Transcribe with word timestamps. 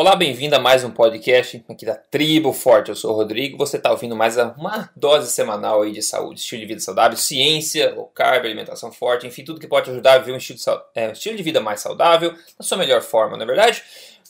Olá, 0.00 0.16
bem-vindo 0.16 0.56
a 0.56 0.58
mais 0.58 0.82
um 0.82 0.90
podcast 0.90 1.62
aqui 1.68 1.84
da 1.84 1.94
Tribo 1.94 2.54
Forte. 2.54 2.88
Eu 2.88 2.96
sou 2.96 3.12
o 3.12 3.14
Rodrigo. 3.14 3.58
Você 3.58 3.76
está 3.76 3.90
ouvindo 3.90 4.16
mais 4.16 4.38
uma 4.38 4.88
dose 4.96 5.30
semanal 5.30 5.82
aí 5.82 5.92
de 5.92 6.00
saúde, 6.00 6.40
estilo 6.40 6.62
de 6.62 6.66
vida 6.66 6.80
saudável, 6.80 7.18
ciência, 7.18 7.94
low 7.94 8.06
carb, 8.06 8.46
alimentação 8.46 8.90
forte, 8.90 9.26
enfim, 9.26 9.44
tudo 9.44 9.60
que 9.60 9.68
pode 9.68 9.90
ajudar 9.90 10.14
a 10.14 10.18
viver 10.18 10.32
um 10.32 10.38
estilo 10.38 10.58
de, 10.58 10.64
é, 10.94 11.08
um 11.08 11.12
estilo 11.12 11.36
de 11.36 11.42
vida 11.42 11.60
mais 11.60 11.80
saudável, 11.80 12.32
na 12.58 12.64
sua 12.64 12.78
melhor 12.78 13.02
forma, 13.02 13.36
não 13.36 13.42
é 13.42 13.46
verdade? 13.46 13.84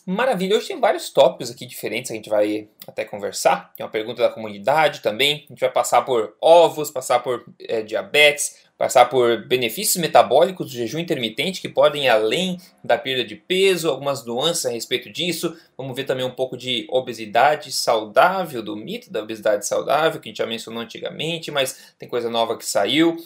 Maravilha, 0.04 0.56
hoje 0.56 0.66
tem 0.66 0.80
vários 0.80 1.08
tópicos 1.10 1.52
aqui 1.52 1.64
diferentes 1.64 2.10
que 2.10 2.14
a 2.14 2.16
gente 2.16 2.28
vai 2.28 2.66
até 2.84 3.04
conversar. 3.04 3.72
Tem 3.76 3.86
uma 3.86 3.92
pergunta 3.92 4.20
da 4.20 4.28
comunidade 4.28 5.00
também. 5.02 5.44
A 5.48 5.52
gente 5.52 5.60
vai 5.60 5.70
passar 5.70 6.02
por 6.02 6.34
ovos, 6.40 6.90
passar 6.90 7.20
por 7.20 7.44
é, 7.60 7.80
diabetes, 7.80 8.56
passar 8.80 9.10
por 9.10 9.46
benefícios 9.46 9.98
metabólicos 9.98 10.70
do 10.70 10.72
jejum 10.72 10.98
intermitente 10.98 11.60
que 11.60 11.68
podem 11.68 12.06
ir 12.06 12.08
além 12.08 12.56
da 12.82 12.96
perda 12.96 13.22
de 13.22 13.36
peso, 13.36 13.90
algumas 13.90 14.24
nuances 14.24 14.64
a 14.64 14.70
respeito 14.70 15.12
disso. 15.12 15.54
Vamos 15.76 15.94
ver 15.94 16.04
também 16.04 16.24
um 16.24 16.30
pouco 16.30 16.56
de 16.56 16.86
obesidade 16.88 17.70
saudável, 17.72 18.62
do 18.62 18.74
mito 18.74 19.12
da 19.12 19.22
obesidade 19.22 19.66
saudável, 19.66 20.18
que 20.18 20.30
a 20.30 20.30
gente 20.30 20.38
já 20.38 20.46
mencionou 20.46 20.80
antigamente, 20.80 21.50
mas 21.50 21.92
tem 21.98 22.08
coisa 22.08 22.30
nova 22.30 22.56
que 22.56 22.64
saiu. 22.64 23.18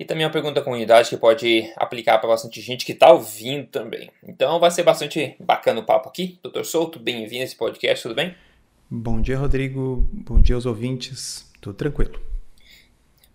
E 0.00 0.04
também 0.06 0.24
uma 0.24 0.32
pergunta 0.32 0.54
da 0.54 0.62
comunidade 0.62 1.10
que 1.10 1.16
pode 1.18 1.70
aplicar 1.76 2.16
para 2.16 2.30
bastante 2.30 2.62
gente 2.62 2.86
que 2.86 2.92
está 2.92 3.12
ouvindo 3.12 3.66
também. 3.66 4.08
Então 4.26 4.58
vai 4.58 4.70
ser 4.70 4.82
bastante 4.82 5.36
bacana 5.38 5.80
o 5.80 5.84
papo 5.84 6.08
aqui. 6.08 6.38
Doutor 6.42 6.64
Souto, 6.64 6.98
bem-vindo 6.98 7.42
a 7.42 7.44
esse 7.44 7.54
podcast, 7.54 8.02
tudo 8.02 8.14
bem? 8.14 8.34
Bom 8.90 9.20
dia, 9.20 9.36
Rodrigo. 9.36 10.08
Bom 10.10 10.40
dia 10.40 10.54
aos 10.54 10.64
ouvintes. 10.64 11.52
Tudo 11.60 11.74
tranquilo. 11.74 12.35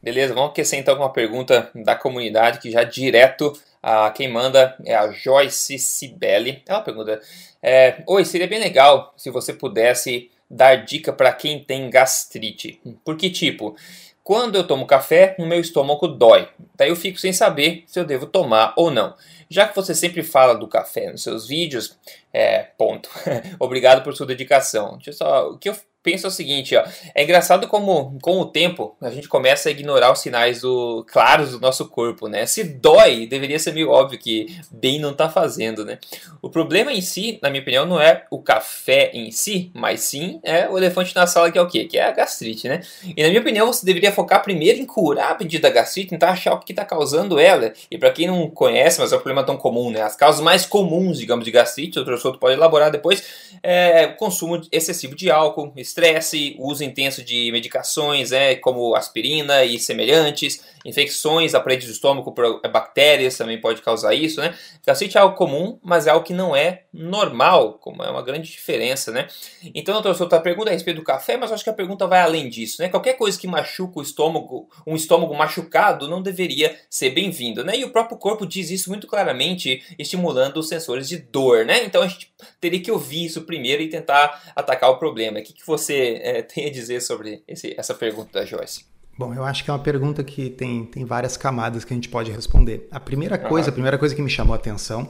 Beleza, 0.01 0.33
vamos 0.33 0.49
aquecer 0.49 0.79
então 0.79 0.95
com 0.95 1.03
uma 1.03 1.13
pergunta 1.13 1.69
da 1.75 1.95
comunidade 1.95 2.59
que 2.59 2.71
já 2.71 2.83
direto 2.83 3.53
a 3.83 4.09
quem 4.09 4.27
manda 4.27 4.75
é 4.83 4.95
a 4.95 5.11
Joyce 5.11 5.77
Cibele. 5.77 6.63
Ela 6.67 6.81
pergunta: 6.81 7.21
é, 7.61 8.01
Oi, 8.07 8.25
seria 8.25 8.47
bem 8.47 8.59
legal 8.59 9.13
se 9.15 9.29
você 9.29 9.53
pudesse 9.53 10.31
dar 10.49 10.83
dica 10.85 11.13
para 11.13 11.31
quem 11.31 11.63
tem 11.63 11.87
gastrite. 11.87 12.81
Por 13.05 13.15
que 13.15 13.29
tipo? 13.29 13.75
Quando 14.23 14.55
eu 14.55 14.65
tomo 14.65 14.87
café, 14.87 15.35
o 15.37 15.45
meu 15.45 15.59
estômago 15.59 16.07
dói. 16.07 16.47
Daí 16.75 16.89
eu 16.89 16.95
fico 16.95 17.19
sem 17.19 17.31
saber 17.31 17.83
se 17.85 17.99
eu 17.99 18.05
devo 18.05 18.25
tomar 18.25 18.73
ou 18.75 18.89
não. 18.89 19.15
Já 19.49 19.67
que 19.67 19.75
você 19.75 19.93
sempre 19.93 20.23
fala 20.23 20.55
do 20.55 20.67
café 20.67 21.11
nos 21.11 21.21
seus 21.21 21.47
vídeos, 21.47 21.97
é, 22.33 22.69
ponto. 22.77 23.09
Obrigado 23.59 24.03
por 24.03 24.15
sua 24.15 24.25
dedicação. 24.25 24.93
Deixa 24.93 25.09
eu 25.09 25.13
só, 25.13 25.49
o 25.49 25.57
que 25.57 25.69
eu 25.69 25.75
penso 26.03 26.27
o 26.27 26.31
seguinte, 26.31 26.75
ó. 26.75 26.83
É 27.13 27.23
engraçado 27.23 27.67
como, 27.67 28.17
com 28.21 28.39
o 28.39 28.45
tempo, 28.45 28.95
a 29.01 29.09
gente 29.09 29.27
começa 29.27 29.69
a 29.69 29.71
ignorar 29.71 30.11
os 30.11 30.19
sinais 30.19 30.61
do, 30.61 31.05
claros 31.11 31.51
do 31.51 31.59
nosso 31.59 31.87
corpo, 31.87 32.27
né? 32.27 32.45
Se 32.45 32.63
dói, 32.63 33.27
deveria 33.27 33.59
ser 33.59 33.73
meio 33.73 33.89
óbvio 33.89 34.19
que 34.19 34.47
bem 34.71 34.99
não 34.99 35.13
tá 35.13 35.29
fazendo, 35.29 35.85
né? 35.85 35.99
O 36.41 36.49
problema 36.49 36.91
em 36.91 37.01
si, 37.01 37.39
na 37.41 37.49
minha 37.49 37.61
opinião, 37.61 37.85
não 37.85 38.01
é 38.01 38.25
o 38.31 38.41
café 38.41 39.11
em 39.13 39.31
si, 39.31 39.71
mas 39.73 40.01
sim 40.01 40.39
é 40.43 40.67
o 40.67 40.77
elefante 40.77 41.15
na 41.15 41.27
sala 41.27 41.51
que 41.51 41.57
é 41.57 41.61
o 41.61 41.67
quê? 41.67 41.85
Que 41.85 41.97
é 41.97 42.05
a 42.05 42.11
gastrite, 42.11 42.67
né? 42.67 42.81
E 43.15 43.21
na 43.21 43.29
minha 43.29 43.41
opinião, 43.41 43.67
você 43.67 43.85
deveria 43.85 44.11
focar 44.11 44.41
primeiro 44.41 44.79
em 44.79 44.85
curar 44.85 45.31
a 45.31 45.35
pedida 45.35 45.67
da 45.67 45.73
gastrite, 45.73 46.09
tentar 46.09 46.31
achar 46.31 46.53
o 46.53 46.59
que 46.59 46.71
está 46.71 46.83
causando 46.83 47.39
ela. 47.39 47.73
E 47.89 47.97
para 47.97 48.11
quem 48.11 48.27
não 48.27 48.49
conhece, 48.49 48.99
mas 48.99 49.11
é 49.11 49.15
um 49.15 49.19
problema 49.19 49.45
tão 49.45 49.57
comum, 49.57 49.91
né? 49.91 50.01
As 50.01 50.15
causas 50.15 50.41
mais 50.41 50.65
comuns, 50.65 51.19
digamos, 51.19 51.45
de 51.45 51.51
gastrite, 51.51 51.99
o 51.99 52.05
professor 52.05 52.37
pode 52.37 52.55
elaborar 52.55 52.91
depois, 52.91 53.23
é 53.61 54.07
o 54.07 54.15
consumo 54.15 54.61
excessivo 54.71 55.15
de 55.15 55.29
álcool, 55.29 55.71
estresse, 55.91 56.55
uso 56.57 56.83
intenso 56.83 57.23
de 57.23 57.51
medicações, 57.51 58.31
é, 58.31 58.55
como 58.55 58.95
aspirina 58.95 59.63
e 59.63 59.77
semelhantes, 59.77 60.63
infecções 60.85 61.53
a 61.53 61.59
parede 61.59 61.85
do 61.85 61.91
estômago 61.91 62.31
por 62.31 62.61
bactérias 62.69 63.37
também 63.37 63.59
pode 63.59 63.81
causar 63.81 64.13
isso, 64.13 64.41
né? 64.41 64.55
Gastrite 64.85 65.17
é 65.17 65.21
algo 65.21 65.35
comum, 65.35 65.79
mas 65.83 66.07
é 66.07 66.09
algo 66.09 66.25
que 66.25 66.33
não 66.33 66.55
é 66.55 66.83
normal, 66.93 67.73
como 67.73 68.03
é 68.03 68.09
uma 68.09 68.21
grande 68.21 68.49
diferença, 68.49 69.11
né? 69.11 69.27
Então, 69.75 69.93
doutor 69.93 70.15
Souto, 70.15 70.35
a 70.35 70.39
pergunta 70.39 70.69
é 70.69 70.71
a 70.71 70.73
respeito 70.73 70.97
do 70.97 71.03
café, 71.03 71.37
mas 71.37 71.51
acho 71.51 71.63
que 71.63 71.69
a 71.69 71.73
pergunta 71.73 72.07
vai 72.07 72.21
além 72.21 72.49
disso, 72.49 72.81
né? 72.81 72.89
Qualquer 72.89 73.13
coisa 73.13 73.39
que 73.39 73.47
machuca 73.47 73.99
o 73.99 74.01
estômago, 74.01 74.69
um 74.87 74.95
estômago 74.95 75.35
machucado, 75.35 76.07
não 76.07 76.21
deveria 76.21 76.75
ser 76.89 77.11
bem-vindo, 77.11 77.63
né? 77.63 77.77
E 77.77 77.83
o 77.83 77.91
próprio 77.91 78.17
corpo 78.17 78.45
diz 78.45 78.71
isso 78.71 78.89
muito 78.89 79.07
claramente, 79.07 79.83
estimulando 79.99 80.57
os 80.57 80.67
sensores 80.67 81.07
de 81.07 81.17
dor, 81.17 81.65
né? 81.65 81.83
Então, 81.83 82.01
a 82.01 82.07
gente 82.07 82.31
teria 82.59 82.79
que 82.79 82.91
ouvir 82.91 83.25
isso 83.25 83.41
primeiro 83.41 83.81
e 83.81 83.89
tentar 83.89 84.51
atacar 84.55 84.89
o 84.89 84.97
problema. 84.97 85.39
O 85.39 85.43
que, 85.43 85.53
que 85.53 85.65
você 85.65 85.80
é, 85.89 86.41
tem 86.43 86.67
a 86.67 86.71
dizer 86.71 87.01
sobre 87.01 87.43
esse, 87.47 87.73
essa 87.77 87.93
pergunta 87.93 88.39
da 88.39 88.45
Joyce? 88.45 88.85
Bom, 89.17 89.33
eu 89.33 89.43
acho 89.43 89.63
que 89.63 89.69
é 89.69 89.73
uma 89.73 89.79
pergunta 89.79 90.23
que 90.23 90.49
tem, 90.49 90.85
tem 90.85 91.05
várias 91.05 91.37
camadas 91.37 91.83
que 91.83 91.93
a 91.93 91.95
gente 91.95 92.09
pode 92.09 92.31
responder. 92.31 92.87
A 92.91 92.99
primeira 92.99 93.37
coisa, 93.37 93.69
a 93.69 93.71
primeira 93.71 93.97
coisa 93.97 94.15
que 94.15 94.21
me 94.21 94.29
chamou 94.29 94.53
a 94.53 94.55
atenção 94.57 95.09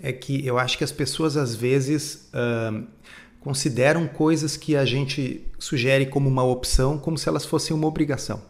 é 0.00 0.12
que 0.12 0.46
eu 0.46 0.58
acho 0.58 0.78
que 0.78 0.84
as 0.84 0.92
pessoas 0.92 1.36
às 1.36 1.54
vezes 1.54 2.30
uh, 2.32 2.86
consideram 3.40 4.06
coisas 4.06 4.56
que 4.56 4.76
a 4.76 4.84
gente 4.84 5.44
sugere 5.58 6.06
como 6.06 6.28
uma 6.28 6.44
opção 6.44 6.98
como 6.98 7.18
se 7.18 7.28
elas 7.28 7.44
fossem 7.44 7.76
uma 7.76 7.86
obrigação. 7.86 8.40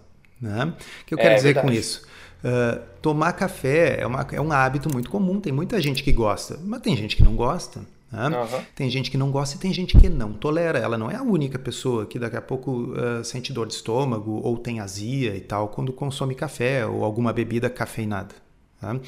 Né? 0.40 0.72
O 1.02 1.06
que 1.06 1.14
eu 1.14 1.18
quero 1.18 1.32
é, 1.32 1.36
dizer 1.36 1.54
verdade. 1.54 1.66
com 1.66 1.72
isso? 1.72 2.06
Uh, 2.44 2.80
tomar 3.00 3.32
café 3.32 4.00
é, 4.00 4.06
uma, 4.06 4.26
é 4.32 4.40
um 4.40 4.52
hábito 4.52 4.92
muito 4.92 5.08
comum, 5.08 5.40
tem 5.40 5.52
muita 5.52 5.80
gente 5.80 6.02
que 6.02 6.12
gosta, 6.12 6.58
mas 6.64 6.80
tem 6.80 6.96
gente 6.96 7.16
que 7.16 7.22
não 7.22 7.34
gosta. 7.36 7.80
Né? 8.12 8.28
Uhum. 8.28 8.64
Tem 8.74 8.90
gente 8.90 9.10
que 9.10 9.16
não 9.16 9.30
gosta 9.30 9.56
e 9.56 9.58
tem 9.58 9.72
gente 9.72 9.96
que 9.98 10.08
não 10.08 10.34
tolera. 10.34 10.78
Ela 10.78 10.98
não 10.98 11.10
é 11.10 11.16
a 11.16 11.22
única 11.22 11.58
pessoa 11.58 12.04
que 12.04 12.18
daqui 12.18 12.36
a 12.36 12.42
pouco 12.42 12.92
uh, 12.92 13.24
sente 13.24 13.52
dor 13.52 13.66
de 13.66 13.74
estômago 13.74 14.40
ou 14.44 14.58
tem 14.58 14.80
azia 14.80 15.34
e 15.34 15.40
tal 15.40 15.68
quando 15.68 15.92
consome 15.92 16.34
café 16.34 16.86
ou 16.86 17.04
alguma 17.04 17.32
bebida 17.32 17.70
cafeinada. 17.70 18.34
Tá? 18.82 18.94
Uhum. 18.94 19.00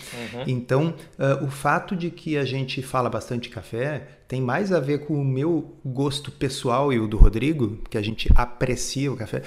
Então, 0.46 0.94
uh, 1.18 1.44
o 1.44 1.50
fato 1.50 1.96
de 1.96 2.08
que 2.08 2.36
a 2.36 2.44
gente 2.44 2.80
fala 2.80 3.10
bastante 3.10 3.48
café 3.48 4.06
tem 4.28 4.40
mais 4.40 4.70
a 4.70 4.78
ver 4.78 5.00
com 5.00 5.20
o 5.20 5.24
meu 5.24 5.74
gosto 5.84 6.30
pessoal 6.30 6.92
e 6.92 7.00
o 7.00 7.08
do 7.08 7.16
Rodrigo, 7.16 7.80
que 7.90 7.98
a 7.98 8.02
gente 8.02 8.30
aprecia 8.36 9.12
o 9.12 9.16
café, 9.16 9.42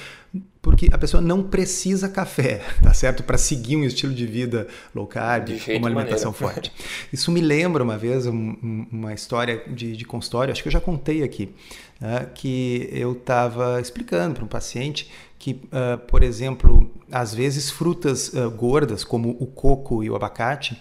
porque 0.62 0.90
a 0.92 0.98
pessoa 0.98 1.22
não 1.22 1.42
precisa 1.42 2.10
café, 2.10 2.62
tá 2.84 2.94
certo? 2.94 3.24
Para 3.24 3.38
seguir 3.38 3.78
um 3.78 3.86
estilo 3.86 4.14
de 4.14 4.28
vida 4.28 4.68
low 4.94 5.08
carb, 5.08 5.48
uma 5.78 5.88
alimentação 5.88 6.34
forte. 6.34 6.74
Isso 7.12 7.32
me 7.32 7.40
lembra 7.40 7.82
uma 7.82 7.98
vez 7.98 8.28
um, 8.28 8.86
uma 8.92 9.14
história 9.14 9.64
de, 9.66 9.96
de 9.96 10.04
consultório, 10.04 10.52
acho 10.52 10.62
que 10.62 10.68
eu 10.68 10.74
já 10.74 10.82
contei 10.82 11.24
aqui, 11.24 11.56
né? 12.02 12.28
que 12.36 12.90
eu 12.92 13.14
estava 13.14 13.80
explicando 13.80 14.36
para 14.36 14.44
um 14.44 14.48
paciente 14.50 15.10
que, 15.48 15.52
uh, 15.54 15.98
por 16.08 16.24
exemplo, 16.24 16.92
às 17.10 17.34
vezes 17.34 17.72
frutas 17.72 18.34
uh, 18.34 18.52
gordas, 18.52 19.06
como 19.06 19.30
o 19.40 19.46
coco 19.46 20.04
e 20.04 20.10
o 20.10 20.16
abacate, 20.16 20.78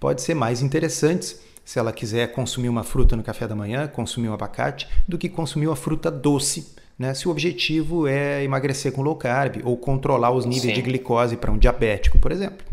pode 0.00 0.22
ser 0.22 0.34
mais 0.34 0.60
interessantes 0.60 1.40
se 1.64 1.78
ela 1.78 1.92
quiser 1.92 2.32
consumir 2.32 2.68
uma 2.68 2.82
fruta 2.82 3.14
no 3.14 3.22
café 3.22 3.46
da 3.46 3.54
manhã, 3.54 3.86
consumir 3.86 4.28
um 4.28 4.34
abacate, 4.34 4.88
do 5.06 5.16
que 5.16 5.28
consumir 5.28 5.68
uma 5.68 5.76
fruta 5.76 6.10
doce, 6.10 6.74
né? 6.98 7.14
Se 7.14 7.28
o 7.28 7.30
objetivo 7.30 8.08
é 8.08 8.42
emagrecer 8.42 8.90
com 8.90 9.02
low 9.02 9.14
carb 9.14 9.60
ou 9.62 9.76
controlar 9.76 10.32
os 10.32 10.44
níveis 10.44 10.62
Sim. 10.62 10.72
de 10.72 10.82
glicose 10.82 11.36
para 11.36 11.52
um 11.52 11.58
diabético, 11.58 12.18
por 12.18 12.32
exemplo. 12.32 12.66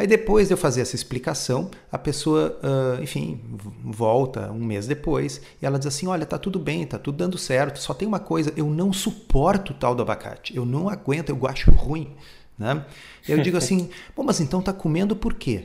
Aí 0.00 0.06
depois 0.06 0.48
de 0.48 0.54
eu 0.54 0.56
fazer 0.56 0.80
essa 0.80 0.96
explicação, 0.96 1.70
a 1.92 1.98
pessoa, 1.98 2.58
uh, 2.62 3.02
enfim, 3.02 3.38
volta 3.84 4.50
um 4.50 4.64
mês 4.64 4.86
depois 4.86 5.42
e 5.60 5.66
ela 5.66 5.78
diz 5.78 5.88
assim: 5.88 6.06
Olha, 6.06 6.24
tá 6.24 6.38
tudo 6.38 6.58
bem, 6.58 6.86
tá 6.86 6.98
tudo 6.98 7.18
dando 7.18 7.36
certo, 7.36 7.78
só 7.78 7.92
tem 7.92 8.08
uma 8.08 8.18
coisa, 8.18 8.50
eu 8.56 8.64
não 8.64 8.94
suporto 8.94 9.72
o 9.72 9.74
tal 9.74 9.94
do 9.94 10.00
abacate, 10.00 10.56
eu 10.56 10.64
não 10.64 10.88
aguento, 10.88 11.28
eu 11.28 11.46
acho 11.46 11.70
ruim. 11.70 12.14
Né? 12.58 12.82
Eu 13.28 13.42
digo 13.42 13.58
assim: 13.58 13.90
Bom, 14.16 14.22
mas 14.22 14.40
então 14.40 14.62
tá 14.62 14.72
comendo 14.72 15.14
por 15.14 15.34
quê? 15.34 15.64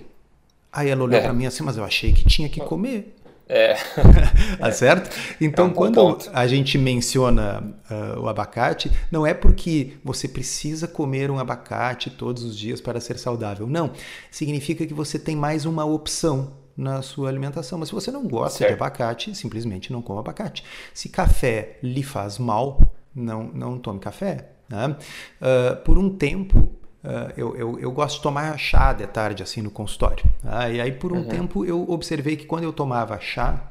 Aí 0.69 0.89
ela 0.89 1.05
olhou 1.05 1.17
é. 1.17 1.23
para 1.23 1.31
mim 1.31 1.45
assim: 1.45 1.63
Mas 1.63 1.77
eu 1.77 1.85
achei 1.85 2.11
que 2.11 2.25
tinha 2.25 2.49
que 2.49 2.59
comer. 2.59 3.14
É. 3.47 3.75
tá 4.59 4.71
certo? 4.71 5.15
Então, 5.39 5.65
é 5.65 5.69
um 5.69 5.73
quando 5.73 5.95
ponto. 5.95 6.29
a 6.33 6.47
gente 6.47 6.77
menciona 6.77 7.63
uh, 7.89 8.19
o 8.19 8.27
abacate, 8.27 8.91
não 9.11 9.25
é 9.25 9.33
porque 9.33 9.93
você 10.03 10.27
precisa 10.27 10.87
comer 10.87 11.29
um 11.29 11.37
abacate 11.37 12.09
todos 12.09 12.43
os 12.43 12.57
dias 12.57 12.81
para 12.81 12.99
ser 12.99 13.19
saudável. 13.19 13.67
Não. 13.67 13.91
Significa 14.31 14.85
que 14.85 14.93
você 14.93 15.19
tem 15.19 15.35
mais 15.35 15.65
uma 15.65 15.85
opção 15.85 16.53
na 16.75 17.01
sua 17.01 17.29
alimentação. 17.29 17.79
Mas 17.79 17.89
se 17.89 17.95
você 17.95 18.11
não 18.11 18.27
gosta 18.27 18.59
certo. 18.59 18.71
de 18.71 18.75
abacate, 18.75 19.35
simplesmente 19.35 19.91
não 19.91 20.01
coma 20.01 20.19
abacate. 20.19 20.63
Se 20.93 21.09
café 21.09 21.77
lhe 21.81 22.03
faz 22.03 22.37
mal, 22.37 22.81
não, 23.13 23.43
não 23.53 23.77
tome 23.77 23.99
café. 23.99 24.49
Né? 24.67 24.87
Uh, 24.87 25.75
por 25.83 25.97
um 25.97 26.09
tempo, 26.09 26.69
Uh, 27.05 27.31
eu, 27.37 27.55
eu, 27.55 27.79
eu, 27.79 27.91
gosto 27.91 28.15
de 28.15 28.23
tomar 28.23 28.57
chá 28.57 28.91
de 28.91 29.05
tarde, 29.05 29.43
assim, 29.43 29.61
no 29.61 29.69
consultório. 29.69 30.25
Uh, 30.43 30.73
e 30.73 30.81
aí, 30.81 30.91
por 30.91 31.13
um 31.13 31.17
uhum. 31.17 31.27
tempo, 31.27 31.63
eu 31.63 31.87
observei 31.87 32.35
que 32.35 32.45
quando 32.45 32.63
eu 32.63 32.73
tomava 32.73 33.19
chá, 33.19 33.61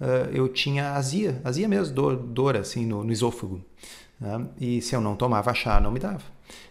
uh, 0.00 0.04
eu 0.32 0.48
tinha 0.48 0.92
azia, 0.92 1.40
azia 1.42 1.66
mesmo, 1.66 1.92
dor, 1.92 2.16
dor 2.16 2.56
assim, 2.56 2.86
no, 2.86 3.02
no 3.02 3.10
esôfago. 3.10 3.60
Né? 4.20 4.46
E 4.60 4.80
se 4.80 4.94
eu 4.94 5.00
não 5.00 5.16
tomava 5.16 5.52
chá, 5.52 5.80
não 5.80 5.90
me 5.90 5.98
dava. 5.98 6.22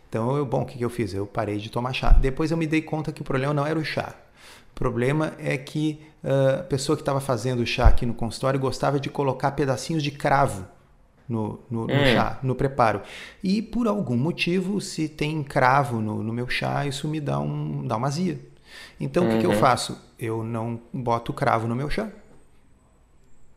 Então, 0.07 0.37
eu, 0.37 0.45
bom, 0.45 0.61
o 0.61 0.65
que, 0.65 0.77
que 0.77 0.85
eu 0.85 0.89
fiz? 0.89 1.13
Eu 1.13 1.25
parei 1.25 1.57
de 1.57 1.69
tomar 1.69 1.91
chá. 1.91 2.11
Depois 2.11 2.49
eu 2.49 2.55
me 2.55 2.65
dei 2.65 2.81
conta 2.81 3.11
que 3.11 3.21
o 3.21 3.25
problema 3.25 3.53
não 3.53 3.67
era 3.67 3.77
o 3.77 3.83
chá. 3.83 4.15
O 4.71 4.75
problema 4.75 5.33
é 5.37 5.57
que 5.57 6.01
a 6.23 6.63
pessoa 6.63 6.95
que 6.95 7.01
estava 7.01 7.19
fazendo 7.19 7.61
o 7.61 7.65
chá 7.65 7.87
aqui 7.87 8.05
no 8.05 8.13
consultório 8.13 8.59
gostava 8.59 8.99
de 8.99 9.09
colocar 9.09 9.51
pedacinhos 9.51 10.01
de 10.01 10.11
cravo 10.11 10.65
no, 11.27 11.59
no, 11.69 11.87
no 11.87 11.93
hum. 11.93 12.05
chá, 12.13 12.39
no 12.43 12.55
preparo. 12.55 13.01
E 13.43 13.61
por 13.61 13.87
algum 13.87 14.17
motivo, 14.17 14.79
se 14.79 15.07
tem 15.07 15.43
cravo 15.43 15.99
no, 15.99 16.23
no 16.23 16.33
meu 16.33 16.47
chá, 16.47 16.85
isso 16.85 17.07
me 17.07 17.19
dá, 17.19 17.39
um, 17.39 17.85
dá 17.85 17.97
uma 17.97 18.07
azia. 18.07 18.39
Então, 18.99 19.23
uhum. 19.23 19.29
o 19.29 19.31
que, 19.33 19.39
que, 19.39 19.45
eu 19.45 19.51
uhum. 19.51 19.57
faço? 19.57 19.97
Eu 20.17 20.43
não 20.43 20.79
boto 20.93 21.33
cravo 21.33 21.67
no 21.67 21.75
meu 21.75 21.89
chá. 21.89 22.09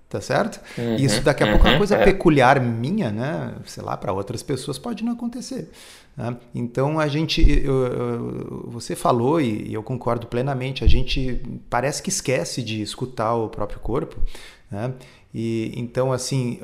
tá 0.08 0.20
certo? 0.20 0.60
Uhum, 0.76 0.96
Isso 0.96 1.22
daqui 1.22 1.42
a 1.42 1.46
pouco 1.46 1.66
é 1.66 1.68
uma 1.68 1.72
uhum, 1.72 1.78
coisa 1.78 1.96
é. 1.96 2.04
peculiar 2.04 2.60
minha, 2.60 3.10
né? 3.10 3.54
Sei 3.66 3.82
lá, 3.82 3.96
para 3.96 4.12
outras 4.12 4.42
pessoas 4.42 4.78
pode 4.78 5.04
não 5.04 5.12
acontecer. 5.12 5.70
Né? 6.16 6.36
Então 6.54 6.98
a 6.98 7.06
gente, 7.06 7.40
eu, 7.42 7.86
eu, 7.86 8.70
você 8.70 8.96
falou 8.96 9.40
e 9.40 9.72
eu 9.72 9.82
concordo 9.82 10.26
plenamente, 10.26 10.82
a 10.82 10.88
gente 10.88 11.40
parece 11.70 12.02
que 12.02 12.08
esquece 12.08 12.62
de 12.62 12.82
escutar 12.82 13.34
o 13.34 13.48
próprio 13.48 13.78
corpo, 13.78 14.16
né? 14.70 14.92
E 15.32 15.72
então 15.76 16.12
assim, 16.12 16.58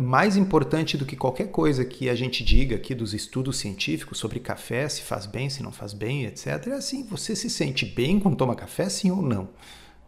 mais 0.00 0.36
importante 0.36 0.96
do 0.96 1.06
que 1.06 1.16
qualquer 1.16 1.48
coisa 1.48 1.84
que 1.84 2.08
a 2.10 2.14
gente 2.14 2.44
diga 2.44 2.76
aqui 2.76 2.94
dos 2.94 3.14
estudos 3.14 3.58
científicos 3.58 4.18
sobre 4.18 4.38
café, 4.40 4.88
se 4.88 5.02
faz 5.02 5.24
bem, 5.24 5.48
se 5.48 5.62
não 5.62 5.72
faz 5.72 5.94
bem, 5.94 6.26
etc, 6.26 6.66
é 6.66 6.72
assim, 6.72 7.02
você 7.04 7.34
se 7.34 7.48
sente 7.48 7.86
bem 7.86 8.20
quando 8.20 8.36
toma 8.36 8.54
café, 8.54 8.88
sim 8.88 9.10
ou 9.10 9.22
não, 9.22 9.48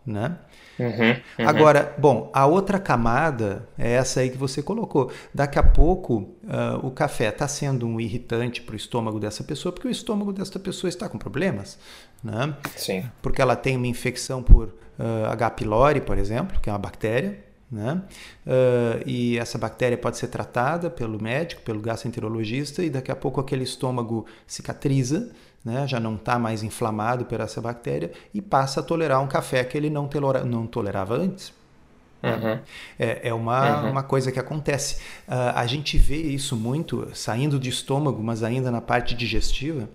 né? 0.07 0.37
Uhum, 0.79 1.11
uhum. 1.39 1.49
Agora, 1.49 1.95
bom, 1.99 2.31
a 2.33 2.47
outra 2.47 2.79
camada 2.79 3.69
é 3.79 3.93
essa 3.93 4.21
aí 4.21 4.31
que 4.31 4.39
você 4.39 4.63
colocou. 4.63 5.11
Daqui 5.33 5.59
a 5.59 5.63
pouco 5.63 6.35
uh, 6.45 6.87
o 6.87 6.91
café 6.91 7.29
está 7.29 7.47
sendo 7.47 7.87
um 7.87 8.01
irritante 8.01 8.63
para 8.63 8.73
o 8.73 8.77
estômago 8.77 9.21
dessa 9.21 9.45
pessoa, 9.45 9.73
porque 9.73 9.89
o 9.89 9.91
estômago 9.91 10.33
dessa 10.33 10.59
pessoa 10.59 10.89
está 10.89 11.09
com 11.09 11.19
problemas. 11.19 11.79
Né? 12.23 12.55
Sim. 12.77 13.05
Porque 13.21 13.43
ela 13.43 13.55
tem 13.55 13.77
uma 13.77 13.87
infecção 13.87 14.43
por 14.43 14.69
uh, 14.99 15.27
H. 15.31 15.51
pylori, 15.51 16.01
por 16.01 16.19
exemplo, 16.19 16.59
que 16.61 16.71
é 16.71 16.73
uma 16.73 16.79
bactéria. 16.79 17.52
Né? 17.73 18.03
Uh, 18.47 19.03
e 19.07 19.39
essa 19.39 19.57
bactéria 19.57 19.97
pode 19.97 20.19
ser 20.19 20.29
tratada 20.29 20.91
pelo 20.91 21.21
médico, 21.21 21.63
pelo 21.63 21.81
gastroenterologista, 21.81 22.85
e 22.85 22.91
daqui 22.91 23.11
a 23.11 23.17
pouco 23.17 23.41
aquele 23.41 23.65
estômago 23.65 24.27
cicatriza 24.47 25.33
né, 25.65 25.87
já 25.87 25.99
não 25.99 26.17
está 26.17 26.39
mais 26.39 26.63
inflamado 26.63 27.25
por 27.25 27.41
essa 27.41 27.61
bactéria 27.63 28.13
e 28.35 28.43
passa 28.43 28.81
a 28.81 28.83
tolerar 28.83 29.23
um 29.23 29.29
café 29.29 29.65
que 29.65 29.79
ele 29.79 29.89
não, 29.89 30.09
não 30.47 30.67
tolerava 30.67 31.17
antes. 31.17 31.53
Uhum. 32.23 32.59
É, 32.99 33.29
é 33.29 33.35
uma, 33.35 33.83
uhum. 33.83 33.91
uma 33.91 34.03
coisa 34.03 34.31
que 34.31 34.39
acontece. 34.39 34.97
Uh, 35.27 35.53
a 35.55 35.67
gente 35.67 35.99
vê 35.99 36.17
isso 36.17 36.57
muito 36.57 37.09
saindo 37.15 37.59
de 37.59 37.69
estômago, 37.69 38.23
mas 38.23 38.43
ainda 38.43 38.71
na 38.71 38.81
parte 38.81 39.15
digestiva, 39.15 39.89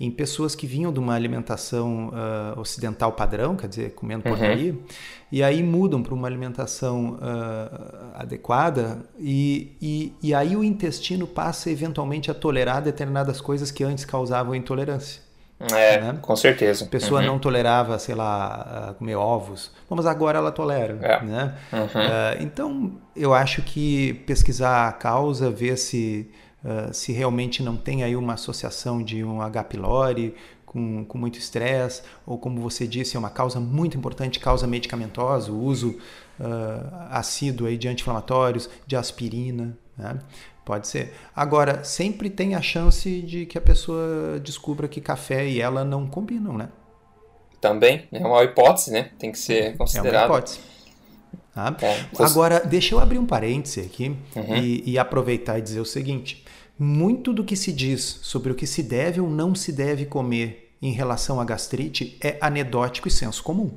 em 0.00 0.10
pessoas 0.10 0.54
que 0.54 0.66
vinham 0.66 0.92
de 0.92 0.98
uma 0.98 1.14
alimentação 1.14 2.08
uh, 2.08 2.58
ocidental 2.58 3.12
padrão, 3.12 3.54
quer 3.54 3.68
dizer, 3.68 3.90
comendo 3.94 4.26
uhum. 4.26 4.34
porcaria, 4.34 4.74
e 5.30 5.42
aí 5.42 5.62
mudam 5.62 6.02
para 6.02 6.14
uma 6.14 6.26
alimentação 6.26 7.14
uh, 7.14 8.14
adequada, 8.14 9.04
e, 9.18 9.76
e, 9.80 10.12
e 10.22 10.34
aí 10.34 10.56
o 10.56 10.64
intestino 10.64 11.26
passa 11.26 11.70
eventualmente 11.70 12.30
a 12.30 12.34
tolerar 12.34 12.82
determinadas 12.82 13.40
coisas 13.40 13.70
que 13.70 13.84
antes 13.84 14.04
causavam 14.04 14.54
intolerância. 14.54 15.23
É, 15.60 16.00
né? 16.00 16.18
com 16.20 16.34
certeza. 16.36 16.84
A 16.84 16.88
pessoa 16.88 17.20
uhum. 17.20 17.26
não 17.26 17.38
tolerava, 17.38 17.98
sei 17.98 18.14
lá, 18.14 18.94
comer 18.98 19.14
ovos, 19.14 19.70
mas 19.88 20.06
agora 20.06 20.38
ela 20.38 20.50
tolera. 20.50 20.98
É. 21.00 21.22
Né? 21.22 21.54
Uhum. 21.72 21.84
Uh, 21.84 22.42
então, 22.42 22.92
eu 23.14 23.32
acho 23.32 23.62
que 23.62 24.14
pesquisar 24.26 24.88
a 24.88 24.92
causa, 24.92 25.50
ver 25.50 25.76
se, 25.76 26.30
uh, 26.64 26.92
se 26.92 27.12
realmente 27.12 27.62
não 27.62 27.76
tem 27.76 28.02
aí 28.02 28.16
uma 28.16 28.34
associação 28.34 29.02
de 29.02 29.24
um 29.24 29.40
H. 29.40 29.64
pylori 29.64 30.34
com, 30.66 31.04
com 31.04 31.16
muito 31.16 31.38
estresse, 31.38 32.02
ou 32.26 32.36
como 32.36 32.60
você 32.60 32.86
disse, 32.86 33.16
é 33.16 33.18
uma 33.18 33.30
causa 33.30 33.60
muito 33.60 33.96
importante, 33.96 34.40
causa 34.40 34.66
medicamentosa, 34.66 35.52
o 35.52 35.62
uso 35.62 35.96
uh, 36.40 36.94
assíduo 37.10 37.68
aí 37.68 37.78
de 37.78 37.86
anti-inflamatórios, 37.86 38.68
de 38.86 38.96
aspirina. 38.96 39.78
Né? 39.96 40.18
Pode 40.64 40.88
ser. 40.88 41.12
Agora, 41.36 41.84
sempre 41.84 42.30
tem 42.30 42.54
a 42.54 42.62
chance 42.62 43.20
de 43.22 43.44
que 43.44 43.58
a 43.58 43.60
pessoa 43.60 44.40
descubra 44.42 44.88
que 44.88 45.00
café 45.00 45.46
e 45.46 45.60
ela 45.60 45.84
não 45.84 46.06
combinam, 46.06 46.56
né? 46.56 46.70
Também, 47.60 48.08
é 48.12 48.24
uma 48.24 48.42
hipótese, 48.42 48.90
né? 48.90 49.10
Tem 49.18 49.30
que 49.30 49.38
ser 49.38 49.76
considerado. 49.76 50.14
É 50.14 50.18
uma 50.26 50.38
hipótese. 50.38 50.60
Tá? 51.54 51.76
É, 51.80 52.04
Agora, 52.18 52.60
deixa 52.60 52.94
eu 52.94 52.98
abrir 52.98 53.18
um 53.18 53.26
parêntese 53.26 53.80
aqui 53.80 54.16
uhum. 54.34 54.56
e, 54.56 54.82
e 54.90 54.98
aproveitar 54.98 55.58
e 55.58 55.62
dizer 55.62 55.80
o 55.80 55.84
seguinte: 55.84 56.44
muito 56.78 57.32
do 57.32 57.44
que 57.44 57.54
se 57.54 57.72
diz 57.72 58.18
sobre 58.22 58.50
o 58.50 58.54
que 58.54 58.66
se 58.66 58.82
deve 58.82 59.20
ou 59.20 59.30
não 59.30 59.54
se 59.54 59.70
deve 59.70 60.04
comer 60.04 60.74
em 60.82 60.92
relação 60.92 61.40
à 61.40 61.44
gastrite 61.44 62.18
é 62.20 62.36
anedótico 62.40 63.06
e 63.08 63.10
senso 63.10 63.42
comum. 63.42 63.72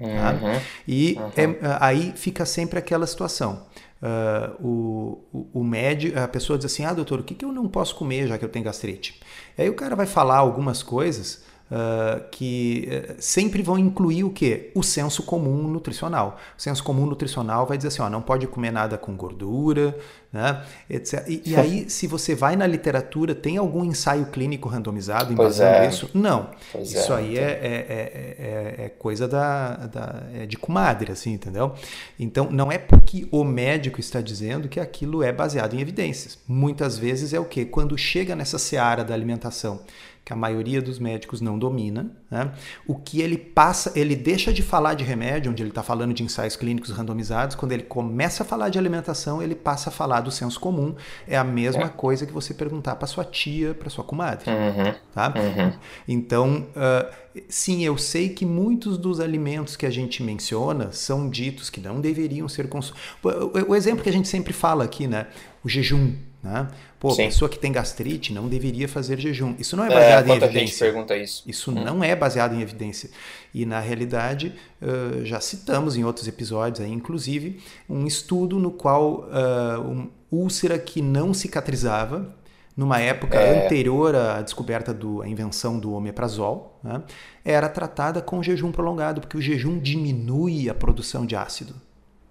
Tá? 0.00 0.32
Uhum. 0.32 0.60
E 0.88 1.18
uhum. 1.18 1.30
É, 1.36 1.76
aí 1.78 2.12
fica 2.16 2.46
sempre 2.46 2.78
aquela 2.78 3.06
situação. 3.06 3.66
Uh, 4.02 4.66
o, 4.66 5.24
o, 5.30 5.60
o 5.60 5.64
médico, 5.64 6.18
a 6.18 6.26
pessoa 6.26 6.56
diz 6.56 6.72
assim: 6.72 6.84
Ah, 6.84 6.94
doutor, 6.94 7.20
o 7.20 7.22
que, 7.22 7.34
que 7.34 7.44
eu 7.44 7.52
não 7.52 7.68
posso 7.68 7.94
comer 7.94 8.26
já 8.26 8.38
que 8.38 8.44
eu 8.44 8.48
tenho 8.48 8.64
gastrite? 8.64 9.20
E 9.58 9.62
aí 9.62 9.68
o 9.68 9.74
cara 9.74 9.94
vai 9.94 10.06
falar 10.06 10.38
algumas 10.38 10.82
coisas 10.82 11.44
uh, 11.70 12.28
que 12.30 12.88
uh, 12.88 13.14
sempre 13.18 13.62
vão 13.62 13.78
incluir 13.78 14.24
o 14.24 14.30
quê? 14.30 14.70
O 14.74 14.82
senso 14.82 15.22
comum 15.22 15.68
nutricional. 15.68 16.38
O 16.58 16.60
senso 16.60 16.82
comum 16.82 17.06
nutricional 17.06 17.66
vai 17.66 17.76
dizer 17.76 17.88
assim: 17.88 18.02
ó, 18.02 18.10
não 18.10 18.20
pode 18.20 18.46
comer 18.46 18.70
nada 18.70 18.98
com 18.98 19.14
gordura, 19.14 19.96
né? 20.32 20.62
Etc. 20.88 21.24
E, 21.28 21.42
e 21.46 21.56
aí, 21.56 21.88
se 21.90 22.06
você 22.06 22.34
vai 22.34 22.56
na 22.56 22.66
literatura, 22.66 23.34
tem 23.34 23.56
algum 23.56 23.84
ensaio 23.84 24.26
clínico 24.26 24.68
randomizado 24.68 25.32
embasando 25.32 25.76
é. 25.76 25.88
isso? 25.88 26.10
Não. 26.14 26.50
Pois 26.72 26.92
isso 26.92 27.12
é, 27.12 27.16
aí 27.16 27.38
é, 27.38 27.42
é, 27.42 28.76
é, 28.80 28.84
é, 28.84 28.88
coisa 28.88 29.26
da, 29.26 29.76
da 29.86 30.22
é 30.34 30.46
de 30.46 30.56
comadre, 30.56 31.12
assim, 31.12 31.32
entendeu? 31.32 31.74
Então, 32.18 32.48
não 32.50 32.70
é 32.70 32.78
porque 32.78 33.26
o 33.30 33.44
médico 33.44 34.00
está 34.00 34.20
dizendo 34.20 34.68
que 34.68 34.80
aquilo 34.80 35.22
é 35.22 35.32
baseado 35.32 35.74
em 35.74 35.80
evidências. 35.80 36.38
Muitas 36.46 36.98
vezes 36.98 37.32
é 37.32 37.40
o 37.40 37.44
quê? 37.44 37.64
Quando 37.64 37.96
chega 37.96 38.34
nessa 38.34 38.58
seara 38.58 39.04
da 39.04 39.14
alimentação 39.14 39.80
que 40.24 40.32
a 40.32 40.36
maioria 40.36 40.80
dos 40.80 40.98
médicos 40.98 41.40
não 41.40 41.58
domina. 41.58 42.10
Né? 42.30 42.52
O 42.86 42.94
que 42.94 43.20
ele 43.20 43.36
passa, 43.36 43.92
ele 43.98 44.14
deixa 44.14 44.52
de 44.52 44.62
falar 44.62 44.94
de 44.94 45.02
remédio, 45.02 45.50
onde 45.50 45.62
ele 45.62 45.70
está 45.70 45.82
falando 45.82 46.14
de 46.14 46.22
ensaios 46.22 46.56
clínicos 46.56 46.90
randomizados, 46.90 47.56
quando 47.56 47.72
ele 47.72 47.82
começa 47.82 48.42
a 48.42 48.46
falar 48.46 48.68
de 48.68 48.78
alimentação, 48.78 49.42
ele 49.42 49.54
passa 49.54 49.90
a 49.90 49.92
falar 49.92 50.20
do 50.20 50.30
senso 50.30 50.60
comum. 50.60 50.94
É 51.26 51.36
a 51.36 51.44
mesma 51.44 51.84
é. 51.84 51.88
coisa 51.88 52.26
que 52.26 52.32
você 52.32 52.54
perguntar 52.54 52.96
para 52.96 53.06
sua 53.06 53.24
tia, 53.24 53.74
para 53.74 53.90
sua 53.90 54.04
comadre. 54.04 54.50
Uhum. 54.50 54.94
Tá? 55.12 55.34
Uhum. 55.36 55.72
Então, 56.06 56.66
uh, 56.76 57.42
sim, 57.48 57.84
eu 57.84 57.96
sei 57.98 58.28
que 58.28 58.44
muitos 58.46 58.98
dos 58.98 59.20
alimentos 59.20 59.74
que 59.76 59.86
a 59.86 59.90
gente 59.90 60.22
menciona 60.22 60.92
são 60.92 61.28
ditos 61.28 61.70
que 61.70 61.80
não 61.80 62.00
deveriam 62.00 62.48
ser 62.48 62.68
consumidos. 62.68 63.02
O, 63.22 63.72
o 63.72 63.74
exemplo 63.74 64.02
que 64.02 64.08
a 64.08 64.12
gente 64.12 64.28
sempre 64.28 64.52
fala 64.52 64.84
aqui, 64.84 65.06
né? 65.06 65.26
O 65.64 65.68
jejum. 65.68 66.14
Né? 66.42 66.68
Pô, 66.98 67.10
Sim. 67.10 67.24
pessoa 67.24 67.48
que 67.48 67.58
tem 67.58 67.70
gastrite 67.70 68.32
não 68.32 68.48
deveria 68.48 68.88
fazer 68.88 69.18
jejum. 69.18 69.54
Isso 69.58 69.76
não 69.76 69.84
é, 69.84 69.88
é 69.88 69.90
baseado 69.90 70.26
é, 70.26 70.28
em 70.28 70.36
evidência. 70.36 70.66
Gente 70.66 70.78
pergunta 70.78 71.16
isso. 71.16 71.42
Isso 71.46 71.70
hum. 71.70 71.74
não 71.74 72.02
é 72.02 72.16
baseado 72.16 72.54
em 72.54 72.62
evidência. 72.62 73.10
E 73.54 73.66
na 73.66 73.80
realidade, 73.80 74.54
uh, 74.80 75.24
já 75.24 75.40
citamos 75.40 75.96
em 75.96 76.04
outros 76.04 76.26
episódios, 76.26 76.80
aí, 76.80 76.90
inclusive, 76.90 77.60
um 77.88 78.06
estudo 78.06 78.58
no 78.58 78.70
qual 78.70 79.28
uh, 79.28 79.80
um 79.80 80.10
úlcera 80.30 80.78
que 80.78 81.02
não 81.02 81.34
cicatrizava, 81.34 82.34
numa 82.76 82.98
época 82.98 83.36
é. 83.36 83.66
anterior 83.66 84.14
à 84.14 84.40
descoberta 84.40 84.94
da 84.94 85.28
invenção 85.28 85.78
do 85.78 85.92
omeprazol, 85.92 86.78
né, 86.82 87.02
era 87.44 87.68
tratada 87.68 88.22
com 88.22 88.42
jejum 88.42 88.72
prolongado, 88.72 89.20
porque 89.20 89.36
o 89.36 89.40
jejum 89.40 89.78
diminui 89.78 90.70
a 90.70 90.74
produção 90.74 91.26
de 91.26 91.36
ácido 91.36 91.74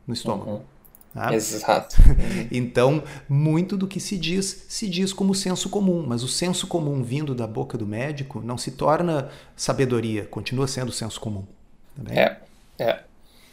no 0.08 0.14
estômago. 0.14 0.52
Uhum. 0.52 0.62
Tá? 1.14 1.34
Exato. 1.36 1.96
então, 2.52 3.04
muito 3.28 3.76
do 3.76 3.88
que 3.88 4.00
se 4.00 4.18
diz, 4.18 4.66
se 4.68 4.88
diz 4.88 5.12
como 5.12 5.34
senso 5.34 5.70
comum, 5.70 6.06
mas 6.08 6.24
o 6.24 6.28
senso 6.28 6.68
comum 6.68 7.04
vindo 7.04 7.34
da 7.34 7.48
boca 7.48 7.78
do 7.78 7.86
médico 7.86 8.42
não 8.42 8.58
se 8.58 8.72
torna 8.72 9.30
sabedoria, 9.56 10.26
continua 10.26 10.68
sendo 10.68 10.92
senso 10.92 11.20
comum. 11.20 11.46
Tá 12.04 12.14
é, 12.14 12.38
é. 12.78 13.00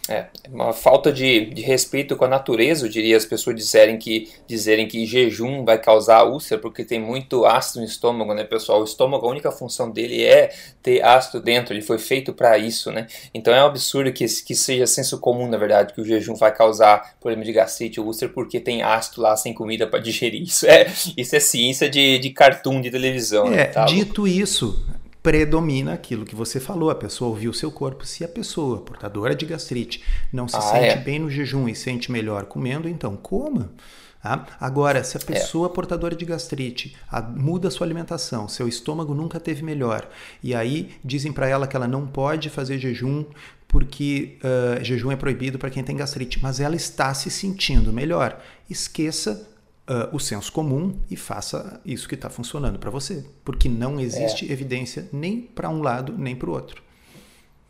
É, 0.09 0.27
uma 0.51 0.73
falta 0.73 1.13
de, 1.13 1.47
de 1.47 1.63
respeito 1.63 2.17
com 2.17 2.25
a 2.25 2.29
natureza, 2.29 2.87
eu 2.87 2.91
diria, 2.91 3.17
as 3.17 3.25
pessoas 3.25 3.57
disserem 3.57 3.99
que, 3.99 4.31
dizerem 4.47 4.87
que 4.87 5.05
jejum 5.05 5.65
vai 5.65 5.79
causar 5.79 6.25
úlcera 6.25 6.61
porque 6.61 6.85
tem 6.85 7.01
muito 7.01 7.45
ácido 7.45 7.81
no 7.81 7.87
estômago, 7.87 8.33
né, 8.33 8.45
pessoal? 8.45 8.81
O 8.81 8.85
estômago, 8.85 9.27
a 9.27 9.31
única 9.31 9.51
função 9.51 9.91
dele 9.91 10.25
é 10.25 10.53
ter 10.83 11.03
ácido 11.03 11.43
dentro, 11.43 11.75
ele 11.75 11.83
foi 11.83 11.99
feito 11.99 12.33
para 12.33 12.57
isso, 12.57 12.93
né? 12.93 13.07
Então 13.35 13.53
é 13.53 13.63
um 13.63 13.67
absurdo 13.67 14.13
que, 14.13 14.25
que 14.25 14.55
seja 14.55 14.87
senso 14.87 15.19
comum, 15.19 15.49
na 15.49 15.57
verdade, 15.57 15.93
que 15.93 16.01
o 16.01 16.05
jejum 16.05 16.35
vai 16.35 16.55
causar 16.55 17.17
problema 17.21 17.45
de 17.45 17.53
gastrite 17.53 17.99
ou 17.99 18.07
úlcera 18.07 18.31
porque 18.33 18.61
tem 18.61 18.83
ácido 18.83 19.23
lá 19.23 19.37
sem 19.37 19.53
comida 19.53 19.87
para 19.87 19.99
digerir. 20.01 20.43
Isso 20.43 20.67
é, 20.67 20.87
isso 21.17 21.35
é 21.35 21.41
ciência 21.41 21.89
de, 21.89 22.19
de 22.19 22.31
cartoon 22.31 22.81
de 22.81 22.91
televisão. 22.91 23.49
Né, 23.49 23.55
é, 23.55 23.57
né, 23.59 23.65
tá? 23.67 23.85
dito 23.87 24.27
isso, 24.29 24.85
predomina 25.27 25.93
aquilo 25.93 26.25
que 26.25 26.37
você 26.37 26.61
falou, 26.61 26.89
a 26.89 26.95
pessoa 26.95 27.31
ouviu 27.31 27.51
o 27.51 27.55
seu 27.55 27.69
corpo. 27.69 28.07
Se 28.07 28.23
a 28.23 28.29
pessoa 28.29 28.79
portadora 28.79 29.35
de 29.35 29.45
gastrite 29.45 30.01
não 30.33 30.47
se 30.47 30.55
ah, 30.57 30.61
sente 30.61 30.87
é. 30.87 30.97
bem 30.99 31.19
no 31.19 31.29
jejum 31.29 31.69
e 31.69 31.75
sente 31.75 32.13
melhor 32.13 32.45
comendo, 32.45 32.89
então 32.89 33.17
coma. 33.17 33.73
Tá? 34.23 34.47
Agora, 34.61 35.03
se 35.03 35.17
a 35.17 35.21
é. 35.21 35.25
pessoa 35.25 35.67
é. 35.67 35.73
portadora 35.73 36.15
de 36.15 36.25
gastrite 36.25 36.97
a, 37.11 37.21
muda 37.21 37.67
a 37.67 37.71
sua 37.73 37.85
alimentação, 37.85 38.49
seu 38.49 38.69
estômago 38.69 39.15
nunca 39.15 39.41
teve 39.41 39.65
melhor, 39.65 40.09
e 40.41 40.55
aí 40.55 40.95
dizem 41.05 41.33
para 41.33 41.49
ela 41.49 41.67
que 41.67 41.75
ela 41.75 41.89
não 41.89 42.07
pode 42.07 42.49
fazer 42.49 42.79
jejum 42.79 43.25
porque 43.67 44.39
uh, 44.45 44.85
jejum 44.85 45.11
é 45.11 45.17
proibido 45.17 45.59
para 45.59 45.71
quem 45.71 45.83
tem 45.83 45.97
gastrite, 45.97 46.41
mas 46.41 46.61
ela 46.61 46.77
está 46.77 47.13
se 47.13 47.31
sentindo 47.33 47.93
melhor. 47.93 48.41
Esqueça 48.71 49.49
uh, 49.89 50.15
o 50.15 50.19
senso 50.19 50.53
comum 50.53 50.99
e 51.11 51.17
faça 51.17 51.81
isso 51.85 52.09
que 52.09 52.15
está 52.15 52.29
funcionando 52.29 52.79
para 52.79 52.91
você. 52.91 53.25
Porque 53.45 53.69
não 53.69 53.99
existe 54.01 54.49
é. 54.49 54.53
evidência 54.53 55.09
nem 55.13 55.41
para 55.41 55.69
um 55.69 55.83
lado 55.83 56.15
nem 56.17 56.35
para 56.37 56.51
o 56.51 56.53
outro. 56.53 56.83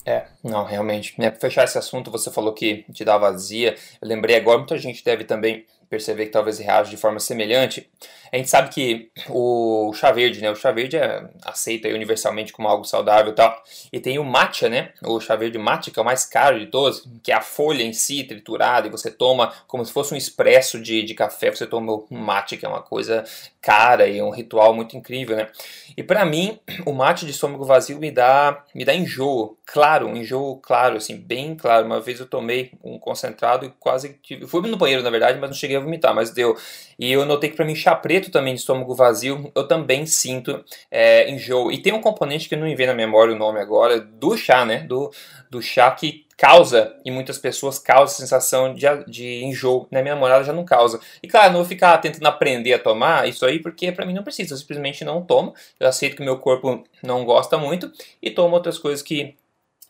É, 0.05 0.27
não, 0.43 0.65
realmente. 0.65 1.15
Né, 1.19 1.31
para 1.31 1.41
fechar 1.41 1.65
esse 1.65 1.77
assunto, 1.77 2.11
você 2.11 2.31
falou 2.31 2.53
que 2.53 2.85
te 2.93 3.05
dá 3.05 3.19
vazia. 3.19 3.77
Eu 4.01 4.09
lembrei 4.09 4.37
agora, 4.37 4.59
muita 4.59 4.79
gente 4.79 5.05
deve 5.05 5.25
também 5.25 5.67
perceber 5.91 6.27
que 6.27 6.33
talvez 6.33 6.59
reage 6.59 6.91
de 6.91 6.97
forma 6.97 7.19
semelhante. 7.19 7.91
A 8.33 8.37
gente 8.37 8.49
sabe 8.49 8.71
que 8.71 9.11
o 9.28 9.92
chá 9.95 10.11
verde, 10.12 10.40
né? 10.40 10.50
O 10.50 10.56
chá 10.56 10.73
verde 10.73 10.97
é 10.97 11.28
aceito 11.45 11.88
universalmente 11.88 12.52
como 12.52 12.68
algo 12.68 12.85
saudável 12.85 13.33
e 13.33 13.35
tal. 13.35 13.62
E 13.92 14.00
tem 14.00 14.18
o 14.18 14.25
matcha, 14.25 14.68
né? 14.68 14.92
O 15.04 15.21
chá 15.21 15.37
verde 15.37 15.59
matcha, 15.59 15.90
que 15.90 15.99
é 15.99 16.02
o 16.02 16.04
mais 16.04 16.25
caro 16.25 16.59
de 16.59 16.66
todos, 16.66 17.06
que 17.23 17.33
é 17.33 17.35
a 17.35 17.40
folha 17.40 17.83
em 17.83 17.92
si 17.92 18.25
triturada 18.25 18.87
e 18.87 18.90
você 18.90 19.11
toma 19.11 19.52
como 19.66 19.85
se 19.85 19.92
fosse 19.92 20.14
um 20.14 20.16
expresso 20.16 20.80
de, 20.80 21.02
de 21.02 21.14
café. 21.14 21.50
Você 21.50 21.66
toma 21.66 21.92
o 21.92 22.06
matcha, 22.11 22.56
que 22.56 22.66
é 22.66 22.68
uma 22.68 22.83
coisa 22.83 23.25
cara 23.61 24.06
e 24.06 24.23
um 24.23 24.30
ritual 24.30 24.73
muito 24.73 24.97
incrível, 24.97 25.37
né? 25.37 25.49
E 25.97 26.02
para 26.02 26.25
mim, 26.25 26.59
o 26.85 26.92
matcha 26.92 27.26
de 27.26 27.33
estômago 27.33 27.64
vazio 27.64 27.99
me 27.99 28.11
dá, 28.11 28.64
me 28.75 28.85
dá 28.85 28.95
enjoo. 28.95 29.56
Claro, 29.66 30.06
um 30.06 30.16
enjoo 30.16 30.56
claro, 30.62 30.97
assim, 30.97 31.16
bem 31.16 31.54
claro. 31.54 31.87
Uma 31.87 32.00
vez 32.00 32.21
eu 32.21 32.26
tomei 32.26 32.71
um 32.83 32.99
concentrado 32.99 33.66
e 33.66 33.73
quase 33.80 34.18
tive... 34.23 34.47
Fui 34.47 34.61
no 34.68 34.76
banheiro, 34.76 35.02
na 35.02 35.11
verdade, 35.11 35.38
mas 35.38 35.50
não 35.50 35.56
cheguei 35.56 35.76
a 35.76 35.80
vomitar, 35.80 36.14
mas 36.14 36.30
deu. 36.30 36.56
E 36.99 37.11
eu 37.11 37.25
notei 37.26 37.50
que 37.50 37.56
para 37.56 37.64
mim 37.64 37.75
chá 37.75 37.95
preto 37.95 38.16
também 38.21 38.55
de 38.55 38.61
estômago 38.61 38.95
vazio, 38.95 39.51
eu 39.55 39.67
também 39.67 40.07
sinto 40.07 40.65
é, 40.91 41.31
enjoo. 41.31 41.71
E 41.71 41.79
tem 41.79 41.93
um 41.93 42.01
componente 42.01 42.49
que 42.49 42.57
não 42.57 42.67
me 42.67 42.75
vem 42.75 42.87
na 42.87 42.95
memória 42.95 43.35
o 43.35 43.39
nome 43.39 43.61
agora, 43.61 44.01
do 44.01 44.37
chá, 44.37 44.65
né? 44.65 44.81
Do, 44.81 45.11
do 45.51 45.63
chá 45.63 45.91
que 45.91 46.27
causa, 46.37 46.95
e 47.05 47.11
muitas 47.11 47.39
pessoas 47.39 47.79
causa 47.79 48.15
sensação 48.15 48.75
de, 48.75 48.87
de 49.07 49.45
enjoo. 49.45 49.87
Na 49.91 50.03
minha 50.03 50.15
namorada 50.15 50.45
já 50.45 50.53
não 50.53 50.65
causa. 50.65 51.01
E 51.23 51.29
claro, 51.29 51.53
não 51.53 51.61
vou 51.61 51.69
ficar 51.69 51.97
tentando 51.99 52.27
aprender 52.27 52.75
a 52.75 52.79
tomar 52.79 53.29
isso 53.29 53.45
aí, 53.47 53.59
porque 53.61 53.93
para 53.93 54.05
mim 54.05 54.13
não 54.13 54.23
precisa. 54.23 54.55
Eu 54.55 54.59
simplesmente 54.59 55.05
não 55.05 55.23
tomo. 55.23 55.55
Eu 55.81 55.89
aceito 55.89 56.17
que 56.17 56.23
meu 56.23 56.39
corpo 56.39 56.85
não 57.03 57.25
gosta 57.25 57.57
muito 57.57 57.91
e 58.23 58.31
tomo 58.31 58.55
outras 58.55 58.79
coisas 58.79 59.03
que 59.03 59.35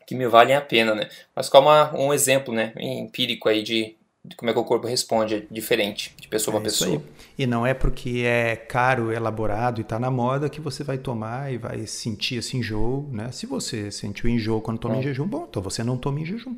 que 0.06 0.14
me 0.14 0.26
valem 0.26 0.54
a 0.54 0.60
pena, 0.60 0.94
né? 0.94 1.08
Mas 1.34 1.48
como 1.48 1.68
um 1.92 2.14
exemplo, 2.14 2.54
né, 2.54 2.72
empírico 2.78 3.48
aí 3.48 3.62
de 3.62 3.96
como 4.36 4.50
é 4.50 4.54
que 4.54 4.58
o 4.58 4.64
corpo 4.64 4.86
responde 4.86 5.34
é 5.34 5.42
diferente 5.50 6.14
de 6.20 6.28
pessoa 6.28 6.56
é 6.56 6.60
para 6.60 6.64
pessoa. 6.64 6.96
Aí. 6.96 7.02
E 7.38 7.46
não 7.46 7.66
é 7.66 7.74
porque 7.74 8.22
é 8.24 8.56
caro, 8.56 9.12
elaborado 9.12 9.80
e 9.80 9.82
está 9.82 9.98
na 9.98 10.10
moda 10.10 10.48
que 10.48 10.60
você 10.60 10.82
vai 10.82 10.98
tomar 10.98 11.52
e 11.52 11.58
vai 11.58 11.86
sentir 11.86 12.36
esse 12.36 12.56
enjoo, 12.56 13.08
né? 13.12 13.30
Se 13.32 13.46
você 13.46 13.90
sentiu 13.90 14.28
enjoo 14.28 14.60
quando 14.60 14.78
toma 14.78 14.96
é. 14.96 14.98
em 14.98 15.02
jejum, 15.02 15.26
bom, 15.26 15.46
então 15.48 15.62
você 15.62 15.84
não 15.84 15.96
toma 15.96 16.20
em 16.20 16.24
jejum. 16.24 16.56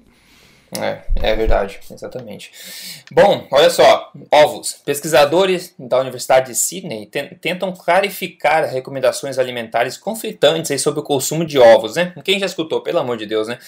É, 0.77 1.03
é 1.17 1.35
verdade, 1.35 1.81
exatamente. 1.91 2.53
Bom, 3.11 3.47
olha 3.51 3.71
só, 3.71 4.13
ovos. 4.31 4.75
Pesquisadores 4.85 5.75
da 5.79 5.99
Universidade 5.99 6.49
de 6.49 6.55
Sydney 6.55 7.07
tentam 7.41 7.73
clarificar 7.73 8.65
recomendações 8.65 9.39
alimentares 9.39 9.97
conflitantes 9.97 10.83
sobre 10.83 11.01
o 11.01 11.03
consumo 11.03 11.45
de 11.45 11.59
ovos, 11.59 11.97
né? 11.97 12.13
Quem 12.23 12.39
já 12.39 12.47
escutou, 12.47 12.83
pelo 12.83 12.99
amor 12.99 13.17
de 13.17 13.25
Deus, 13.25 13.49
né? 13.49 13.59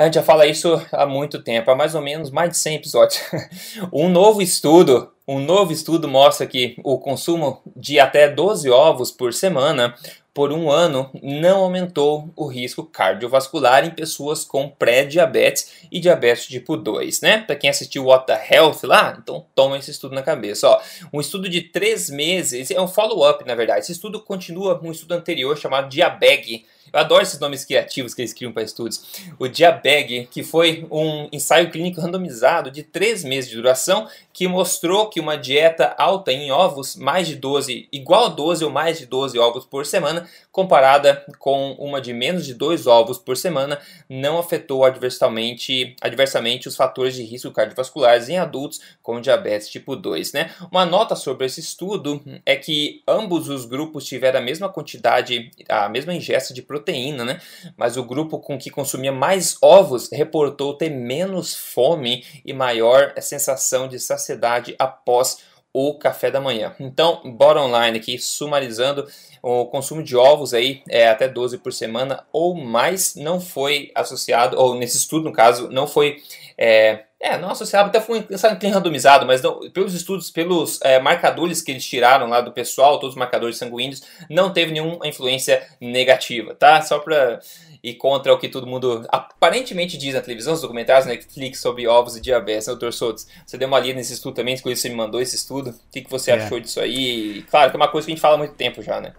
A 0.00 0.04
gente 0.04 0.14
já 0.14 0.22
fala 0.22 0.46
isso 0.46 0.80
há 0.92 1.04
muito 1.04 1.42
tempo, 1.42 1.70
há 1.70 1.76
mais 1.76 1.94
ou 1.94 2.00
menos 2.00 2.30
mais 2.30 2.48
de 2.48 2.56
100 2.56 2.76
episódios. 2.76 3.20
um 3.92 4.08
novo 4.08 4.40
estudo, 4.40 5.12
um 5.28 5.38
novo 5.38 5.72
estudo 5.74 6.08
mostra 6.08 6.46
que 6.46 6.74
o 6.82 6.98
consumo 6.98 7.60
de 7.76 8.00
até 8.00 8.26
12 8.26 8.70
ovos 8.70 9.10
por 9.10 9.34
semana 9.34 9.94
por 10.32 10.52
um 10.52 10.70
ano 10.70 11.10
não 11.22 11.58
aumentou 11.58 12.30
o 12.34 12.46
risco 12.46 12.82
cardiovascular 12.82 13.84
em 13.84 13.90
pessoas 13.90 14.42
com 14.42 14.70
pré-diabetes 14.70 15.70
e 15.92 16.00
diabetes 16.00 16.46
tipo 16.46 16.78
2, 16.78 17.20
né? 17.20 17.42
Para 17.42 17.56
quem 17.56 17.68
assistiu 17.68 18.06
What 18.06 18.24
the 18.24 18.46
Health 18.50 18.78
lá, 18.84 19.18
então 19.22 19.44
toma 19.54 19.76
esse 19.76 19.90
estudo 19.90 20.14
na 20.14 20.22
cabeça. 20.22 20.66
Ó, 20.66 20.80
um 21.12 21.20
estudo 21.20 21.46
de 21.46 21.60
três 21.60 22.08
meses, 22.08 22.70
é 22.70 22.80
um 22.80 22.88
follow-up 22.88 23.46
na 23.46 23.54
verdade. 23.54 23.80
Esse 23.80 23.92
estudo 23.92 24.18
continua 24.18 24.80
um 24.82 24.92
estudo 24.92 25.12
anterior 25.12 25.58
chamado 25.58 25.90
Diabeg, 25.90 26.64
eu 26.92 27.00
adoro 27.00 27.22
esses 27.22 27.38
nomes 27.38 27.64
criativos 27.64 28.14
que 28.14 28.22
eles 28.22 28.32
criam 28.32 28.52
para 28.52 28.62
estudos. 28.62 29.02
O 29.38 29.48
Diabeg, 29.48 30.28
que 30.30 30.42
foi 30.42 30.86
um 30.90 31.28
ensaio 31.32 31.70
clínico 31.70 32.00
randomizado 32.00 32.70
de 32.70 32.82
3 32.82 33.24
meses 33.24 33.50
de 33.50 33.56
duração, 33.56 34.08
que 34.32 34.48
mostrou 34.48 35.08
que 35.08 35.20
uma 35.20 35.36
dieta 35.36 35.94
alta 35.98 36.32
em 36.32 36.50
ovos, 36.50 36.96
mais 36.96 37.28
de 37.28 37.36
12, 37.36 37.88
igual 37.92 38.26
a 38.26 38.28
12 38.28 38.64
ou 38.64 38.70
mais 38.70 38.98
de 38.98 39.06
12 39.06 39.38
ovos 39.38 39.64
por 39.64 39.84
semana, 39.86 40.28
comparada 40.50 41.24
com 41.38 41.72
uma 41.72 42.00
de 42.00 42.12
menos 42.12 42.44
de 42.44 42.54
2 42.54 42.86
ovos 42.86 43.18
por 43.18 43.36
semana, 43.36 43.78
não 44.08 44.38
afetou 44.38 44.84
adversamente, 44.84 45.94
adversamente 46.00 46.68
os 46.68 46.76
fatores 46.76 47.14
de 47.14 47.22
risco 47.22 47.50
cardiovasculares 47.50 48.28
em 48.28 48.38
adultos 48.38 48.80
com 49.02 49.20
diabetes 49.20 49.68
tipo 49.68 49.94
2. 49.94 50.32
Né? 50.32 50.50
Uma 50.70 50.86
nota 50.86 51.14
sobre 51.14 51.46
esse 51.46 51.60
estudo 51.60 52.22
é 52.44 52.56
que 52.56 53.02
ambos 53.06 53.48
os 53.48 53.64
grupos 53.64 54.04
tiveram 54.04 54.40
a 54.40 54.42
mesma 54.42 54.68
quantidade, 54.68 55.50
a 55.68 55.88
mesma 55.88 56.14
ingesta 56.14 56.54
de 56.54 56.62
proteína, 56.62 56.79
né? 57.24 57.40
mas 57.76 57.96
o 57.96 58.04
grupo 58.04 58.38
com 58.38 58.58
que 58.58 58.70
consumia 58.70 59.12
mais 59.12 59.56
ovos 59.60 60.08
reportou 60.12 60.74
ter 60.74 60.90
menos 60.90 61.54
fome 61.54 62.24
e 62.44 62.52
maior 62.52 63.12
sensação 63.20 63.88
de 63.88 63.98
saciedade 63.98 64.30
saciedade 64.30 64.74
após 64.78 65.38
o 65.72 65.94
café 65.94 66.30
da 66.30 66.40
manhã. 66.40 66.74
Então, 66.80 67.22
bora 67.24 67.62
online 67.62 67.98
aqui, 67.98 68.18
sumarizando, 68.18 69.06
o 69.40 69.66
consumo 69.66 70.02
de 70.02 70.16
ovos 70.16 70.52
aí 70.52 70.82
é 70.88 71.08
até 71.08 71.28
12 71.28 71.58
por 71.58 71.72
semana 71.72 72.24
ou 72.32 72.54
mais 72.54 73.14
não 73.14 73.40
foi 73.40 73.92
associado, 73.94 74.58
ou 74.58 74.74
nesse 74.74 74.96
estudo 74.96 75.24
no 75.24 75.32
caso, 75.32 75.70
não 75.70 75.86
foi 75.86 76.16
é, 76.58 77.04
é, 77.20 77.36
não 77.36 77.50
associado, 77.50 77.88
até 77.88 78.00
foi 78.00 78.20
um 78.20 78.70
randomizado, 78.70 79.26
mas 79.26 79.42
não, 79.42 79.60
pelos 79.70 79.92
estudos, 79.92 80.30
pelos 80.30 80.80
é, 80.80 80.98
marcadores 80.98 81.60
que 81.60 81.70
eles 81.70 81.86
tiraram 81.86 82.26
lá 82.26 82.40
do 82.40 82.50
pessoal, 82.50 82.98
todos 82.98 83.14
os 83.14 83.18
marcadores 83.18 83.58
sanguíneos, 83.58 84.02
não 84.30 84.50
teve 84.50 84.72
nenhuma 84.72 85.06
influência 85.06 85.62
negativa, 85.78 86.54
tá? 86.54 86.80
Só 86.80 86.98
para 86.98 87.40
ir 87.82 87.94
contra 87.94 88.32
o 88.32 88.38
que 88.38 88.48
todo 88.48 88.66
mundo 88.66 89.06
aparentemente 89.10 89.98
diz 89.98 90.14
na 90.14 90.22
televisão, 90.22 90.54
os 90.54 90.62
documentários 90.62 91.04
na 91.04 91.12
Netflix 91.12 91.60
sobre 91.60 91.86
ovos 91.86 92.16
e 92.16 92.22
diabetes, 92.22 92.66
né, 92.66 92.72
doutor 92.72 92.92
Soutos? 92.92 93.26
Você 93.44 93.58
deu 93.58 93.68
uma 93.68 93.78
lida 93.78 93.98
nesse 93.98 94.14
estudo 94.14 94.34
também, 94.34 94.56
você 94.56 94.88
me 94.88 94.94
mandou 94.94 95.20
esse 95.20 95.36
estudo, 95.36 95.70
o 95.70 95.74
que, 95.92 96.00
que 96.00 96.10
você 96.10 96.30
é. 96.30 96.34
achou 96.34 96.58
disso 96.58 96.80
aí? 96.80 97.42
Claro 97.50 97.70
que 97.70 97.76
é 97.76 97.78
uma 97.78 97.88
coisa 97.88 98.06
que 98.06 98.12
a 98.12 98.14
gente 98.14 98.22
fala 98.22 98.36
há 98.36 98.38
muito 98.38 98.54
tempo 98.54 98.82
já, 98.82 98.98
né? 98.98 99.12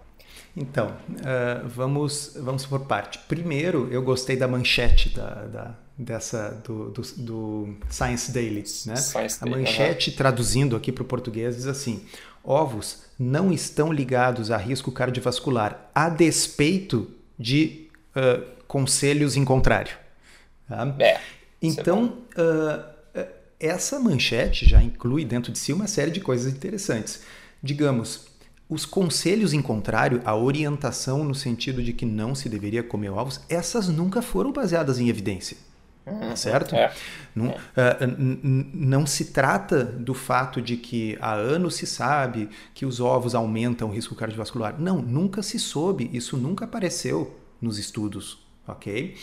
Então, 0.56 0.88
uh, 0.88 1.66
vamos, 1.66 2.36
vamos 2.36 2.66
por 2.66 2.80
parte. 2.80 3.18
Primeiro, 3.28 3.88
eu 3.92 4.02
gostei 4.02 4.36
da 4.36 4.48
manchete 4.48 5.08
da, 5.08 5.46
da 5.46 5.74
dessa 5.96 6.62
do, 6.66 6.90
do, 6.90 7.02
do, 7.16 7.76
Science 7.90 8.32
Daily. 8.32 8.64
Né? 8.86 8.96
Science 8.96 9.38
a 9.40 9.46
manchete, 9.46 10.10
uhum. 10.10 10.16
traduzindo 10.16 10.76
aqui 10.76 10.90
para 10.90 11.02
o 11.02 11.06
português, 11.06 11.56
diz 11.56 11.66
assim: 11.66 12.04
ovos 12.42 13.04
não 13.18 13.52
estão 13.52 13.92
ligados 13.92 14.50
a 14.50 14.56
risco 14.56 14.90
cardiovascular, 14.90 15.90
a 15.94 16.08
despeito 16.08 17.10
de 17.38 17.88
uh, 18.16 18.44
conselhos 18.66 19.36
em 19.36 19.44
contrário. 19.44 19.96
Tá? 20.68 20.94
É, 20.98 21.12
é 21.12 21.20
então, 21.60 22.18
uh, 22.36 22.92
essa 23.60 24.00
manchete 24.00 24.68
já 24.68 24.82
inclui 24.82 25.24
dentro 25.24 25.52
de 25.52 25.58
si 25.58 25.72
uma 25.72 25.86
série 25.86 26.10
de 26.10 26.20
coisas 26.20 26.52
interessantes. 26.52 27.22
Digamos, 27.62 28.26
os 28.68 28.84
conselhos 28.84 29.52
em 29.52 29.62
contrário, 29.62 30.20
a 30.24 30.34
orientação 30.34 31.22
no 31.22 31.34
sentido 31.34 31.82
de 31.82 31.92
que 31.92 32.04
não 32.04 32.34
se 32.34 32.48
deveria 32.48 32.82
comer 32.82 33.10
ovos, 33.10 33.40
essas 33.48 33.86
nunca 33.86 34.20
foram 34.20 34.50
baseadas 34.50 34.98
em 34.98 35.08
evidência. 35.08 35.56
Uhum, 36.04 36.34
certo? 36.34 36.74
É. 36.74 36.92
Não, 37.34 37.48
uh, 37.50 37.56
não 38.74 39.06
se 39.06 39.26
trata 39.26 39.84
do 39.84 40.14
fato 40.14 40.60
de 40.60 40.76
que 40.76 41.16
há 41.20 41.32
anos 41.32 41.76
se 41.76 41.86
sabe 41.86 42.48
que 42.74 42.84
os 42.84 43.00
ovos 43.00 43.34
aumentam 43.34 43.88
o 43.88 43.92
risco 43.92 44.14
cardiovascular. 44.14 44.80
Não, 44.80 45.00
nunca 45.00 45.42
se 45.42 45.58
soube, 45.58 46.10
isso 46.12 46.36
nunca 46.36 46.64
apareceu 46.64 47.38
nos 47.60 47.78
estudos, 47.78 48.44
ok? 48.66 49.16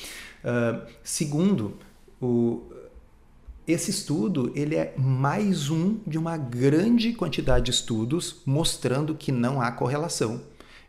Uh, 0.44 0.88
segundo, 1.04 1.78
o, 2.22 2.64
esse 3.68 3.92
estudo 3.92 4.52
ele 4.56 4.76
é 4.76 4.94
mais 4.98 5.70
um 5.70 6.00
de 6.08 6.18
uma 6.18 6.38
grande 6.38 7.14
quantidade 7.14 7.66
de 7.66 7.72
estudos 7.72 8.42
mostrando 8.46 9.14
que 9.14 9.32
não 9.32 9.62
há 9.62 9.70
correlação 9.72 10.42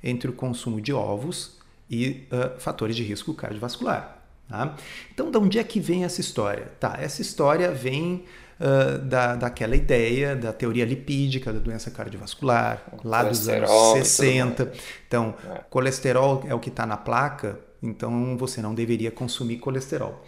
entre 0.03 0.31
o 0.31 0.33
consumo 0.33 0.81
de 0.81 0.93
ovos 0.93 1.59
e 1.91 2.27
uh, 2.31 2.59
fatores 2.61 2.95
de 2.95 3.03
risco 3.03 3.35
cardiovascular. 3.35 4.20
Tá? 4.51 4.75
Então, 5.15 5.31
de 5.31 5.39
onde 5.39 5.59
é 5.61 5.65
que 5.65 5.79
vem 5.79 6.03
essa 6.03 6.21
história? 6.21 6.73
Tá, 6.81 6.99
essa 7.01 7.23
história 7.23 7.71
vem 7.71 8.25
uh, 8.59 8.99
da, 8.99 9.37
daquela 9.37 9.77
ideia 9.77 10.35
da 10.35 10.53
teoria 10.53 10.85
lipídica 10.85 11.53
da 11.53 11.61
doença 11.61 11.89
cardiovascular, 11.89 12.83
lá 13.05 13.23
dos 13.23 13.49
anos 13.49 13.71
60. 13.93 14.73
Então, 15.07 15.37
é. 15.49 15.61
colesterol 15.71 16.43
é 16.49 16.55
o 16.55 16.59
que 16.59 16.69
está 16.69 16.85
na 16.85 16.97
placa, 16.97 17.61
então 17.81 18.37
você 18.37 18.61
não 18.61 18.75
deveria 18.75 19.13
consumir 19.13 19.59
colesterol. 19.59 20.21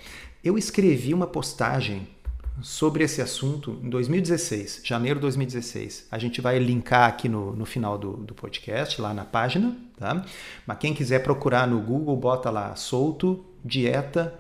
Eu 0.44 0.56
escrevi 0.56 1.12
uma 1.12 1.26
postagem 1.26 2.06
sobre 2.60 3.02
esse 3.02 3.20
assunto 3.20 3.80
em 3.82 3.90
2016, 3.90 4.82
janeiro 4.84 5.18
de 5.18 5.22
2016. 5.22 6.06
A 6.12 6.18
gente 6.18 6.40
vai 6.40 6.60
linkar 6.60 7.08
aqui 7.08 7.28
no, 7.28 7.56
no 7.56 7.64
final 7.64 7.98
do, 7.98 8.12
do 8.18 8.34
podcast, 8.34 9.00
lá 9.00 9.12
na 9.12 9.24
página, 9.24 9.76
tá? 9.98 10.24
Mas 10.64 10.78
quem 10.78 10.94
quiser 10.94 11.24
procurar 11.24 11.66
no 11.66 11.80
Google, 11.80 12.16
bota 12.16 12.50
lá 12.50 12.76
solto 12.76 13.44
dieta 13.64 14.34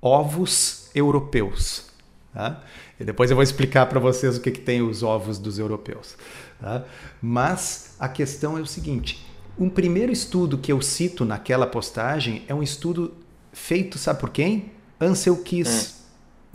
ovos 0.00 0.90
europeus. 0.94 1.86
Tá? 2.32 2.62
E 2.98 3.04
depois 3.04 3.30
eu 3.30 3.36
vou 3.36 3.42
explicar 3.42 3.86
para 3.86 4.00
vocês 4.00 4.36
o 4.36 4.40
que, 4.40 4.50
que 4.50 4.60
tem 4.60 4.82
os 4.82 5.02
ovos 5.02 5.38
dos 5.38 5.58
europeus. 5.58 6.16
Tá? 6.60 6.84
Mas 7.20 7.94
a 7.98 8.08
questão 8.08 8.56
é 8.56 8.60
o 8.60 8.66
seguinte: 8.66 9.24
um 9.58 9.68
primeiro 9.68 10.12
estudo 10.12 10.58
que 10.58 10.72
eu 10.72 10.80
cito 10.80 11.24
naquela 11.24 11.66
postagem 11.66 12.42
é 12.48 12.54
um 12.54 12.62
estudo 12.62 13.14
feito, 13.52 13.98
sabe 13.98 14.20
por 14.20 14.30
quem? 14.30 14.72
Ansel 15.00 15.36
Keys. 15.38 15.96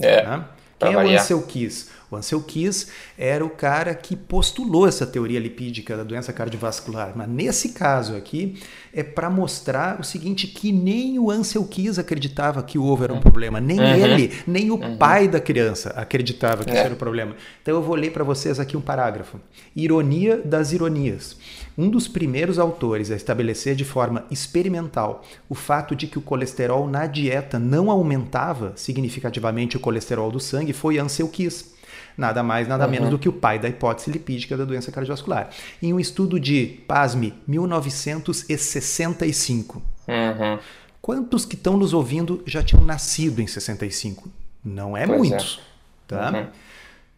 Hum. 0.00 0.04
É. 0.04 0.22
Tá? 0.22 0.48
Quem 0.78 0.92
é 0.92 0.96
o 0.96 1.00
Ansel 1.00 1.42
Keys? 1.42 1.90
O 2.10 2.16
Ansel 2.16 2.40
Keys 2.40 2.88
era 3.18 3.44
o 3.44 3.50
cara 3.50 3.94
que 3.94 4.16
postulou 4.16 4.88
essa 4.88 5.06
teoria 5.06 5.38
lipídica 5.38 5.96
da 5.96 6.02
doença 6.02 6.32
cardiovascular, 6.32 7.12
mas 7.14 7.28
nesse 7.28 7.70
caso 7.70 8.16
aqui 8.16 8.58
é 8.92 9.02
para 9.02 9.28
mostrar 9.28 10.00
o 10.00 10.04
seguinte 10.04 10.46
que 10.46 10.72
nem 10.72 11.18
o 11.18 11.30
Ansel 11.30 11.64
Keys 11.64 11.98
acreditava 11.98 12.62
que 12.62 12.78
o 12.78 12.84
ovo 12.84 13.04
era 13.04 13.12
um 13.12 13.20
problema, 13.20 13.60
nem 13.60 13.78
uhum. 13.78 13.94
ele, 13.94 14.32
nem 14.46 14.70
o 14.70 14.76
uhum. 14.76 14.96
pai 14.96 15.28
da 15.28 15.38
criança 15.38 15.90
acreditava 15.90 16.64
que 16.64 16.70
é. 16.70 16.74
isso 16.74 16.84
era 16.84 16.94
o 16.94 16.96
problema. 16.96 17.36
Então 17.60 17.74
eu 17.74 17.82
vou 17.82 17.94
ler 17.94 18.12
para 18.12 18.24
vocês 18.24 18.58
aqui 18.58 18.76
um 18.76 18.80
parágrafo. 18.80 19.38
Ironia 19.76 20.38
das 20.38 20.72
ironias. 20.72 21.36
Um 21.76 21.90
dos 21.90 22.08
primeiros 22.08 22.58
autores 22.58 23.10
a 23.10 23.16
estabelecer 23.16 23.76
de 23.76 23.84
forma 23.84 24.24
experimental 24.30 25.22
o 25.48 25.54
fato 25.54 25.94
de 25.94 26.06
que 26.06 26.18
o 26.18 26.22
colesterol 26.22 26.88
na 26.88 27.06
dieta 27.06 27.58
não 27.58 27.90
aumentava 27.90 28.72
significativamente 28.76 29.76
o 29.76 29.80
colesterol 29.80 30.30
do 30.30 30.40
sangue 30.40 30.72
foi 30.72 30.98
Ansel 30.98 31.28
Keys 31.28 31.77
nada 32.18 32.42
mais, 32.42 32.68
nada 32.68 32.84
uhum. 32.84 32.90
menos 32.90 33.08
do 33.08 33.18
que 33.18 33.28
o 33.28 33.32
pai 33.32 33.60
da 33.60 33.68
hipótese 33.68 34.10
lipídica 34.10 34.56
da 34.56 34.64
doença 34.64 34.90
cardiovascular. 34.90 35.50
Em 35.80 35.94
um 35.94 36.00
estudo 36.00 36.40
de, 36.40 36.80
pasme, 36.88 37.32
1965. 37.46 39.80
Uhum. 40.08 40.58
Quantos 41.00 41.44
que 41.44 41.54
estão 41.54 41.76
nos 41.76 41.94
ouvindo 41.94 42.42
já 42.44 42.60
tinham 42.62 42.84
nascido 42.84 43.40
em 43.40 43.46
65? 43.46 44.28
Não 44.64 44.96
é 44.96 45.06
pois 45.06 45.18
muitos. 45.18 45.60
É. 45.62 45.68
Tá? 46.08 46.32
Uhum. 46.32 46.46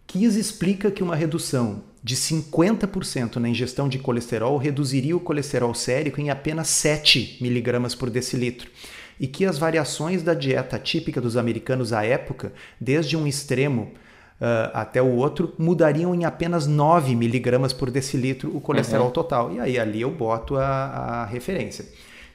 Kies 0.07 0.35
explica 0.35 0.91
que 0.91 1.03
uma 1.03 1.17
redução 1.17 1.83
de 2.03 2.17
50% 2.17 3.37
na 3.37 3.49
ingestão 3.49 3.89
de 3.89 3.99
colesterol 3.99 4.59
reduziria 4.59 5.17
o 5.17 5.21
colesterol 5.21 5.75
sérico 5.75 6.21
em 6.21 6.29
apenas 6.31 6.69
7 6.69 7.39
miligramas 7.41 7.95
por 7.95 8.11
decilitro 8.11 8.71
e 9.19 9.27
que 9.27 9.45
as 9.45 9.59
variações 9.59 10.23
da 10.23 10.35
dieta 10.35 10.79
típica 10.79 11.21
dos 11.21 11.37
americanos 11.37 11.93
à 11.93 12.05
época, 12.05 12.53
desde 12.81 13.17
um 13.17 13.27
extremo 13.27 13.93
uh, 14.41 14.71
até 14.73 15.03
o 15.03 15.15
outro, 15.17 15.55
mudariam 15.59 16.15
em 16.15 16.25
apenas 16.25 16.67
9 16.67 17.15
miligramas 17.15 17.73
por 17.73 17.91
decilitro 17.91 18.55
o 18.57 18.61
colesterol 18.61 19.07
uhum. 19.07 19.13
total. 19.13 19.53
E 19.53 19.61
aí 19.61 19.79
ali 19.79 20.01
eu 20.01 20.11
boto 20.11 20.57
a, 20.57 20.65
a 20.65 21.25
referência. 21.27 21.85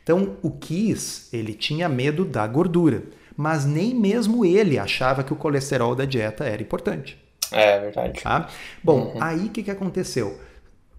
Então 0.04 0.38
o 0.42 0.52
Kiss 0.52 1.36
ele 1.36 1.54
tinha 1.54 1.90
medo 1.90 2.24
da 2.24 2.46
gordura, 2.46 3.04
mas 3.36 3.66
nem 3.66 3.94
mesmo 3.94 4.46
ele 4.46 4.78
achava 4.78 5.24
que 5.24 5.34
o 5.34 5.36
colesterol 5.36 5.96
da 5.96 6.06
dieta 6.06 6.46
era 6.46 6.62
importante. 6.62 7.18
É 7.52 7.80
verdade. 7.80 8.22
Tá? 8.22 8.50
Bom, 8.84 9.14
uhum. 9.14 9.24
aí 9.24 9.46
o 9.46 9.50
que, 9.50 9.64
que 9.64 9.72
aconteceu? 9.72 10.40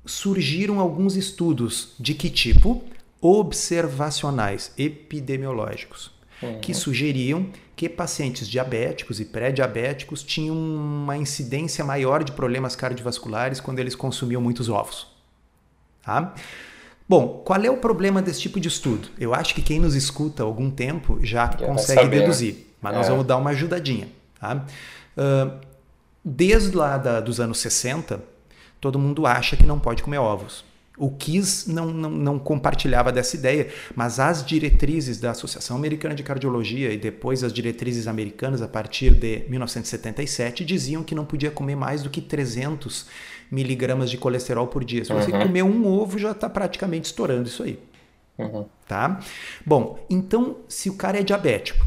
Surgiram 0.05 0.79
alguns 0.81 1.17
estudos 1.17 1.95
de 1.99 2.15
que 2.15 2.31
tipo? 2.31 2.85
Observacionais, 3.21 4.73
epidemiológicos, 4.77 6.13
uhum. 6.43 6.61
que 6.61 6.75
sugeriam 6.75 7.47
que 7.77 7.91
pacientes 7.91 8.49
diabéticos 8.49 9.21
e 9.21 9.25
pré-diabéticos 9.27 10.23
tinham 10.23 10.57
uma 10.57 11.17
incidência 11.17 11.85
maior 11.85 12.25
de 12.25 12.33
problemas 12.33 12.75
cardiovasculares 12.75 13.61
quando 13.61 13.79
eles 13.79 13.95
consumiam 13.95 14.41
muitos 14.41 14.71
ovos. 14.71 15.07
Tá? 16.03 16.35
Bom, 17.07 17.43
qual 17.45 17.63
é 17.63 17.71
o 17.71 17.77
problema 17.77 18.23
desse 18.23 18.41
tipo 18.41 18.59
de 18.59 18.69
estudo? 18.69 19.09
Eu 19.19 19.35
acho 19.35 19.55
que 19.55 19.61
quem 19.61 19.79
nos 19.79 19.95
escuta 19.95 20.43
há 20.43 20.47
algum 20.47 20.71
tempo 20.71 21.19
já, 21.23 21.45
já 21.51 21.67
consegue 21.67 22.09
deduzir, 22.09 22.67
mas 22.81 22.95
é. 22.95 22.97
nós 22.97 23.09
vamos 23.09 23.27
dar 23.27 23.37
uma 23.37 23.51
ajudadinha. 23.51 24.09
Tá? 24.41 24.65
Uh, 25.17 25.61
desde 26.25 26.75
lá 26.75 26.97
da, 26.97 27.21
dos 27.21 27.39
anos 27.41 27.59
60, 27.59 28.21
todo 28.81 28.99
mundo 28.99 29.27
acha 29.27 29.55
que 29.55 29.67
não 29.67 29.79
pode 29.79 30.03
comer 30.03 30.19
ovos. 30.19 30.65
O 30.99 31.11
Kiss 31.11 31.71
não, 31.71 31.87
não, 31.87 32.11
não, 32.11 32.39
compartilhava 32.39 33.13
dessa 33.13 33.37
ideia, 33.37 33.69
mas 33.95 34.19
as 34.19 34.45
diretrizes 34.45 35.21
da 35.21 35.33
Associação 35.33 35.77
Americana 35.77 36.15
de 36.15 36.23
Cardiologia 36.23 36.93
e 36.93 36.97
depois 36.97 37.45
as 37.45 37.53
diretrizes 37.53 38.09
americanas 38.09 38.63
a 38.63 38.69
partir 38.69 39.15
de 39.15 39.45
1977 39.49 40.65
diziam 40.65 41.03
que 41.03 41.15
não 41.15 41.25
podia 41.25 41.51
comer 41.51 41.77
mais 41.77 42.03
do 42.03 42.09
que 42.09 42.21
300 42.21 43.07
miligramas 43.51 44.11
de 44.11 44.17
colesterol 44.17 44.67
por 44.67 44.85
dia. 44.85 45.05
Se 45.05 45.13
você 45.13 45.31
uhum. 45.31 45.43
comer 45.43 45.63
um 45.63 45.87
ovo, 45.87 46.19
já 46.19 46.31
está 46.31 46.49
praticamente 46.49 47.07
estourando 47.07 47.49
isso 47.49 47.63
aí. 47.63 47.79
Uhum. 48.39 48.67
Tá? 48.89 49.21
Bom, 49.65 50.05
então, 50.09 50.59
se 50.69 50.89
o 50.89 50.95
cara 50.95 51.21
é 51.21 51.23
diabético 51.23 51.87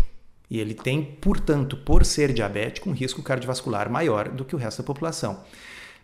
e 0.49 0.59
ele 0.59 0.73
tem, 0.73 1.03
portanto, 1.03 1.77
por 1.77 2.05
ser 2.05 2.33
diabético, 2.33 2.89
um 2.89 2.93
risco 2.93 3.21
cardiovascular 3.21 3.89
maior 3.89 4.29
do 4.29 4.43
que 4.43 4.55
o 4.55 4.57
resto 4.57 4.79
da 4.79 4.83
população. 4.83 5.43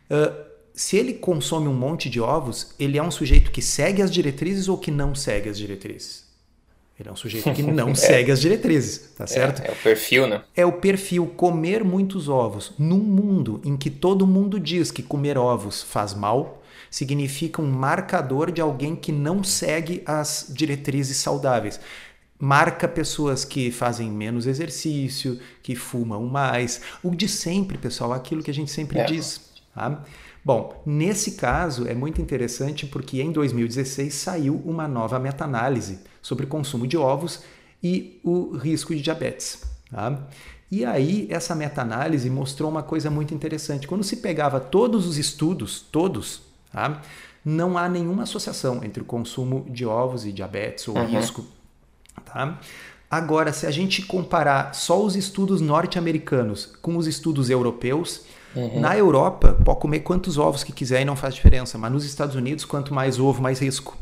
Uh, 0.09 0.54
se 0.75 0.97
ele 0.97 1.13
consome 1.13 1.67
um 1.67 1.73
monte 1.73 2.09
de 2.09 2.19
ovos, 2.19 2.73
ele 2.77 2.97
é 2.97 3.03
um 3.03 3.09
sujeito 3.09 3.49
que 3.49 3.61
segue 3.61 4.01
as 4.01 4.11
diretrizes 4.11 4.67
ou 4.67 4.77
que 4.77 4.91
não 4.91 5.15
segue 5.15 5.49
as 5.49 5.57
diretrizes? 5.57 6.25
Ele 6.99 7.09
é 7.09 7.11
um 7.11 7.15
sujeito 7.15 7.51
que 7.53 7.63
não 7.63 7.89
é. 7.89 7.95
segue 7.95 8.31
as 8.31 8.41
diretrizes, 8.41 9.13
tá 9.17 9.25
certo? 9.25 9.61
É, 9.61 9.67
é, 9.67 9.71
o 9.71 9.75
perfil, 9.75 10.27
né? 10.27 10.43
É 10.55 10.65
o 10.65 10.73
perfil 10.73 11.27
comer 11.27 11.83
muitos 11.83 12.27
ovos 12.27 12.73
num 12.77 12.99
mundo 12.99 13.61
em 13.63 13.77
que 13.77 13.89
todo 13.89 14.27
mundo 14.27 14.59
diz 14.59 14.91
que 14.91 15.01
comer 15.01 15.37
ovos 15.37 15.81
faz 15.81 16.13
mal, 16.13 16.61
significa 16.91 17.61
um 17.61 17.69
marcador 17.71 18.51
de 18.51 18.61
alguém 18.61 18.95
que 18.95 19.11
não 19.11 19.43
segue 19.43 20.03
as 20.05 20.47
diretrizes 20.49 21.17
saudáveis. 21.17 21.79
Marca 22.37 22.85
pessoas 22.85 23.45
que 23.45 23.71
fazem 23.71 24.11
menos 24.11 24.45
exercício, 24.45 25.39
que 25.63 25.73
fumam 25.73 26.25
mais. 26.25 26.81
O 27.01 27.15
de 27.15 27.29
sempre, 27.29 27.77
pessoal, 27.77 28.11
aquilo 28.11 28.43
que 28.43 28.51
a 28.51 28.53
gente 28.53 28.71
sempre 28.71 28.99
é. 28.99 29.05
diz. 29.05 29.41
Tá? 29.73 30.03
Bom, 30.45 30.79
nesse 30.85 31.31
caso 31.31 31.87
é 31.87 31.95
muito 31.95 32.21
interessante 32.21 32.85
porque 32.85 33.19
em 33.19 33.31
2016 33.31 34.13
saiu 34.13 34.61
uma 34.63 34.87
nova 34.87 35.17
meta-análise 35.17 36.01
sobre 36.21 36.45
o 36.45 36.47
consumo 36.47 36.85
de 36.85 36.95
ovos 36.95 37.41
e 37.81 38.19
o 38.23 38.55
risco 38.55 38.93
de 38.93 39.01
diabetes. 39.01 39.63
Tá? 39.89 40.19
E 40.71 40.85
aí, 40.85 41.27
essa 41.31 41.55
meta-análise 41.55 42.29
mostrou 42.29 42.69
uma 42.69 42.83
coisa 42.83 43.09
muito 43.09 43.33
interessante. 43.33 43.87
Quando 43.87 44.03
se 44.03 44.17
pegava 44.17 44.59
todos 44.59 45.07
os 45.07 45.17
estudos, 45.17 45.79
todos, 45.79 46.43
tá? 46.71 47.01
não 47.43 47.75
há 47.75 47.89
nenhuma 47.89 48.23
associação 48.23 48.83
entre 48.83 49.01
o 49.01 49.05
consumo 49.05 49.65
de 49.67 49.83
ovos 49.83 50.27
e 50.27 50.31
diabetes 50.31 50.87
ou 50.87 50.95
uhum. 50.95 51.07
risco. 51.07 51.43
Tá? 52.23 52.59
Agora, 53.09 53.53
se 53.53 53.65
a 53.65 53.71
gente 53.71 54.01
comparar 54.01 54.73
só 54.73 55.01
os 55.01 55.15
estudos 55.15 55.61
norte-americanos 55.61 56.73
com 56.81 56.97
os 56.97 57.07
estudos 57.07 57.49
europeus, 57.49 58.21
Uhum. 58.55 58.79
Na 58.79 58.97
Europa, 58.97 59.57
pode 59.65 59.79
comer 59.81 59.99
quantos 59.99 60.37
ovos 60.37 60.63
que 60.63 60.71
quiser 60.71 61.01
e 61.01 61.05
não 61.05 61.15
faz 61.15 61.35
diferença, 61.35 61.77
mas 61.77 61.91
nos 61.91 62.05
Estados 62.05 62.35
Unidos, 62.35 62.63
quanto 62.63 62.93
mais 62.93 63.19
ovo, 63.19 63.41
mais 63.41 63.59
risco. 63.59 63.97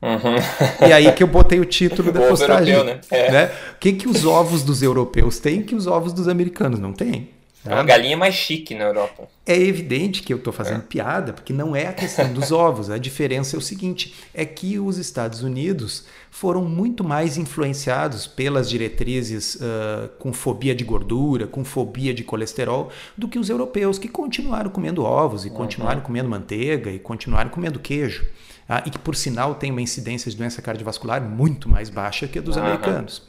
Uhum. 0.00 0.86
E 0.88 0.92
aí 0.92 1.12
que 1.12 1.22
eu 1.22 1.26
botei 1.26 1.60
o 1.60 1.64
título 1.64 2.10
da 2.12 2.20
postagem. 2.20 2.72
Europeu, 2.72 2.94
né? 2.94 3.00
É. 3.10 3.32
né? 3.32 3.52
O 3.74 3.78
que, 3.78 3.92
que 3.92 4.08
os 4.08 4.24
ovos 4.24 4.62
dos 4.62 4.82
europeus 4.82 5.38
têm 5.38 5.62
que 5.62 5.74
os 5.74 5.86
ovos 5.86 6.12
dos 6.12 6.28
americanos 6.28 6.78
não 6.78 6.92
têm? 6.92 7.30
É 7.64 7.74
uma 7.74 7.84
galinha 7.84 8.16
mais 8.16 8.34
chique 8.34 8.74
na 8.74 8.84
Europa. 8.84 9.28
É 9.44 9.54
evidente 9.54 10.22
que 10.22 10.32
eu 10.32 10.38
estou 10.38 10.52
fazendo 10.52 10.80
é. 10.80 10.86
piada, 10.88 11.32
porque 11.32 11.52
não 11.52 11.76
é 11.76 11.88
a 11.88 11.92
questão 11.92 12.32
dos 12.32 12.50
ovos. 12.52 12.88
A 12.88 12.96
diferença 12.96 13.54
é 13.54 13.58
o 13.58 13.60
seguinte: 13.60 14.14
é 14.32 14.46
que 14.46 14.78
os 14.78 14.96
Estados 14.96 15.42
Unidos 15.42 16.06
foram 16.30 16.64
muito 16.64 17.04
mais 17.04 17.36
influenciados 17.36 18.26
pelas 18.26 18.70
diretrizes 18.70 19.56
uh, 19.56 20.08
com 20.18 20.32
fobia 20.32 20.74
de 20.74 20.84
gordura, 20.84 21.46
com 21.46 21.62
fobia 21.62 22.14
de 22.14 22.24
colesterol, 22.24 22.90
do 23.16 23.28
que 23.28 23.38
os 23.38 23.50
europeus, 23.50 23.98
que 23.98 24.08
continuaram 24.08 24.70
comendo 24.70 25.04
ovos, 25.04 25.44
e 25.44 25.48
uhum. 25.48 25.54
continuaram 25.54 26.00
comendo 26.00 26.30
manteiga, 26.30 26.90
e 26.90 26.98
continuaram 26.98 27.50
comendo 27.50 27.78
queijo. 27.78 28.26
Ah, 28.66 28.84
e 28.86 28.90
que, 28.90 28.98
por 28.98 29.16
sinal, 29.16 29.56
tem 29.56 29.72
uma 29.72 29.82
incidência 29.82 30.30
de 30.30 30.36
doença 30.36 30.62
cardiovascular 30.62 31.20
muito 31.20 31.68
mais 31.68 31.90
baixa 31.90 32.28
que 32.28 32.38
a 32.38 32.42
dos 32.42 32.56
uhum. 32.56 32.62
americanos. 32.62 33.22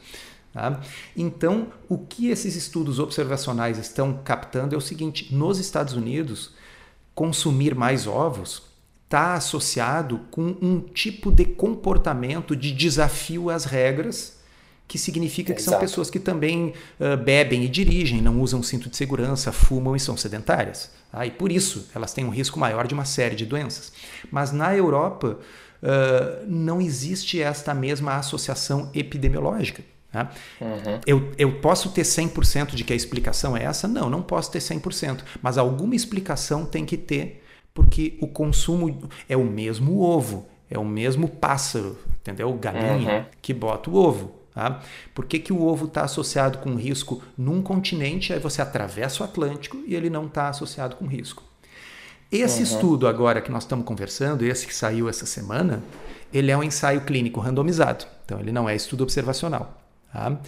Tá? 0.52 0.80
Então, 1.16 1.68
o 1.88 1.96
que 1.96 2.28
esses 2.28 2.54
estudos 2.56 2.98
observacionais 2.98 3.78
estão 3.78 4.20
captando 4.22 4.74
é 4.74 4.78
o 4.78 4.82
seguinte: 4.82 5.34
nos 5.34 5.58
Estados 5.58 5.94
Unidos, 5.94 6.52
consumir 7.14 7.74
mais 7.74 8.06
ovos 8.06 8.70
está 9.04 9.34
associado 9.34 10.20
com 10.30 10.56
um 10.62 10.80
tipo 10.80 11.30
de 11.30 11.44
comportamento 11.44 12.56
de 12.56 12.72
desafio 12.72 13.50
às 13.50 13.66
regras, 13.66 14.38
que 14.88 14.98
significa 14.98 15.52
que 15.52 15.60
Exato. 15.60 15.72
são 15.72 15.80
pessoas 15.80 16.10
que 16.10 16.18
também 16.18 16.72
uh, 16.98 17.16
bebem 17.22 17.64
e 17.64 17.68
dirigem, 17.68 18.22
não 18.22 18.40
usam 18.40 18.62
cinto 18.62 18.88
de 18.88 18.96
segurança, 18.96 19.52
fumam 19.52 19.94
e 19.94 20.00
são 20.00 20.16
sedentárias. 20.16 20.90
Tá? 21.10 21.26
E 21.26 21.30
por 21.30 21.52
isso 21.52 21.88
elas 21.94 22.14
têm 22.14 22.24
um 22.24 22.30
risco 22.30 22.58
maior 22.58 22.86
de 22.86 22.94
uma 22.94 23.04
série 23.04 23.36
de 23.36 23.44
doenças. 23.44 23.92
Mas 24.30 24.50
na 24.50 24.74
Europa 24.74 25.38
uh, 25.82 26.46
não 26.46 26.80
existe 26.80 27.40
esta 27.40 27.74
mesma 27.74 28.16
associação 28.16 28.90
epidemiológica. 28.94 29.82
Tá? 30.12 30.30
Uhum. 30.60 31.00
Eu, 31.06 31.32
eu 31.38 31.52
posso 31.60 31.90
ter 31.90 32.02
100% 32.02 32.74
de 32.74 32.84
que 32.84 32.92
a 32.92 32.96
explicação 32.96 33.56
é 33.56 33.64
essa? 33.64 33.88
Não, 33.88 34.10
não 34.10 34.20
posso 34.20 34.52
ter 34.52 34.58
100%. 34.58 35.20
Mas 35.40 35.56
alguma 35.56 35.94
explicação 35.94 36.66
tem 36.66 36.84
que 36.84 36.98
ter, 36.98 37.42
porque 37.72 38.18
o 38.20 38.28
consumo 38.28 39.08
é 39.26 39.36
o 39.36 39.44
mesmo 39.44 40.00
ovo, 40.00 40.46
é 40.70 40.78
o 40.78 40.84
mesmo 40.84 41.26
pássaro, 41.26 41.98
entendeu? 42.20 42.52
Galinha 42.54 43.20
uhum. 43.20 43.24
que 43.40 43.54
bota 43.54 43.88
o 43.88 43.94
ovo. 43.94 44.42
Tá? 44.54 44.82
Por 45.14 45.24
que, 45.24 45.38
que 45.38 45.50
o 45.50 45.62
ovo 45.62 45.86
está 45.86 46.02
associado 46.02 46.58
com 46.58 46.74
risco 46.74 47.22
num 47.38 47.62
continente, 47.62 48.34
aí 48.34 48.38
você 48.38 48.60
atravessa 48.60 49.22
o 49.22 49.24
Atlântico 49.24 49.78
e 49.86 49.94
ele 49.94 50.10
não 50.10 50.26
está 50.26 50.50
associado 50.50 50.96
com 50.96 51.06
risco? 51.06 51.42
Esse 52.30 52.58
uhum. 52.58 52.64
estudo 52.64 53.08
agora 53.08 53.40
que 53.40 53.50
nós 53.50 53.62
estamos 53.62 53.86
conversando, 53.86 54.44
esse 54.44 54.66
que 54.66 54.74
saiu 54.74 55.08
essa 55.08 55.24
semana, 55.24 55.82
ele 56.32 56.50
é 56.50 56.56
um 56.56 56.62
ensaio 56.62 57.00
clínico 57.00 57.40
randomizado. 57.40 58.04
Então 58.26 58.38
ele 58.40 58.52
não 58.52 58.68
é 58.68 58.76
estudo 58.76 59.02
observacional. 59.02 59.81
Tá? 60.12 60.38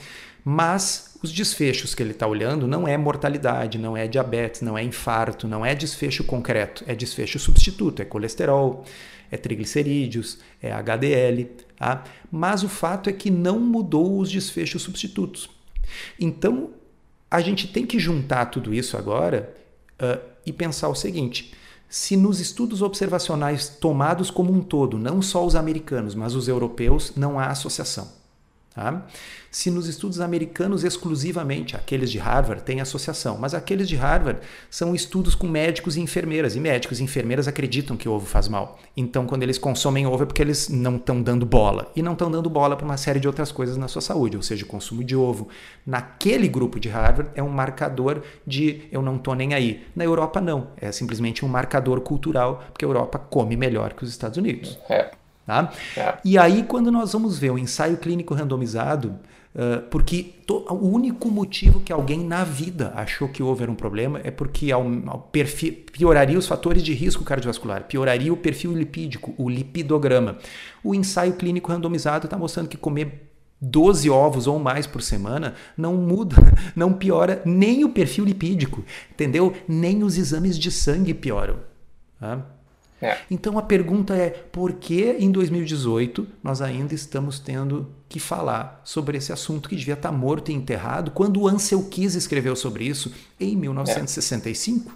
Mas 0.44 1.16
os 1.22 1.32
desfechos 1.32 1.94
que 1.94 2.02
ele 2.02 2.10
está 2.10 2.26
olhando 2.26 2.68
não 2.68 2.86
é 2.86 2.98
mortalidade, 2.98 3.78
não 3.78 3.96
é 3.96 4.06
diabetes, 4.06 4.60
não 4.60 4.76
é 4.76 4.84
infarto, 4.84 5.48
não 5.48 5.64
é 5.64 5.74
desfecho 5.74 6.22
concreto, 6.24 6.84
é 6.86 6.94
desfecho 6.94 7.38
substituto, 7.38 8.02
é 8.02 8.04
colesterol, 8.04 8.84
é 9.30 9.38
triglicerídeos, 9.38 10.38
é 10.62 10.70
HDL. 10.70 11.46
Tá? 11.78 12.04
Mas 12.30 12.62
o 12.62 12.68
fato 12.68 13.08
é 13.08 13.12
que 13.12 13.30
não 13.30 13.58
mudou 13.58 14.18
os 14.18 14.30
desfechos 14.30 14.82
substitutos. 14.82 15.48
Então, 16.20 16.70
a 17.30 17.40
gente 17.40 17.66
tem 17.68 17.86
que 17.86 17.98
juntar 17.98 18.46
tudo 18.46 18.72
isso 18.74 18.96
agora 18.96 19.54
uh, 19.94 20.20
e 20.44 20.52
pensar 20.52 20.88
o 20.88 20.94
seguinte: 20.94 21.54
se 21.88 22.16
nos 22.16 22.38
estudos 22.38 22.82
observacionais 22.82 23.68
tomados 23.68 24.30
como 24.30 24.52
um 24.52 24.60
todo, 24.60 24.98
não 24.98 25.22
só 25.22 25.44
os 25.44 25.56
americanos, 25.56 26.14
mas 26.14 26.34
os 26.34 26.48
europeus, 26.48 27.12
não 27.16 27.38
há 27.38 27.46
associação. 27.46 28.23
Tá? 28.74 29.06
Se 29.52 29.70
nos 29.70 29.86
estudos 29.86 30.20
americanos 30.20 30.82
exclusivamente, 30.82 31.76
aqueles 31.76 32.10
de 32.10 32.18
Harvard 32.18 32.64
têm 32.64 32.80
associação, 32.80 33.38
mas 33.38 33.54
aqueles 33.54 33.88
de 33.88 33.94
Harvard 33.94 34.40
são 34.68 34.96
estudos 34.96 35.36
com 35.36 35.46
médicos 35.46 35.96
e 35.96 36.00
enfermeiras, 36.00 36.56
e 36.56 36.60
médicos 36.60 36.98
e 36.98 37.04
enfermeiras 37.04 37.46
acreditam 37.46 37.96
que 37.96 38.08
o 38.08 38.12
ovo 38.12 38.26
faz 38.26 38.48
mal. 38.48 38.80
Então, 38.96 39.26
quando 39.26 39.44
eles 39.44 39.58
consomem 39.58 40.08
ovo 40.08 40.24
é 40.24 40.26
porque 40.26 40.42
eles 40.42 40.68
não 40.68 40.96
estão 40.96 41.22
dando 41.22 41.46
bola. 41.46 41.92
E 41.94 42.02
não 42.02 42.14
estão 42.14 42.28
dando 42.28 42.50
bola 42.50 42.74
para 42.76 42.84
uma 42.84 42.96
série 42.96 43.20
de 43.20 43.28
outras 43.28 43.52
coisas 43.52 43.76
na 43.76 43.86
sua 43.86 44.02
saúde, 44.02 44.36
ou 44.36 44.42
seja, 44.42 44.64
o 44.64 44.68
consumo 44.68 45.04
de 45.04 45.14
ovo 45.14 45.46
naquele 45.86 46.48
grupo 46.48 46.80
de 46.80 46.88
Harvard 46.88 47.30
é 47.36 47.42
um 47.42 47.48
marcador 47.48 48.22
de 48.44 48.88
eu 48.90 49.00
não 49.02 49.14
estou 49.14 49.36
nem 49.36 49.54
aí. 49.54 49.86
Na 49.94 50.02
Europa, 50.02 50.40
não. 50.40 50.72
É 50.76 50.90
simplesmente 50.90 51.44
um 51.44 51.48
marcador 51.48 52.00
cultural, 52.00 52.64
porque 52.72 52.84
a 52.84 52.88
Europa 52.88 53.20
come 53.20 53.56
melhor 53.56 53.92
que 53.92 54.02
os 54.02 54.10
Estados 54.10 54.36
Unidos. 54.36 54.76
É. 54.90 55.12
Tá? 55.46 55.72
É. 55.96 56.18
E 56.24 56.38
aí, 56.38 56.62
quando 56.62 56.90
nós 56.90 57.12
vamos 57.12 57.38
ver 57.38 57.50
o 57.50 57.58
ensaio 57.58 57.98
clínico 57.98 58.32
randomizado, 58.32 59.14
uh, 59.54 59.82
porque 59.90 60.22
to, 60.46 60.64
o 60.70 60.88
único 60.88 61.30
motivo 61.30 61.80
que 61.80 61.92
alguém 61.92 62.24
na 62.24 62.44
vida 62.44 62.92
achou 62.96 63.28
que 63.28 63.42
houve 63.42 63.64
um 63.64 63.74
problema 63.74 64.20
é 64.24 64.30
porque 64.30 64.72
ao, 64.72 64.82
ao 65.06 65.18
perfil, 65.18 65.84
pioraria 65.92 66.38
os 66.38 66.46
fatores 66.46 66.82
de 66.82 66.94
risco 66.94 67.24
cardiovascular, 67.24 67.84
pioraria 67.84 68.32
o 68.32 68.36
perfil 68.36 68.72
lipídico, 68.72 69.34
o 69.36 69.48
lipidograma. 69.50 70.38
O 70.82 70.94
ensaio 70.94 71.34
clínico 71.34 71.70
randomizado 71.70 72.26
está 72.26 72.38
mostrando 72.38 72.68
que 72.68 72.78
comer 72.78 73.30
12 73.60 74.08
ovos 74.08 74.46
ou 74.46 74.58
mais 74.58 74.86
por 74.86 75.02
semana 75.02 75.54
não 75.76 75.94
muda, 75.94 76.36
não 76.74 76.92
piora 76.92 77.42
nem 77.44 77.84
o 77.84 77.90
perfil 77.90 78.24
lipídico, 78.24 78.82
entendeu? 79.12 79.54
Nem 79.68 80.02
os 80.02 80.16
exames 80.16 80.58
de 80.58 80.70
sangue 80.70 81.12
pioram. 81.12 81.56
Tá? 82.18 82.53
É. 83.04 83.18
Então 83.30 83.58
a 83.58 83.62
pergunta 83.62 84.16
é: 84.16 84.30
por 84.30 84.72
que 84.72 85.16
em 85.18 85.30
2018 85.30 86.26
nós 86.42 86.62
ainda 86.62 86.94
estamos 86.94 87.38
tendo 87.38 87.92
que 88.08 88.18
falar 88.18 88.80
sobre 88.82 89.18
esse 89.18 89.30
assunto 89.32 89.68
que 89.68 89.76
devia 89.76 89.94
estar 89.94 90.10
morto 90.10 90.50
e 90.50 90.54
enterrado 90.54 91.10
quando 91.10 91.40
o 91.42 91.46
Ansel 91.46 91.82
Keys 91.84 92.14
escreveu 92.14 92.56
sobre 92.56 92.84
isso 92.84 93.12
em 93.38 93.54
1965? 93.54 94.90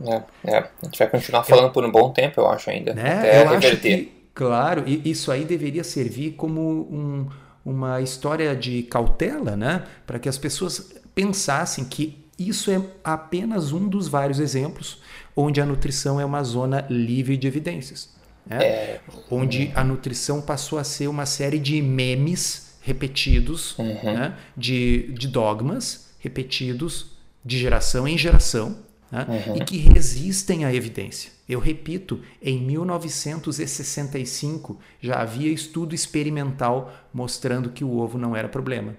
É, 0.00 0.22
é. 0.44 0.58
A 0.58 0.84
gente 0.84 0.98
vai 0.98 1.08
continuar 1.08 1.44
falando 1.44 1.70
por 1.70 1.84
um 1.84 1.90
bom 1.90 2.10
tempo, 2.10 2.40
eu 2.40 2.48
acho 2.48 2.70
ainda. 2.70 2.94
Né? 2.94 3.18
Até 3.18 3.42
eu 3.42 3.48
reverter. 3.50 3.94
Acho 3.94 4.04
que, 4.04 4.12
claro, 4.34 4.84
isso 4.86 5.30
aí 5.30 5.44
deveria 5.44 5.84
servir 5.84 6.32
como 6.32 6.60
um, 6.60 7.28
uma 7.64 8.00
história 8.00 8.56
de 8.56 8.82
cautela, 8.84 9.54
né? 9.54 9.84
Para 10.06 10.18
que 10.18 10.28
as 10.28 10.38
pessoas 10.38 10.94
pensassem 11.14 11.84
que 11.84 12.22
isso 12.38 12.70
é 12.70 12.80
apenas 13.04 13.72
um 13.72 13.86
dos 13.86 14.08
vários 14.08 14.40
exemplos 14.40 15.00
onde 15.36 15.60
a 15.60 15.66
nutrição 15.66 16.20
é 16.20 16.24
uma 16.24 16.42
zona 16.42 16.86
livre 16.88 17.36
de 17.36 17.46
evidências. 17.46 18.10
Né? 18.46 18.64
É. 18.64 19.00
Onde 19.30 19.70
a 19.74 19.84
nutrição 19.84 20.40
passou 20.40 20.78
a 20.78 20.84
ser 20.84 21.08
uma 21.08 21.26
série 21.26 21.58
de 21.58 21.80
memes 21.80 22.76
repetidos, 22.82 23.78
uhum. 23.78 24.02
né? 24.02 24.36
de, 24.56 25.12
de 25.12 25.28
dogmas 25.28 26.10
repetidos 26.18 27.12
de 27.44 27.58
geração 27.58 28.06
em 28.06 28.18
geração, 28.18 28.76
né? 29.10 29.26
uhum. 29.28 29.56
e 29.56 29.64
que 29.64 29.78
resistem 29.78 30.64
à 30.64 30.74
evidência. 30.74 31.32
Eu 31.48 31.60
repito, 31.60 32.20
em 32.40 32.60
1965 32.60 34.78
já 35.00 35.20
havia 35.20 35.52
estudo 35.52 35.94
experimental 35.94 36.92
mostrando 37.12 37.70
que 37.70 37.84
o 37.84 37.98
ovo 37.98 38.18
não 38.18 38.34
era 38.34 38.48
problema. 38.48 38.96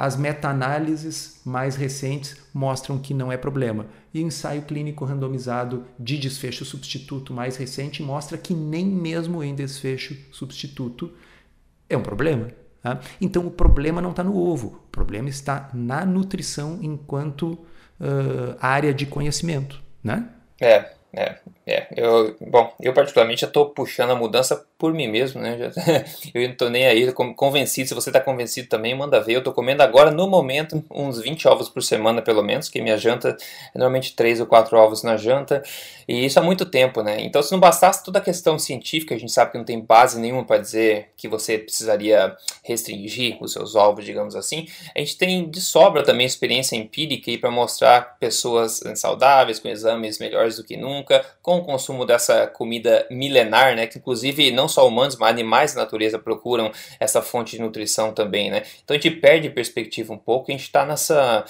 As 0.00 0.16
meta-análises 0.16 1.42
mais 1.44 1.76
recentes 1.76 2.34
mostram 2.54 2.98
que 2.98 3.12
não 3.12 3.30
é 3.30 3.36
problema. 3.36 3.84
E 4.14 4.24
o 4.24 4.26
ensaio 4.26 4.62
clínico 4.62 5.04
randomizado 5.04 5.84
de 5.98 6.16
desfecho 6.16 6.64
substituto 6.64 7.34
mais 7.34 7.58
recente 7.58 8.02
mostra 8.02 8.38
que 8.38 8.54
nem 8.54 8.86
mesmo 8.86 9.44
em 9.44 9.54
desfecho 9.54 10.16
substituto 10.32 11.12
é 11.86 11.98
um 11.98 12.02
problema. 12.02 12.48
Tá? 12.82 12.98
Então 13.20 13.46
o 13.46 13.50
problema 13.50 14.00
não 14.00 14.12
está 14.12 14.24
no 14.24 14.34
ovo, 14.34 14.68
o 14.68 14.90
problema 14.90 15.28
está 15.28 15.68
na 15.74 16.06
nutrição 16.06 16.78
enquanto 16.80 17.52
uh, 18.00 18.56
área 18.58 18.94
de 18.94 19.04
conhecimento. 19.04 19.82
Né? 20.02 20.30
É, 20.58 20.94
é, 21.12 21.36
é. 21.66 21.88
Eu, 21.96 22.36
bom, 22.40 22.72
eu 22.80 22.92
particularmente 22.92 23.40
já 23.40 23.48
estou 23.48 23.70
puxando 23.70 24.10
a 24.10 24.14
mudança 24.14 24.64
por 24.78 24.94
mim 24.94 25.08
mesmo, 25.08 25.40
né? 25.40 25.58
Já, 25.58 25.70
eu 26.32 26.48
não 26.48 26.54
tô 26.54 26.68
nem 26.68 26.86
aí, 26.86 27.12
convencido. 27.12 27.88
Se 27.88 27.94
você 27.94 28.10
está 28.10 28.20
convencido 28.20 28.68
também, 28.68 28.94
manda 28.94 29.20
ver. 29.20 29.34
Eu 29.34 29.42
tô 29.42 29.52
comendo 29.52 29.82
agora, 29.82 30.10
no 30.10 30.28
momento, 30.28 30.82
uns 30.90 31.20
20 31.20 31.48
ovos 31.48 31.68
por 31.68 31.82
semana, 31.82 32.22
pelo 32.22 32.42
menos, 32.42 32.68
que 32.68 32.80
minha 32.80 32.96
janta 32.96 33.36
é 33.74 33.78
normalmente 33.78 34.14
3 34.14 34.40
ou 34.40 34.46
4 34.46 34.76
ovos 34.78 35.02
na 35.02 35.16
janta. 35.16 35.62
E 36.06 36.24
isso 36.24 36.38
há 36.38 36.42
muito 36.42 36.64
tempo, 36.64 37.02
né? 37.02 37.20
Então, 37.20 37.42
se 37.42 37.50
não 37.50 37.60
bastasse 37.60 38.04
toda 38.04 38.18
a 38.18 38.22
questão 38.22 38.58
científica, 38.58 39.14
a 39.14 39.18
gente 39.18 39.32
sabe 39.32 39.52
que 39.52 39.58
não 39.58 39.64
tem 39.64 39.80
base 39.80 40.18
nenhuma 40.18 40.44
para 40.44 40.58
dizer 40.58 41.10
que 41.16 41.28
você 41.28 41.58
precisaria 41.58 42.36
restringir 42.64 43.36
os 43.40 43.52
seus 43.52 43.74
ovos, 43.74 44.04
digamos 44.04 44.36
assim. 44.36 44.66
A 44.94 45.00
gente 45.00 45.18
tem 45.18 45.50
de 45.50 45.60
sobra 45.60 46.02
também 46.02 46.26
experiência 46.26 46.76
empírica 46.76 47.30
para 47.38 47.50
mostrar 47.50 48.16
pessoas 48.18 48.80
saudáveis, 48.94 49.58
com 49.58 49.68
exames 49.68 50.18
melhores 50.18 50.56
do 50.56 50.64
que 50.64 50.76
nunca, 50.76 50.99
com 51.42 51.58
o 51.58 51.64
consumo 51.64 52.04
dessa 52.04 52.46
comida 52.46 53.06
milenar, 53.10 53.74
né? 53.74 53.86
Que 53.86 53.98
inclusive 53.98 54.50
não 54.50 54.68
só 54.68 54.86
humanos, 54.86 55.16
mas 55.16 55.30
animais 55.30 55.74
da 55.74 55.82
natureza 55.82 56.18
procuram 56.18 56.70
essa 56.98 57.22
fonte 57.22 57.56
de 57.56 57.62
nutrição 57.62 58.12
também, 58.12 58.50
né? 58.50 58.62
Então 58.84 58.96
a 58.96 59.00
gente 59.00 59.10
perde 59.16 59.50
perspectiva 59.50 60.12
um 60.12 60.18
pouco, 60.18 60.50
a 60.50 60.52
gente 60.52 60.64
está 60.64 60.84
nessa 60.84 61.44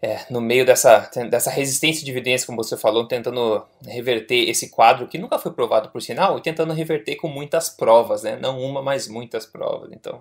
é, 0.00 0.20
no 0.30 0.40
meio 0.40 0.64
dessa, 0.64 1.10
dessa 1.28 1.50
resistência 1.50 2.04
de 2.04 2.10
evidência, 2.10 2.46
como 2.46 2.62
você 2.62 2.76
falou, 2.76 3.06
tentando 3.06 3.64
reverter 3.84 4.48
esse 4.48 4.70
quadro 4.70 5.08
que 5.08 5.18
nunca 5.18 5.38
foi 5.38 5.52
provado 5.52 5.88
por 5.88 6.00
sinal 6.00 6.38
e 6.38 6.40
tentando 6.40 6.72
reverter 6.72 7.16
com 7.16 7.28
muitas 7.28 7.68
provas, 7.68 8.22
né? 8.22 8.38
Não 8.40 8.60
uma, 8.60 8.80
mas 8.80 9.08
muitas 9.08 9.44
provas. 9.44 9.90
Então, 9.92 10.20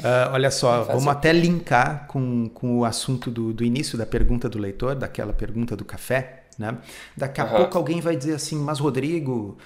uh, 0.00 0.32
olha 0.32 0.50
só, 0.50 0.82
vamos 0.84 1.08
até 1.08 1.30
linkar 1.30 2.06
com, 2.06 2.48
com 2.48 2.78
o 2.78 2.84
assunto 2.84 3.30
do, 3.30 3.52
do 3.52 3.62
início 3.62 3.98
da 3.98 4.06
pergunta 4.06 4.48
do 4.48 4.58
leitor, 4.58 4.94
daquela 4.94 5.32
pergunta 5.34 5.76
do 5.76 5.84
café. 5.84 6.41
Né? 6.62 6.78
Daqui 7.16 7.40
a 7.40 7.44
uhum. 7.44 7.56
pouco 7.56 7.76
alguém 7.76 8.00
vai 8.00 8.16
dizer 8.16 8.34
assim, 8.34 8.56
mas 8.56 8.78
Rodrigo, 8.78 9.58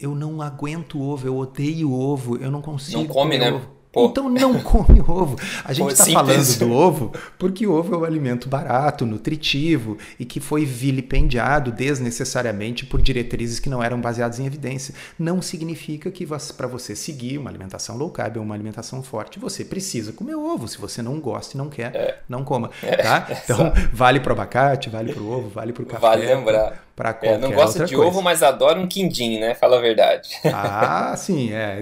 eu 0.00 0.16
não 0.16 0.42
aguento 0.42 1.00
ovo, 1.00 1.28
eu 1.28 1.36
odeio 1.36 1.92
ovo, 1.92 2.36
eu 2.36 2.50
não 2.50 2.60
consigo. 2.60 2.98
Não 2.98 3.06
come, 3.06 3.38
né? 3.38 3.52
Ovo. 3.52 3.73
Pô. 3.94 4.06
Então 4.06 4.28
não 4.28 4.58
come 4.60 5.00
ovo. 5.00 5.36
A 5.64 5.72
gente 5.72 5.92
está 5.92 6.04
falando 6.04 6.58
do 6.58 6.72
ovo 6.72 7.12
porque 7.38 7.66
o 7.66 7.72
ovo 7.72 7.94
é 7.94 7.98
um 7.98 8.04
alimento 8.04 8.48
barato, 8.48 9.06
nutritivo 9.06 9.96
e 10.18 10.24
que 10.24 10.40
foi 10.40 10.64
vilipendiado 10.64 11.70
desnecessariamente 11.70 12.84
por 12.84 13.00
diretrizes 13.00 13.60
que 13.60 13.70
não 13.70 13.82
eram 13.82 14.00
baseadas 14.00 14.40
em 14.40 14.46
evidência. 14.46 14.94
Não 15.16 15.40
significa 15.40 16.10
que 16.10 16.26
para 16.56 16.66
você 16.66 16.96
seguir 16.96 17.38
uma 17.38 17.48
alimentação 17.48 17.96
low 17.96 18.10
carb 18.10 18.36
ou 18.38 18.42
uma 18.42 18.54
alimentação 18.54 19.02
forte, 19.02 19.38
você 19.38 19.64
precisa 19.64 20.12
comer 20.12 20.34
ovo. 20.34 20.66
Se 20.66 20.78
você 20.78 21.00
não 21.00 21.20
gosta 21.20 21.56
e 21.56 21.58
não 21.58 21.68
quer, 21.68 21.94
é. 21.94 22.18
não 22.28 22.42
coma. 22.42 22.70
É. 22.82 22.96
Tá? 22.96 23.28
Então 23.44 23.72
vale 23.92 24.20
para 24.20 24.30
o 24.30 24.32
abacate, 24.32 24.88
vale 24.88 25.12
para 25.12 25.22
o 25.22 25.30
ovo, 25.30 25.48
vale 25.50 25.72
para 25.72 25.82
o 25.82 25.86
café. 25.86 26.00
Vale 26.00 26.26
lembrar 26.26 26.83
para 26.96 27.12
qualquer 27.12 27.34
é, 27.34 27.38
não 27.38 27.50
gosta 27.50 27.84
de 27.84 27.94
coisa. 27.94 28.08
ovo, 28.08 28.22
mas 28.22 28.42
adora 28.42 28.78
um 28.78 28.86
quindim, 28.86 29.38
né? 29.38 29.54
Fala 29.54 29.78
a 29.78 29.80
verdade. 29.80 30.30
Ah, 30.44 31.14
sim, 31.18 31.52
é. 31.52 31.80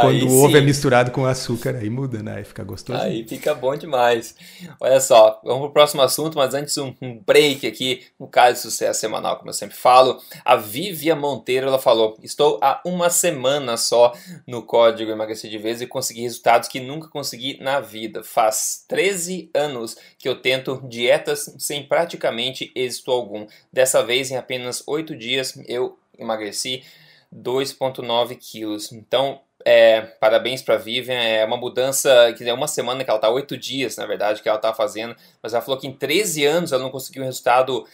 Quando 0.00 0.28
o 0.28 0.44
ovo 0.44 0.56
é 0.56 0.60
misturado 0.60 1.10
com 1.10 1.26
açúcar, 1.26 1.76
aí 1.76 1.90
muda, 1.90 2.22
né? 2.22 2.36
Aí 2.36 2.44
fica 2.44 2.62
gostoso. 2.62 3.00
Aí 3.00 3.26
fica 3.26 3.54
bom 3.54 3.74
demais. 3.74 4.36
Olha 4.78 5.00
só, 5.00 5.40
vamos 5.42 5.62
pro 5.62 5.72
próximo 5.72 6.02
assunto, 6.02 6.38
mas 6.38 6.54
antes 6.54 6.78
um, 6.78 6.94
um 7.02 7.18
break 7.18 7.66
aqui, 7.66 8.04
um 8.20 8.26
caso 8.26 8.54
de 8.54 8.58
sucesso 8.60 9.00
semanal, 9.00 9.36
como 9.36 9.50
eu 9.50 9.54
sempre 9.54 9.76
falo. 9.76 10.20
A 10.44 10.54
Vivia 10.54 11.16
Monteiro, 11.16 11.66
ela 11.66 11.78
falou, 11.78 12.16
estou 12.22 12.60
há 12.62 12.80
uma 12.84 13.10
semana 13.10 13.76
só 13.76 14.12
no 14.46 14.62
código 14.62 15.10
emagrecer 15.10 15.50
de 15.50 15.58
vez 15.58 15.80
e 15.80 15.86
consegui 15.86 16.22
resultados 16.22 16.68
que 16.68 16.78
nunca 16.78 17.08
consegui 17.08 17.58
na 17.60 17.80
vida. 17.80 18.22
Faz 18.22 18.84
13 18.88 19.50
anos 19.52 19.96
que 20.18 20.28
eu 20.28 20.40
tento 20.40 20.80
dietas 20.88 21.52
sem 21.58 21.82
praticamente 21.82 22.70
êxito 22.76 23.10
algum. 23.10 23.46
Dessa 23.72 24.03
vez, 24.04 24.30
em 24.30 24.36
apenas 24.36 24.84
8 24.86 25.16
dias, 25.16 25.58
eu 25.66 25.98
emagreci 26.18 26.84
2,9 27.34 28.36
quilos. 28.36 28.92
Então, 28.92 29.40
é, 29.64 30.02
parabéns 30.02 30.62
para 30.62 30.76
Vivian. 30.76 31.14
É 31.14 31.44
uma 31.44 31.56
mudança 31.56 32.32
que 32.36 32.48
é 32.48 32.52
uma 32.52 32.68
semana 32.68 33.02
que 33.02 33.10
ela 33.10 33.18
está, 33.18 33.30
oito 33.30 33.56
dias, 33.56 33.96
na 33.96 34.06
verdade, 34.06 34.42
que 34.42 34.48
ela 34.48 34.58
está 34.58 34.72
fazendo. 34.72 35.16
Mas 35.42 35.54
ela 35.54 35.62
falou 35.62 35.80
que 35.80 35.86
em 35.86 35.92
13 35.92 36.44
anos 36.44 36.72
ela 36.72 36.82
não 36.82 36.90
conseguiu 36.90 37.22
um 37.22 37.26
resultado 37.26 37.86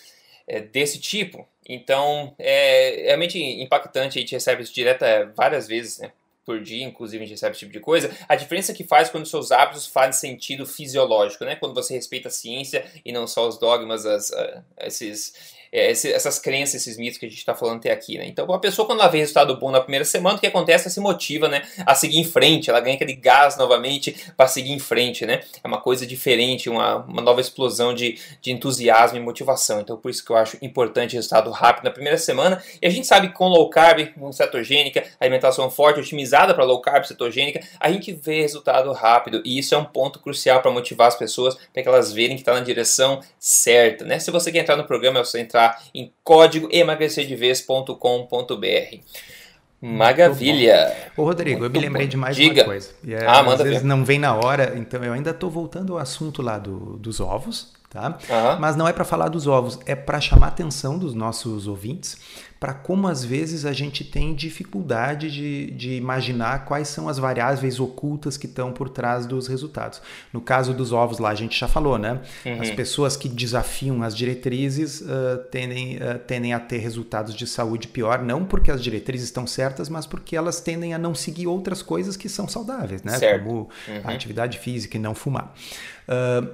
é, 0.46 0.60
desse 0.60 0.98
tipo. 0.98 1.46
Então, 1.68 2.34
é 2.38 3.04
realmente 3.06 3.38
impactante. 3.38 4.18
A 4.18 4.20
gente 4.20 4.32
recebe 4.32 4.62
isso 4.62 4.74
direto 4.74 5.04
é, 5.04 5.26
várias 5.26 5.68
vezes, 5.68 5.98
né? 5.98 6.12
por 6.44 6.60
dia, 6.60 6.84
inclusive 6.84 7.22
a 7.22 7.26
gente 7.26 7.36
recebe 7.36 7.52
esse 7.52 7.60
tipo 7.60 7.72
de 7.72 7.78
coisa, 7.78 8.10
a 8.28 8.34
diferença 8.34 8.72
que 8.72 8.82
faz 8.82 9.08
quando 9.08 9.24
seus 9.24 9.52
hábitos 9.52 9.86
fazem 9.86 10.32
sentido 10.32 10.66
fisiológico, 10.66 11.44
né? 11.44 11.54
Quando 11.54 11.74
você 11.74 11.94
respeita 11.94 12.26
a 12.26 12.30
ciência 12.30 12.84
e 13.04 13.12
não 13.12 13.24
só 13.28 13.46
os 13.46 13.56
dogmas, 13.56 14.04
as, 14.04 14.30
uh, 14.30 14.64
esses 14.80 15.32
é, 15.72 15.90
essas 15.90 16.38
crenças, 16.38 16.74
esses 16.76 16.96
mitos 16.96 17.18
que 17.18 17.26
a 17.26 17.28
gente 17.28 17.38
está 17.38 17.54
falando 17.54 17.78
até 17.78 17.92
aqui, 17.92 18.18
né? 18.18 18.26
Então, 18.26 18.44
uma 18.44 18.60
pessoa, 18.60 18.86
quando 18.86 19.00
ela 19.00 19.08
vê 19.08 19.18
resultado 19.18 19.56
bom 19.56 19.70
na 19.70 19.80
primeira 19.80 20.04
semana, 20.04 20.36
o 20.36 20.40
que 20.40 20.46
acontece? 20.46 20.84
Ela 20.86 20.90
se 20.94 21.00
motiva, 21.00 21.48
né? 21.48 21.62
A 21.86 21.94
seguir 21.94 22.18
em 22.18 22.24
frente, 22.24 22.70
ela 22.70 22.80
ganha 22.80 22.96
aquele 22.96 23.14
gás 23.14 23.56
novamente 23.56 24.16
para 24.36 24.48
seguir 24.48 24.72
em 24.72 24.80
frente, 24.80 25.24
né? 25.24 25.42
É 25.62 25.68
uma 25.68 25.80
coisa 25.80 26.04
diferente, 26.04 26.68
uma, 26.68 26.96
uma 26.96 27.22
nova 27.22 27.40
explosão 27.40 27.94
de, 27.94 28.18
de 28.40 28.50
entusiasmo 28.50 29.16
e 29.16 29.20
motivação. 29.20 29.80
Então, 29.80 29.96
por 29.96 30.10
isso 30.10 30.24
que 30.24 30.32
eu 30.32 30.36
acho 30.36 30.58
importante 30.60 31.14
resultado 31.14 31.50
rápido 31.50 31.84
na 31.84 31.90
primeira 31.90 32.18
semana. 32.18 32.60
E 32.82 32.86
a 32.86 32.90
gente 32.90 33.06
sabe 33.06 33.28
que 33.28 33.34
com 33.34 33.46
low 33.46 33.70
carb, 33.70 34.08
com 34.18 34.32
cetogênica, 34.32 35.04
alimentação 35.20 35.70
forte, 35.70 36.00
otimizada 36.00 36.52
para 36.52 36.64
low 36.64 36.80
carb, 36.80 37.04
cetogênica, 37.04 37.60
a 37.78 37.90
gente 37.92 38.12
vê 38.12 38.40
resultado 38.40 38.90
rápido. 38.92 39.40
E 39.44 39.58
isso 39.58 39.74
é 39.74 39.78
um 39.78 39.84
ponto 39.84 40.18
crucial 40.18 40.60
para 40.60 40.70
motivar 40.72 41.06
as 41.06 41.16
pessoas, 41.16 41.54
para 41.72 41.82
que 41.82 41.88
elas 41.88 42.12
verem 42.12 42.34
que 42.34 42.42
está 42.42 42.54
na 42.54 42.60
direção 42.60 43.20
certa, 43.38 44.04
né? 44.04 44.18
Se 44.18 44.32
você 44.32 44.50
quer 44.50 44.58
entrar 44.58 44.76
no 44.76 44.84
programa, 44.84 45.20
é 45.20 45.24
só 45.24 45.38
entrar 45.38 45.59
entrar 45.60 45.82
em 45.94 46.12
código 46.24 46.68
emagrecerdeves.com.br. 46.70 48.96
Maravilha! 49.82 50.94
Ô 51.16 51.24
Rodrigo, 51.24 51.60
Muito 51.60 51.74
eu 51.74 51.80
me 51.80 51.86
lembrei 51.86 52.06
bom. 52.06 52.10
de 52.10 52.16
mais 52.16 52.36
Diga. 52.36 52.62
uma 52.62 52.66
coisa. 52.66 52.90
É, 53.06 53.26
ah, 53.26 53.42
manda 53.42 53.62
às 53.62 53.68
vezes 53.68 53.82
ver. 53.82 53.88
não 53.88 54.04
vem 54.04 54.18
na 54.18 54.34
hora, 54.34 54.74
então 54.76 55.02
eu 55.02 55.12
ainda 55.12 55.30
estou 55.30 55.50
voltando 55.50 55.94
ao 55.94 55.98
assunto 55.98 56.42
lá 56.42 56.58
do, 56.58 56.98
dos 56.98 57.18
ovos, 57.18 57.72
tá? 57.88 58.18
Uhum. 58.28 58.60
Mas 58.60 58.76
não 58.76 58.86
é 58.86 58.92
para 58.92 59.06
falar 59.06 59.28
dos 59.28 59.46
ovos, 59.46 59.78
é 59.86 59.94
para 59.94 60.20
chamar 60.20 60.46
a 60.46 60.50
atenção 60.50 60.98
dos 60.98 61.14
nossos 61.14 61.66
ouvintes 61.66 62.18
para 62.60 62.74
como 62.74 63.08
às 63.08 63.24
vezes 63.24 63.64
a 63.64 63.72
gente 63.72 64.04
tem 64.04 64.34
dificuldade 64.34 65.30
de, 65.30 65.70
de 65.70 65.94
imaginar 65.94 66.66
quais 66.66 66.88
são 66.88 67.08
as 67.08 67.16
variáveis 67.16 67.80
ocultas 67.80 68.36
que 68.36 68.44
estão 68.44 68.70
por 68.70 68.90
trás 68.90 69.24
dos 69.24 69.48
resultados. 69.48 70.02
No 70.30 70.42
caso 70.42 70.74
dos 70.74 70.92
ovos 70.92 71.18
lá, 71.18 71.30
a 71.30 71.34
gente 71.34 71.58
já 71.58 71.66
falou, 71.66 71.96
né? 71.96 72.20
Uhum. 72.44 72.60
As 72.60 72.70
pessoas 72.70 73.16
que 73.16 73.30
desafiam 73.30 74.02
as 74.02 74.14
diretrizes 74.14 75.00
uh, 75.00 75.38
tendem, 75.50 75.96
uh, 75.96 76.18
tendem 76.18 76.52
a 76.52 76.60
ter 76.60 76.76
resultados 76.78 77.34
de 77.34 77.46
saúde 77.46 77.88
pior, 77.88 78.22
não 78.22 78.44
porque 78.44 78.70
as 78.70 78.82
diretrizes 78.82 79.28
estão 79.28 79.46
certas, 79.46 79.88
mas 79.88 80.04
porque 80.04 80.36
elas 80.36 80.60
tendem 80.60 80.92
a 80.92 80.98
não 80.98 81.14
seguir 81.14 81.46
outras 81.46 81.80
coisas 81.80 82.14
que 82.14 82.28
são 82.28 82.46
saudáveis, 82.46 83.02
né? 83.02 83.16
Certo. 83.16 83.42
Como 83.42 83.70
uhum. 83.88 84.00
a 84.04 84.12
atividade 84.12 84.58
física 84.58 84.98
e 84.98 85.00
não 85.00 85.14
fumar. 85.14 85.54
Uh, 86.06 86.46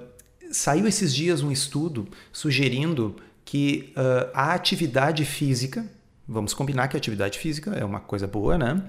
saiu 0.52 0.86
esses 0.86 1.12
dias 1.12 1.42
um 1.42 1.50
estudo 1.50 2.06
sugerindo 2.32 3.16
que 3.46 3.92
uh, 3.96 4.30
a 4.34 4.52
atividade 4.54 5.24
física, 5.24 5.86
vamos 6.28 6.54
combinar 6.54 6.88
que 6.88 6.96
a 6.96 6.98
atividade 6.98 7.38
física 7.38 7.72
é 7.72 7.84
uma 7.84 8.00
coisa 8.00 8.26
boa, 8.26 8.58
né? 8.58 8.82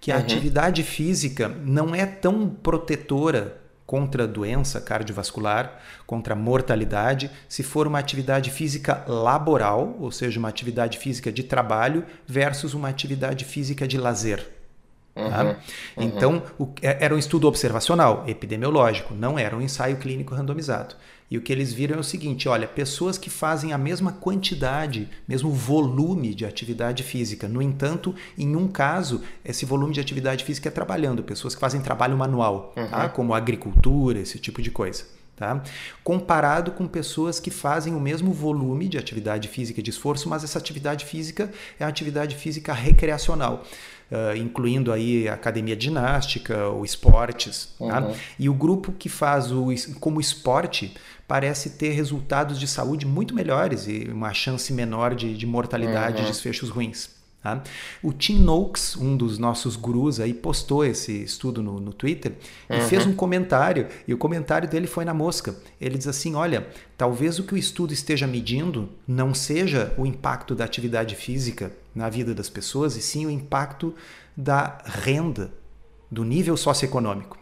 Que 0.00 0.10
a 0.10 0.16
uhum. 0.16 0.22
atividade 0.22 0.82
física 0.82 1.48
não 1.48 1.94
é 1.94 2.06
tão 2.06 2.48
protetora 2.48 3.60
contra 3.86 4.26
doença 4.26 4.80
cardiovascular, 4.80 5.80
contra 6.06 6.36
mortalidade, 6.36 7.30
se 7.48 7.62
for 7.62 7.88
uma 7.88 7.98
atividade 7.98 8.50
física 8.50 9.04
laboral, 9.08 9.96
ou 9.98 10.12
seja, 10.12 10.38
uma 10.38 10.48
atividade 10.48 10.96
física 10.96 11.32
de 11.32 11.42
trabalho, 11.42 12.04
versus 12.24 12.72
uma 12.72 12.88
atividade 12.88 13.44
física 13.44 13.88
de 13.88 13.98
lazer. 13.98 14.59
Tá? 15.14 15.42
Uhum, 15.44 15.54
Então, 16.04 16.42
o, 16.58 16.68
é, 16.82 17.04
era 17.04 17.14
um 17.14 17.18
estudo 17.18 17.48
observacional, 17.48 18.24
epidemiológico, 18.26 19.14
não 19.14 19.38
era 19.38 19.56
um 19.56 19.60
ensaio 19.60 19.96
clínico 19.96 20.34
randomizado. 20.34 20.94
E 21.30 21.38
o 21.38 21.40
que 21.40 21.52
eles 21.52 21.72
viram 21.72 21.96
é 21.96 22.00
o 22.00 22.04
seguinte: 22.04 22.48
olha, 22.48 22.66
pessoas 22.66 23.16
que 23.16 23.30
fazem 23.30 23.72
a 23.72 23.78
mesma 23.78 24.12
quantidade, 24.12 25.08
mesmo 25.28 25.50
volume 25.50 26.34
de 26.34 26.44
atividade 26.44 27.04
física. 27.04 27.46
No 27.46 27.62
entanto, 27.62 28.14
em 28.36 28.56
um 28.56 28.66
caso, 28.66 29.22
esse 29.44 29.64
volume 29.64 29.94
de 29.94 30.00
atividade 30.00 30.44
física 30.44 30.68
é 30.68 30.72
trabalhando, 30.72 31.22
pessoas 31.22 31.54
que 31.54 31.60
fazem 31.60 31.80
trabalho 31.80 32.16
manual, 32.16 32.72
uhum. 32.76 32.88
tá? 32.88 33.08
como 33.08 33.32
agricultura, 33.32 34.18
esse 34.18 34.38
tipo 34.38 34.60
de 34.60 34.70
coisa. 34.70 35.04
Tá? 35.36 35.62
Comparado 36.04 36.72
com 36.72 36.86
pessoas 36.86 37.40
que 37.40 37.50
fazem 37.50 37.94
o 37.94 38.00
mesmo 38.00 38.30
volume 38.30 38.86
de 38.88 38.98
atividade 38.98 39.48
física 39.48 39.80
de 39.80 39.88
esforço, 39.88 40.28
mas 40.28 40.44
essa 40.44 40.58
atividade 40.58 41.06
física 41.06 41.50
é 41.78 41.84
a 41.84 41.88
atividade 41.88 42.36
física 42.36 42.74
recreacional. 42.74 43.64
Uh, 44.10 44.36
incluindo 44.36 44.92
aí 44.92 45.28
academia 45.28 45.76
de 45.76 45.84
ginástica 45.84 46.66
ou 46.66 46.84
esportes. 46.84 47.72
Uhum. 47.78 47.88
Tá? 47.88 48.12
E 48.38 48.48
o 48.48 48.54
grupo 48.54 48.90
que 48.90 49.08
faz 49.08 49.52
o 49.52 49.68
como 50.00 50.20
esporte 50.20 50.94
parece 51.28 51.70
ter 51.70 51.90
resultados 51.90 52.58
de 52.58 52.66
saúde 52.66 53.06
muito 53.06 53.32
melhores 53.32 53.86
e 53.86 54.10
uma 54.12 54.34
chance 54.34 54.72
menor 54.72 55.14
de, 55.14 55.36
de 55.36 55.46
mortalidade 55.46 56.16
uhum. 56.16 56.24
e 56.24 56.26
desfechos 56.26 56.70
ruins. 56.70 57.19
Tá? 57.42 57.62
O 58.02 58.12
Tim 58.12 58.38
Noakes, 58.38 58.96
um 58.96 59.16
dos 59.16 59.38
nossos 59.38 59.74
gurus, 59.74 60.20
aí, 60.20 60.34
postou 60.34 60.84
esse 60.84 61.22
estudo 61.22 61.62
no, 61.62 61.80
no 61.80 61.92
Twitter 61.92 62.34
e 62.68 62.74
uhum. 62.74 62.82
fez 62.82 63.06
um 63.06 63.14
comentário, 63.14 63.88
e 64.06 64.12
o 64.12 64.18
comentário 64.18 64.68
dele 64.68 64.86
foi 64.86 65.06
na 65.06 65.14
mosca. 65.14 65.54
Ele 65.80 65.96
diz 65.96 66.06
assim: 66.06 66.34
olha, 66.34 66.68
talvez 66.98 67.38
o 67.38 67.44
que 67.44 67.54
o 67.54 67.58
estudo 67.58 67.94
esteja 67.94 68.26
medindo 68.26 68.90
não 69.08 69.32
seja 69.32 69.94
o 69.96 70.04
impacto 70.04 70.54
da 70.54 70.64
atividade 70.64 71.16
física 71.16 71.72
na 71.94 72.10
vida 72.10 72.34
das 72.34 72.50
pessoas, 72.50 72.94
e 72.96 73.00
sim 73.00 73.24
o 73.24 73.30
impacto 73.30 73.94
da 74.36 74.78
renda, 74.84 75.50
do 76.10 76.24
nível 76.24 76.58
socioeconômico. 76.58 77.39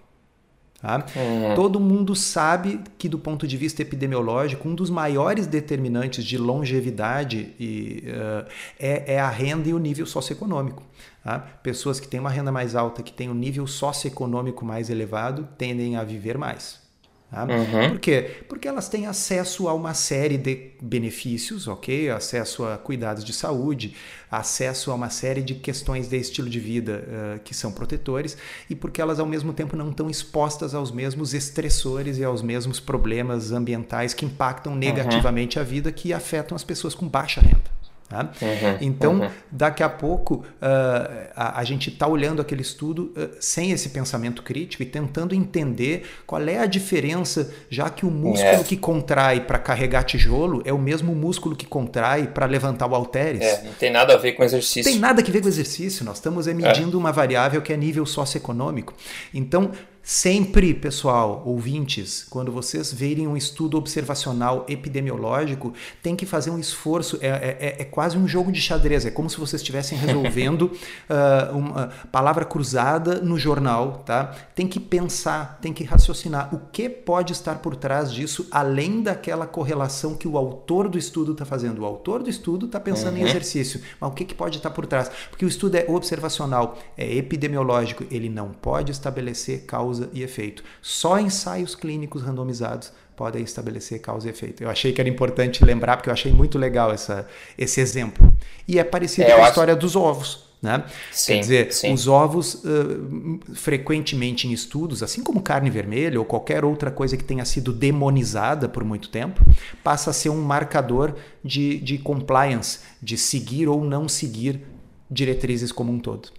Tá? 0.81 1.05
Uhum. 1.17 1.55
Todo 1.57 1.81
mundo 1.81 2.15
sabe 2.15 2.81
que, 2.97 3.09
do 3.09 3.19
ponto 3.19 3.49
de 3.49 3.57
vista 3.57 3.83
epidemiológico, 3.83 4.69
um 4.69 4.75
dos 4.77 4.89
maiores 4.89 5.47
determinantes 5.47 6.25
de 6.25 6.39
longevidade 6.39 7.53
e, 7.59 8.05
uh, 8.07 8.49
é, 8.79 9.15
é, 9.15 9.21
a 9.21 9.29
renda 9.29 9.69
e 9.69 9.75
o 9.75 9.79
nível 9.79 10.07
socioeconômico. 10.07 10.85
Tá? 11.25 11.41
Pessoas 11.63 11.99
que 11.99 12.07
têm 12.07 12.21
uma 12.21 12.31
renda 12.31 12.53
mais 12.53 12.77
alta, 12.77 13.03
que 13.03 13.13
têm 13.13 13.29
um 13.29 13.35
nível 13.35 13.67
socioeconômico 13.67 14.65
mais 14.65 14.89
elevado, 14.89 15.49
tendem 15.59 15.97
a 15.97 16.05
viver 16.05 16.39
mais. 16.39 16.88
Tá? 17.31 17.45
Uhum. 17.45 17.91
Por 17.91 17.99
quê? 17.99 18.43
Porque 18.49 18.67
elas 18.67 18.89
têm 18.89 19.07
acesso 19.07 19.69
a 19.69 19.75
uma 19.75 19.93
série 19.93 20.39
de 20.39 20.71
benefícios, 20.81 21.69
ok? 21.69 22.09
Acesso 22.09 22.65
a 22.65 22.79
cuidados 22.79 23.23
de 23.23 23.35
saúde, 23.35 23.95
acesso 24.31 24.91
a 24.91 24.95
uma 24.95 25.11
série 25.11 25.43
de 25.43 25.55
questões 25.55 26.09
de 26.09 26.17
estilo 26.17 26.49
de 26.49 26.59
vida 26.59 27.05
uh, 27.07 27.41
que 27.41 27.55
são 27.55 27.71
protetores 27.71 28.37
e 28.71 28.75
porque 28.75 29.01
elas 29.01 29.21
ao 29.21 29.27
mesmo 29.27 29.53
tempo 29.53 29.77
não 29.77 29.91
estão 29.91 30.09
expostas 30.09 30.75
aos 30.75 30.91
mesmos 30.91 31.35
estressores 31.35 32.17
e 32.17 32.25
aos 32.25 32.41
mesmos 32.41 32.81
problemas 32.81 33.53
ambientais 33.53 34.15
que 34.15 34.25
impactam 34.25 34.73
uhum. 34.73 34.79
negativamente 34.79 35.59
uhum. 35.59 35.63
a 35.63 35.67
vida 35.67 35.93
que 35.93 36.15
afetam 36.15 36.57
as 36.57 36.65
pessoas 36.65 36.95
com 36.95 37.07
baixa 37.07 37.43
renda. 37.43 37.78
Tá? 38.09 38.31
Uhum, 38.41 38.79
então, 38.81 39.21
uhum. 39.21 39.31
daqui 39.51 39.83
a 39.83 39.89
pouco, 39.89 40.37
uh, 40.37 41.31
a, 41.37 41.61
a, 41.61 41.65
gente 41.65 41.91
está 41.91 42.07
olhando 42.07 42.41
aquele 42.41 42.63
estudo 42.63 43.13
uh, 43.15 43.37
sem 43.39 43.71
esse 43.71 43.91
pensamento 43.91 44.43
crítico 44.43 44.83
e 44.83 44.87
tentando 44.87 45.35
entender 45.35 46.09
qual 46.27 46.41
é 46.49 46.59
a 46.59 46.65
diferença, 46.65 47.53
já 47.69 47.91
que 47.91 48.07
o 48.07 48.11
músculo 48.11 48.63
é. 48.63 48.65
que 48.65 48.79
contrai 48.79 49.41
para 49.43 49.59
carregar 49.59 50.05
tijolo 50.05 50.63
é 50.65 50.73
o 50.73 50.79
mesmo 50.79 51.15
músculo 51.15 51.55
que 51.55 51.67
contrai 51.67 52.29
para 52.29 52.47
levantar 52.47 52.87
o 52.87 52.95
halteres. 52.95 53.43
É, 53.43 53.63
não 53.65 53.73
tem 53.75 53.91
nada 53.91 54.15
a 54.15 54.17
ver 54.17 54.33
com 54.33 54.43
exercício. 54.43 54.91
Tem 54.91 54.99
nada 54.99 55.21
a 55.21 55.25
ver 55.25 55.43
com 55.43 55.49
exercício. 55.49 56.03
Nós 56.03 56.17
estamos 56.17 56.47
medindo 56.47 56.97
é. 56.97 57.01
uma 57.01 57.13
variável 57.13 57.61
que 57.61 57.75
é 57.75 57.77
nível 57.77 58.07
socioeconômico. 58.07 58.95
Então, 59.35 59.71
Sempre, 60.11 60.73
pessoal, 60.73 61.43
ouvintes, 61.45 62.27
quando 62.31 62.51
vocês 62.51 62.91
verem 62.91 63.29
um 63.29 63.37
estudo 63.37 63.77
observacional 63.77 64.65
epidemiológico, 64.67 65.75
tem 66.03 66.17
que 66.17 66.25
fazer 66.25 66.51
um 66.51 66.59
esforço. 66.59 67.19
É, 67.21 67.29
é, 67.29 67.77
é 67.83 67.85
quase 67.85 68.17
um 68.17 68.27
jogo 68.27 68.51
de 68.51 68.59
xadrez. 68.59 69.05
É 69.05 69.11
como 69.11 69.29
se 69.29 69.37
vocês 69.39 69.61
estivessem 69.61 69.99
resolvendo 70.01 70.63
uh, 70.63 71.55
uma 71.55 71.89
palavra 72.11 72.47
cruzada 72.47 73.21
no 73.21 73.39
jornal. 73.39 74.03
Tá? 74.07 74.35
Tem 74.55 74.67
que 74.67 74.81
pensar, 74.81 75.59
tem 75.61 75.75
que 75.75 75.85
raciocinar. 75.85 76.55
O 76.55 76.59
que 76.73 76.89
pode 76.89 77.35
estar 77.35 77.57
por 77.57 77.77
trás 77.77 78.11
disso, 78.11 78.49
além 78.51 79.03
daquela 79.03 79.47
correlação 79.47 80.15
que 80.15 80.27
o 80.27 80.39
autor 80.39 80.89
do 80.89 80.97
estudo 80.97 81.33
está 81.33 81.45
fazendo? 81.45 81.83
O 81.83 81.85
autor 81.85 82.23
do 82.23 82.31
estudo 82.31 82.65
está 82.65 82.81
pensando 82.81 83.17
uhum. 83.17 83.27
em 83.27 83.29
exercício, 83.29 83.83
mas 84.01 84.11
o 84.11 84.15
que, 84.15 84.25
que 84.25 84.35
pode 84.35 84.57
estar 84.57 84.71
por 84.71 84.87
trás? 84.87 85.11
Porque 85.29 85.45
o 85.45 85.49
estudo 85.49 85.75
é 85.75 85.85
observacional, 85.87 86.79
é 86.97 87.15
epidemiológico, 87.15 88.07
ele 88.11 88.31
não 88.31 88.49
pode 88.49 88.91
estabelecer 88.91 89.67
causa 89.67 89.98
causa 89.99 90.11
e 90.13 90.23
efeito. 90.23 90.63
Só 90.81 91.19
ensaios 91.19 91.75
clínicos 91.75 92.23
randomizados 92.23 92.93
podem 93.17 93.43
estabelecer 93.43 94.01
causa 94.01 94.29
e 94.29 94.31
efeito. 94.31 94.63
Eu 94.63 94.71
achei 94.71 94.93
que 94.93 95.01
era 95.01 95.11
importante 95.11 95.65
lembrar, 95.65 95.97
porque 95.97 96.09
eu 96.09 96.13
achei 96.13 96.33
muito 96.33 96.57
legal 96.57 96.93
essa, 96.93 97.27
esse 97.57 97.81
exemplo. 97.81 98.33
E 98.67 98.79
é 98.79 98.85
parecido 98.85 99.29
é, 99.29 99.35
com 99.35 99.41
a 99.41 99.41
acho... 99.41 99.49
história 99.51 99.75
dos 99.75 99.97
ovos. 99.97 100.47
Né? 100.61 100.85
Sim, 101.13 101.35
Quer 101.35 101.41
dizer, 101.41 101.73
sim. 101.73 101.93
os 101.93 102.09
ovos, 102.09 102.65
uh, 102.65 103.55
frequentemente 103.55 104.49
em 104.49 104.53
estudos, 104.53 105.05
assim 105.05 105.23
como 105.23 105.41
carne 105.41 105.71
vermelha 105.71 106.19
ou 106.19 106.25
qualquer 106.25 106.65
outra 106.65 106.91
coisa 106.91 107.17
que 107.17 107.23
tenha 107.23 107.45
sido 107.45 107.73
demonizada 107.73 108.69
por 108.69 108.83
muito 108.83 109.09
tempo, 109.09 109.41
passa 109.85 110.11
a 110.11 110.13
ser 110.13 110.31
um 110.31 110.43
marcador 110.43 111.15
de, 111.45 111.79
de 111.79 111.99
compliance, 111.99 112.81
de 113.01 113.17
seguir 113.17 113.69
ou 113.69 113.85
não 113.85 114.09
seguir 114.09 114.63
diretrizes 115.09 115.71
como 115.71 115.93
um 115.93 116.01
todo. 116.01 116.31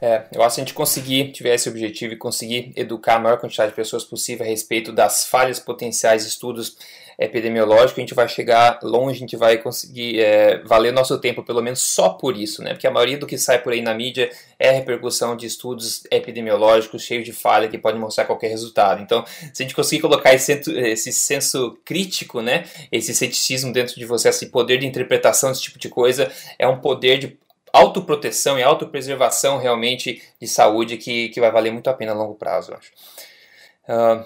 É, 0.00 0.24
eu 0.32 0.42
acho 0.42 0.56
que 0.56 0.60
a 0.60 0.64
gente 0.64 0.74
conseguir, 0.74 1.32
tiver 1.32 1.54
esse 1.54 1.68
objetivo 1.68 2.14
e 2.14 2.16
conseguir 2.16 2.72
educar 2.76 3.16
a 3.16 3.18
maior 3.18 3.38
quantidade 3.38 3.70
de 3.70 3.76
pessoas 3.76 4.04
possível 4.04 4.44
a 4.44 4.48
respeito 4.48 4.92
das 4.92 5.26
falhas 5.26 5.58
potenciais 5.58 6.22
de 6.22 6.28
estudos 6.28 6.76
epidemiológicos, 7.18 7.96
a 7.96 8.00
gente 8.00 8.14
vai 8.14 8.28
chegar 8.28 8.78
longe, 8.82 9.16
a 9.16 9.20
gente 9.20 9.36
vai 9.36 9.56
conseguir 9.56 10.20
é, 10.20 10.58
valer 10.58 10.92
nosso 10.92 11.18
tempo, 11.18 11.42
pelo 11.42 11.62
menos 11.62 11.80
só 11.80 12.10
por 12.10 12.36
isso, 12.36 12.62
né? 12.62 12.74
Porque 12.74 12.86
a 12.86 12.90
maioria 12.90 13.16
do 13.16 13.26
que 13.26 13.38
sai 13.38 13.62
por 13.62 13.72
aí 13.72 13.80
na 13.80 13.94
mídia 13.94 14.30
é 14.58 14.70
repercussão 14.70 15.34
de 15.34 15.46
estudos 15.46 16.02
epidemiológicos 16.10 17.02
cheios 17.02 17.24
de 17.24 17.32
falha 17.32 17.68
que 17.68 17.78
podem 17.78 17.98
mostrar 17.98 18.26
qualquer 18.26 18.48
resultado. 18.48 19.00
Então, 19.00 19.24
se 19.26 19.62
a 19.62 19.64
gente 19.64 19.74
conseguir 19.74 20.02
colocar 20.02 20.34
esse, 20.34 20.52
esse 20.52 21.10
senso 21.10 21.78
crítico, 21.84 22.42
né? 22.42 22.64
Esse 22.92 23.14
ceticismo 23.14 23.72
dentro 23.72 23.94
de 23.94 24.04
você, 24.04 24.28
esse 24.28 24.46
poder 24.46 24.78
de 24.78 24.86
interpretação 24.86 25.50
desse 25.50 25.62
tipo 25.62 25.78
de 25.78 25.88
coisa, 25.88 26.30
é 26.58 26.68
um 26.68 26.78
poder 26.80 27.18
de 27.18 27.38
autoproteção 27.76 28.58
e 28.58 28.62
autopreservação 28.62 29.58
realmente 29.58 30.22
de 30.40 30.48
saúde 30.48 30.96
que, 30.96 31.28
que 31.28 31.40
vai 31.40 31.50
valer 31.50 31.72
muito 31.72 31.88
a 31.88 31.94
pena 31.94 32.12
a 32.12 32.14
longo 32.14 32.34
prazo, 32.34 32.72
eu 32.72 32.76
acho. 32.76 32.92
Uh, 33.88 34.24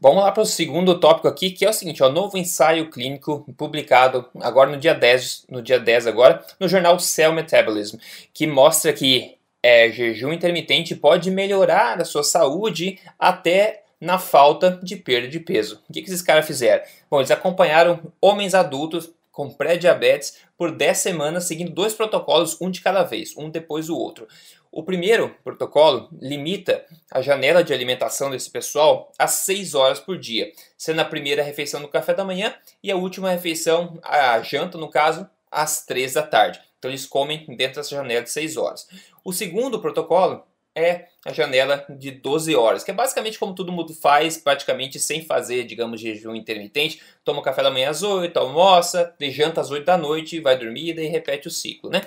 vamos 0.00 0.22
lá 0.22 0.32
para 0.32 0.42
o 0.42 0.46
segundo 0.46 0.98
tópico 0.98 1.28
aqui, 1.28 1.50
que 1.50 1.64
é 1.64 1.70
o 1.70 1.72
seguinte, 1.72 2.02
o 2.02 2.08
novo 2.08 2.38
ensaio 2.38 2.90
clínico 2.90 3.44
publicado 3.56 4.26
agora 4.40 4.70
no 4.70 4.76
dia 4.76 4.94
10, 4.94 5.46
no 5.48 5.62
dia 5.62 5.78
10 5.78 6.06
agora, 6.06 6.44
no 6.58 6.68
jornal 6.68 6.98
Cell 6.98 7.32
Metabolism, 7.32 7.98
que 8.32 8.46
mostra 8.46 8.92
que 8.92 9.36
é, 9.62 9.90
jejum 9.90 10.32
intermitente 10.32 10.96
pode 10.96 11.30
melhorar 11.30 12.00
a 12.00 12.04
sua 12.04 12.24
saúde 12.24 12.98
até 13.18 13.82
na 14.00 14.18
falta 14.18 14.80
de 14.82 14.96
perda 14.96 15.28
de 15.28 15.38
peso. 15.38 15.80
O 15.88 15.92
que, 15.92 16.02
que 16.02 16.08
esses 16.08 16.22
caras 16.22 16.44
fizeram? 16.44 16.82
Bom, 17.08 17.20
eles 17.20 17.30
acompanharam 17.30 18.00
homens 18.20 18.52
adultos 18.52 19.12
com 19.32 19.50
pré-diabetes 19.50 20.36
por 20.56 20.70
10 20.70 20.98
semanas, 20.98 21.44
seguindo 21.44 21.72
dois 21.72 21.94
protocolos, 21.94 22.60
um 22.60 22.70
de 22.70 22.82
cada 22.82 23.02
vez, 23.02 23.34
um 23.36 23.50
depois 23.50 23.86
do 23.86 23.98
outro. 23.98 24.28
O 24.70 24.82
primeiro 24.82 25.34
protocolo 25.42 26.08
limita 26.20 26.84
a 27.10 27.20
janela 27.20 27.64
de 27.64 27.74
alimentação 27.74 28.30
desse 28.30 28.50
pessoal 28.50 29.10
a 29.18 29.26
6 29.26 29.74
horas 29.74 29.98
por 29.98 30.18
dia, 30.18 30.52
sendo 30.78 31.00
a 31.00 31.04
primeira 31.04 31.42
refeição 31.42 31.80
no 31.80 31.88
café 31.88 32.14
da 32.14 32.24
manhã 32.24 32.54
e 32.82 32.90
a 32.90 32.96
última 32.96 33.30
refeição, 33.30 33.98
a 34.02 34.40
janta 34.40 34.78
no 34.78 34.88
caso, 34.88 35.28
às 35.50 35.84
3 35.84 36.14
da 36.14 36.22
tarde. 36.22 36.60
Então 36.78 36.90
eles 36.90 37.06
comem 37.06 37.44
dentro 37.56 37.76
dessa 37.76 37.94
janela 37.94 38.22
de 38.22 38.30
6 38.30 38.56
horas. 38.56 38.86
O 39.24 39.32
segundo 39.32 39.80
protocolo 39.80 40.42
é 40.74 41.06
a 41.24 41.32
janela 41.32 41.84
de 41.88 42.10
12 42.10 42.54
horas, 42.56 42.82
que 42.82 42.90
é 42.90 42.94
basicamente 42.94 43.38
como 43.38 43.54
todo 43.54 43.72
mundo 43.72 43.94
faz, 43.94 44.36
praticamente 44.36 44.98
sem 44.98 45.24
fazer, 45.24 45.64
digamos, 45.64 46.00
jejum 46.00 46.34
intermitente. 46.34 47.00
Toma 47.24 47.42
café 47.42 47.62
da 47.62 47.70
manhã 47.70 47.90
às 47.90 48.02
8, 48.02 48.36
almoça, 48.36 49.14
janta 49.20 49.60
às 49.60 49.70
8 49.70 49.84
da 49.84 49.96
noite, 49.96 50.40
vai 50.40 50.58
dormir 50.58 50.90
e 50.90 50.94
daí 50.94 51.06
repete 51.06 51.48
o 51.48 51.50
ciclo, 51.50 51.90
né? 51.90 52.02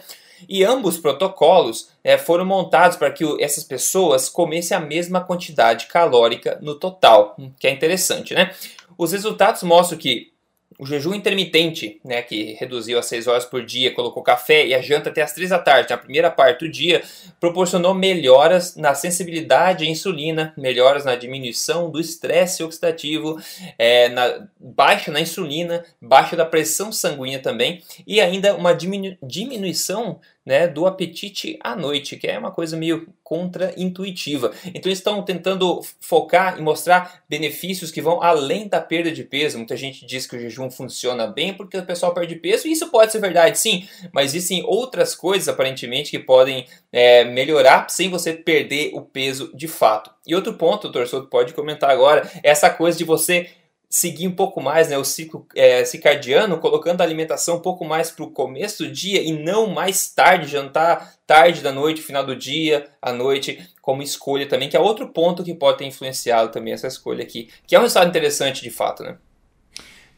E 0.50 0.66
ambos 0.66 0.98
protocolos 0.98 1.92
é, 2.04 2.18
foram 2.18 2.46
montados 2.46 2.98
para 2.98 3.12
que 3.12 3.24
essas 3.42 3.64
pessoas 3.64 4.28
comessem 4.28 4.76
a 4.76 4.82
mesma 4.82 5.24
quantidade 5.24 5.86
calórica 5.86 6.60
no 6.62 6.76
total, 6.76 7.38
que 7.58 7.68
é 7.68 7.72
interessante, 7.72 8.34
né? 8.34 8.54
Os 8.98 9.12
resultados 9.12 9.64
mostram 9.64 9.98
que 9.98 10.35
o 10.78 10.86
jejum 10.86 11.14
intermitente, 11.14 12.00
né, 12.04 12.22
que 12.22 12.54
reduziu 12.60 13.00
a 13.00 13.02
6 13.02 13.28
horas 13.28 13.46
por 13.46 13.64
dia, 13.66 13.94
colocou 13.94 14.22
café 14.22 14.66
e 14.66 14.74
a 14.74 14.82
janta 14.82 15.10
até 15.10 15.22
as 15.22 15.34
3 15.34 15.50
da 15.50 15.60
tarde, 15.60 15.90
na 15.90 15.98
primeira 15.98 16.30
parte 16.30 16.66
do 16.66 16.72
dia, 16.72 17.02
proporcionou 17.40 17.94
melhoras 17.94 18.76
na 18.76 18.94
sensibilidade 18.94 19.86
à 19.86 19.88
insulina, 19.88 20.54
melhoras 20.58 21.06
na 21.06 21.16
diminuição 21.16 21.90
do 21.90 22.00
estresse 22.00 22.64
oxidativo, 22.64 23.40
é, 23.78 24.10
na, 24.10 24.48
baixa 24.60 25.12
na 25.12 25.22
insulina, 25.22 25.86
baixa 26.02 26.36
da 26.36 26.46
pressão 26.46 26.92
sanguínea 26.92 27.40
também, 27.40 27.82
e 28.06 28.20
ainda 28.20 28.56
uma 28.56 28.74
diminu 28.74 29.18
diminuição 29.22 30.20
né, 30.46 30.68
do 30.68 30.86
apetite 30.86 31.58
à 31.62 31.76
noite, 31.76 32.18
que 32.18 32.28
é 32.28 32.38
uma 32.38 32.52
coisa 32.52 32.78
meio 32.78 33.08
contra-intuitiva. 33.24 34.52
Então 34.68 34.84
eles 34.86 35.00
estão 35.00 35.24
tentando 35.24 35.82
focar 36.00 36.60
e 36.60 36.62
mostrar 36.62 37.24
benefícios 37.28 37.92
que 37.92 38.02
vão 38.02 38.22
além 38.22 38.68
da 38.68 38.80
perda 38.80 39.12
de 39.12 39.24
peso. 39.24 39.58
Muita 39.58 39.76
gente 39.76 40.06
diz 40.06 40.28
que 40.28 40.36
o 40.36 40.40
jejum 40.40 40.70
funciona 40.70 41.26
bem 41.26 41.54
porque 41.54 41.78
o 41.78 41.86
pessoal 41.86 42.14
perde 42.14 42.36
peso, 42.36 42.68
e 42.68 42.72
isso 42.72 42.92
pode 42.92 43.12
ser 43.12 43.20
verdade, 43.20 43.58
sim, 43.58 43.88
mas 44.14 44.36
existem 44.36 44.64
outras 44.66 45.16
coisas 45.16 45.48
aparentemente 45.48 46.12
que 46.12 46.20
podem 46.20 46.68
é, 46.92 47.24
melhorar 47.24 47.90
sem 47.90 48.10
você 48.10 48.34
perder 48.34 48.92
o 48.94 49.02
peso 49.02 49.52
de 49.56 49.68
fato. 49.68 50.12
E 50.28 50.36
outro 50.36 50.54
ponto, 50.54 50.88
o 50.88 50.92
torcedor 50.92 51.28
pode 51.28 51.54
comentar 51.54 51.90
agora, 51.90 52.30
é 52.44 52.50
essa 52.50 52.70
coisa 52.70 52.98
de 52.98 53.04
você 53.04 53.50
seguir 53.90 54.28
um 54.28 54.36
pouco 54.36 54.62
mais 54.62 54.90
né, 54.90 54.98
o 54.98 55.04
ciclo 55.04 55.48
é, 55.56 55.84
circadiano, 55.86 56.60
colocando 56.60 57.02
a 57.02 57.04
alimentação 57.04 57.58
um 57.58 57.62
pouco 57.62 57.86
mais 57.86 58.12
para 58.12 58.26
o 58.26 58.32
começo 58.32 58.84
do 58.84 58.92
dia 58.92 59.22
e 59.22 59.32
não 59.32 59.68
mais 59.68 60.10
tarde, 60.10 60.48
jantar 60.48 61.16
tarde 61.26 61.62
da 61.62 61.72
noite, 61.72 62.02
final 62.02 62.26
do 62.26 62.36
dia, 62.36 62.88
à 63.02 63.12
noite, 63.12 63.68
como 63.82 64.04
escolha 64.04 64.48
também, 64.48 64.70
que 64.70 64.78
é 64.78 64.80
outro 64.80 65.10
ponto 65.10 65.44
que 65.44 65.54
pode 65.54 65.80
ter 65.80 65.86
influenciado 65.86 66.52
também 66.52 66.74
essa 66.74 66.88
escolha 66.88 67.24
aqui, 67.24 67.50
que 67.66 67.76
é 67.76 67.80
um 67.80 67.84
resultado 67.84 68.10
interessante 68.10 68.62
de 68.62 68.70
fato, 68.70 69.04
né? 69.04 69.18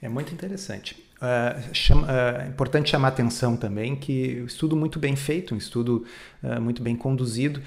É 0.02 0.10
muito 0.10 0.34
interessante. 0.34 1.07
Uh, 1.18 1.74
chama, 1.74 2.04
uh, 2.04 2.42
é 2.44 2.48
importante 2.48 2.92
chamar 2.92 3.08
atenção 3.08 3.58
também 3.58 3.96
que 3.96 4.44
estudo 4.46 4.76
muito 4.76 5.00
bem 5.00 5.16
feito, 5.16 5.56
um 5.56 5.58
estudo 5.58 6.06
uh, 6.44 6.62
muito 6.62 6.82
bem 6.84 6.96
conduzido, 6.96 7.62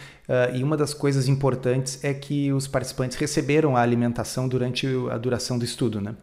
e 0.54 0.62
uma 0.62 0.76
das 0.76 0.94
coisas 0.94 1.26
importantes 1.26 2.04
é 2.04 2.14
que 2.14 2.52
os 2.52 2.68
participantes 2.68 3.16
receberam 3.16 3.76
a 3.76 3.80
alimentação 3.80 4.46
durante 4.46 4.86
a 5.10 5.18
duração 5.18 5.58
do 5.58 5.64
estudo. 5.64 6.00
Né? 6.00 6.14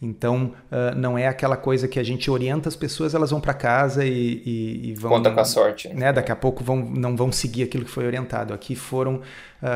Então, 0.00 0.52
não 0.96 1.18
é 1.18 1.26
aquela 1.26 1.56
coisa 1.56 1.88
que 1.88 1.98
a 1.98 2.04
gente 2.04 2.30
orienta 2.30 2.68
as 2.68 2.76
pessoas, 2.76 3.16
elas 3.16 3.32
vão 3.32 3.40
para 3.40 3.52
casa 3.52 4.04
e, 4.04 4.40
e, 4.46 4.90
e, 4.90 4.94
vão. 4.94 5.10
Conta 5.10 5.32
com 5.32 5.40
a 5.40 5.44
sorte. 5.44 5.88
Né? 5.88 6.12
Daqui 6.12 6.30
a 6.30 6.36
pouco 6.36 6.62
vão, 6.62 6.76
não 6.76 7.16
vão 7.16 7.32
seguir 7.32 7.64
aquilo 7.64 7.84
que 7.84 7.90
foi 7.90 8.06
orientado. 8.06 8.54
Aqui 8.54 8.76
foram, 8.76 9.22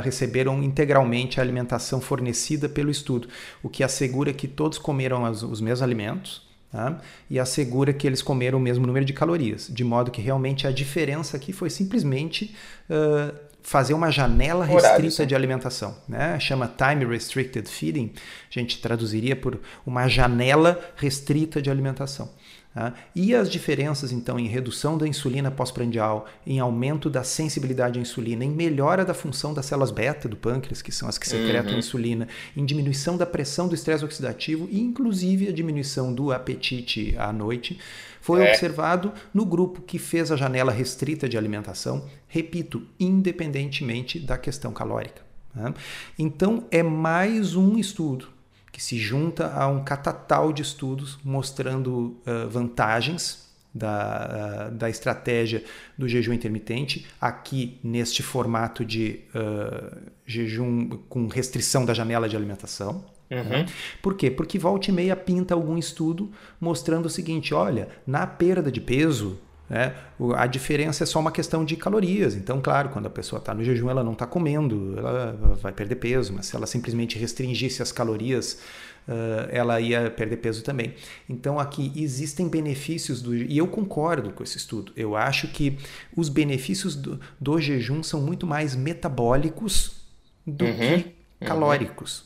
receberam 0.05 0.63
integralmente 0.63 1.41
a 1.41 1.43
alimentação 1.43 2.01
fornecida 2.01 2.69
pelo 2.69 2.89
estudo, 2.89 3.27
o 3.65 3.69
que 3.69 3.83
assegura 3.83 4.33
que 4.33 4.47
todos 4.47 4.79
comeram 4.79 5.25
os, 5.29 5.43
os 5.43 5.61
mesmos 5.61 5.83
alimentos. 5.83 6.52
Tá? 6.73 6.99
E 7.29 7.39
assegura 7.39 7.93
que 7.93 8.07
eles 8.07 8.23
comeram 8.23 8.59
o 8.59 8.61
mesmo 8.61 8.87
número 8.87 9.05
de 9.05 9.13
calorias, 9.13 9.69
de 9.71 9.85
modo 9.85 10.11
que 10.11 10.23
realmente 10.23 10.67
a 10.67 10.73
diferença 10.73 11.37
aqui 11.37 11.53
foi 11.53 11.69
simplesmente 11.69 12.57
uh, 12.89 13.37
fazer 13.63 13.93
uma 13.93 14.11
janela 14.11 14.65
restrita 14.65 15.27
de 15.27 15.35
alimentação. 15.35 15.95
Né? 16.09 16.41
Chama 16.41 16.67
Time 16.67 17.05
Restricted 17.05 17.69
Feeding, 17.69 18.13
a 18.51 18.59
gente 18.59 18.81
traduziria 18.81 19.37
por 19.37 19.61
uma 19.87 20.09
janela 20.09 20.81
restrita 20.97 21.61
de 21.61 21.71
alimentação. 21.71 22.31
Tá? 22.75 22.95
E 23.15 23.35
as 23.35 23.51
diferenças, 23.51 24.13
então, 24.13 24.39
em 24.39 24.47
redução 24.47 24.97
da 24.97 25.07
insulina 25.07 25.51
pós-prandial, 25.51 26.27
em 26.47 26.59
aumento 26.59 27.11
da 27.11 27.23
sensibilidade 27.23 27.99
à 27.99 28.03
insulina, 28.03 28.45
em 28.45 28.51
melhora 28.51 29.05
da 29.05 29.13
função 29.13 29.53
das 29.53 29.67
células 29.67 29.91
beta 29.91 30.27
do 30.27 30.37
pâncreas, 30.37 30.81
que 30.81 30.91
são 30.91 31.07
as 31.07 31.19
que 31.19 31.29
secretam 31.29 31.73
uhum. 31.73 31.79
insulina, 31.79 32.29
em 32.57 32.65
diminuição 32.65 33.19
da 33.19 33.27
pressão 33.27 33.69
do 33.69 33.75
estresse 33.75 34.05
oxidativo 34.05 34.67
e, 34.71 34.81
inclusive, 34.81 35.49
a 35.49 35.53
diminuição 35.53 36.15
do 36.15 36.33
apetite 36.33 37.15
à 37.19 37.31
noite, 37.31 37.79
foi 38.23 38.43
é. 38.43 38.49
observado 38.49 39.13
no 39.35 39.45
grupo 39.45 39.83
que 39.83 39.99
fez 39.99 40.33
a 40.33 40.37
janela 40.37 40.73
restrita 40.73 41.29
de 41.29 41.37
alimentação, 41.37 42.07
repito, 42.27 42.87
independentemente 42.99 44.19
da 44.19 44.39
questão 44.39 44.73
calórica. 44.73 45.21
Né? 45.55 45.75
Então, 46.19 46.65
é 46.71 46.83
mais 46.83 47.55
um 47.55 47.77
estudo 47.77 48.32
que 48.73 48.83
se 48.83 48.99
junta 48.99 49.53
a 49.53 49.69
um 49.69 49.85
catatal 49.85 50.53
de 50.53 50.63
estudos 50.63 51.19
mostrando 51.23 52.17
uh, 52.27 52.49
vantagens 52.49 53.53
da, 53.75 54.71
uh, 54.71 54.75
da 54.75 54.89
estratégia 54.89 55.63
do 55.97 56.09
jejum 56.09 56.33
intermitente, 56.33 57.07
aqui 57.21 57.79
neste 57.85 58.23
formato 58.23 58.85
de 58.85 59.21
uh, 59.35 60.11
jejum 60.27 60.89
com 61.09 61.29
restrição 61.29 61.85
da 61.85 61.93
janela 61.93 62.29
de 62.29 62.35
alimentação. 62.35 63.05
Uhum. 63.31 63.45
Né? 63.45 63.67
Por 64.03 64.15
quê? 64.15 64.31
Porque 64.31 64.59
volta 64.59 64.91
e 64.91 64.93
meia 64.93 65.17
pinta 65.17 65.55
algum 65.55 65.77
estudo 65.79 66.31
mostrando 66.61 67.07
o 67.07 67.11
seguinte: 67.11 67.55
olha, 67.55 67.89
na 68.07 68.27
perda 68.27 68.73
de 68.73 68.81
peso, 68.81 69.39
né, 69.73 69.95
a 70.37 70.47
diferença 70.47 71.03
é 71.03 71.07
só 71.07 71.19
uma 71.19 71.33
questão 71.33 71.65
de 71.65 71.77
calorias. 71.77 72.35
Então, 72.37 72.61
claro, 72.61 72.91
quando 72.91 73.07
a 73.07 73.11
pessoa 73.11 73.39
está 73.39 73.55
no 73.55 73.65
jejum, 73.65 73.89
ela 73.89 74.05
não 74.05 74.13
está 74.13 74.27
comendo, 74.27 74.95
ela 74.99 75.35
vai 75.63 75.73
perder 75.73 75.95
peso, 75.95 76.35
mas 76.35 76.45
se 76.45 76.55
ela 76.55 76.67
simplesmente 76.67 77.19
restringisse 77.19 77.81
as 77.81 77.91
calorias, 77.91 78.61
uh, 79.09 79.49
ela 79.51 79.81
ia 79.81 80.11
perder 80.11 80.37
peso 80.37 80.63
também. 80.63 80.93
Então, 81.27 81.59
aqui 81.59 81.91
existem 81.97 82.51
benefícios 82.51 83.23
do. 83.23 83.35
E 83.35 83.57
eu 83.57 83.67
concordo 83.67 84.31
com 84.33 84.43
esse 84.43 84.59
estudo. 84.59 84.93
Eu 84.95 85.17
acho 85.17 85.49
que 85.49 85.79
os 86.15 86.29
benefícios 86.29 86.95
do, 86.95 87.19
do 87.41 87.59
jejum 87.59 88.03
são 88.03 88.21
muito 88.21 88.47
mais 88.47 88.77
metabólicos 88.77 90.03
do 90.47 90.67
uhum. 90.67 90.77
que 90.77 90.95
uhum. 90.95 91.47
calóricos. 91.47 92.25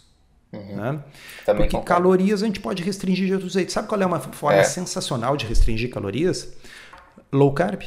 Uhum. 0.53 0.75
Né? 0.75 1.05
Porque 1.45 1.63
concordo. 1.63 1.85
calorias 1.85 2.43
a 2.43 2.47
gente 2.47 2.59
pode 2.59 2.83
restringir 2.83 3.29
de 3.29 3.35
outros 3.35 3.53
jeitos. 3.53 3.73
Sabe 3.73 3.87
qual 3.87 4.03
é 4.03 4.07
uma 4.07 4.19
forma 4.19 4.59
é. 4.59 4.65
sensacional 4.65 5.37
de 5.37 5.47
restringir 5.47 5.91
calorias? 5.91 6.53
Low 7.33 7.53
carb. 7.53 7.83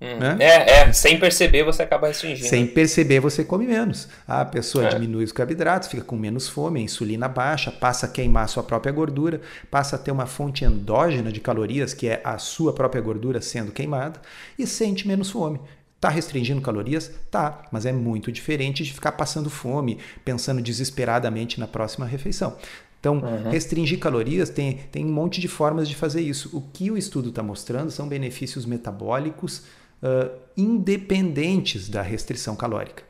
Hum. 0.00 0.16
Né? 0.20 0.36
É, 0.38 0.70
é, 0.80 0.92
sem 0.92 1.18
perceber 1.18 1.64
você 1.64 1.82
acaba 1.82 2.06
restringindo. 2.06 2.48
Sem 2.48 2.66
perceber 2.66 3.18
você 3.18 3.42
come 3.44 3.66
menos. 3.66 4.08
A 4.28 4.44
pessoa 4.44 4.86
é. 4.86 4.88
diminui 4.90 5.24
os 5.24 5.32
carboidratos, 5.32 5.88
fica 5.88 6.04
com 6.04 6.16
menos 6.16 6.48
fome, 6.48 6.78
a 6.78 6.82
insulina 6.82 7.26
baixa, 7.26 7.72
passa 7.72 8.06
a 8.06 8.08
queimar 8.08 8.44
a 8.44 8.48
sua 8.48 8.62
própria 8.62 8.92
gordura, 8.92 9.40
passa 9.70 9.96
a 9.96 9.98
ter 9.98 10.12
uma 10.12 10.26
fonte 10.26 10.64
endógena 10.64 11.32
de 11.32 11.40
calorias, 11.40 11.94
que 11.94 12.06
é 12.06 12.20
a 12.22 12.38
sua 12.38 12.72
própria 12.72 13.02
gordura 13.02 13.40
sendo 13.40 13.72
queimada, 13.72 14.20
e 14.56 14.66
sente 14.66 15.06
menos 15.08 15.30
fome 15.30 15.60
Tá 16.00 16.08
restringindo 16.08 16.60
calorias? 16.60 17.10
Tá, 17.28 17.64
mas 17.72 17.84
é 17.84 17.92
muito 17.92 18.30
diferente 18.30 18.84
de 18.84 18.92
ficar 18.92 19.12
passando 19.12 19.50
fome, 19.50 19.98
pensando 20.24 20.62
desesperadamente 20.62 21.58
na 21.58 21.66
próxima 21.66 22.06
refeição. 22.06 22.56
Então, 23.00 23.18
uhum. 23.18 23.50
restringir 23.50 23.98
calorias 23.98 24.50
tem, 24.50 24.78
tem 24.90 25.04
um 25.04 25.12
monte 25.12 25.40
de 25.40 25.48
formas 25.48 25.88
de 25.88 25.94
fazer 25.94 26.20
isso. 26.20 26.56
O 26.56 26.60
que 26.60 26.90
o 26.90 26.96
estudo 26.96 27.28
está 27.28 27.42
mostrando 27.42 27.90
são 27.90 28.08
benefícios 28.08 28.66
metabólicos 28.66 29.64
uh, 30.02 30.36
independentes 30.56 31.88
da 31.88 32.02
restrição 32.02 32.56
calórica. 32.56 33.04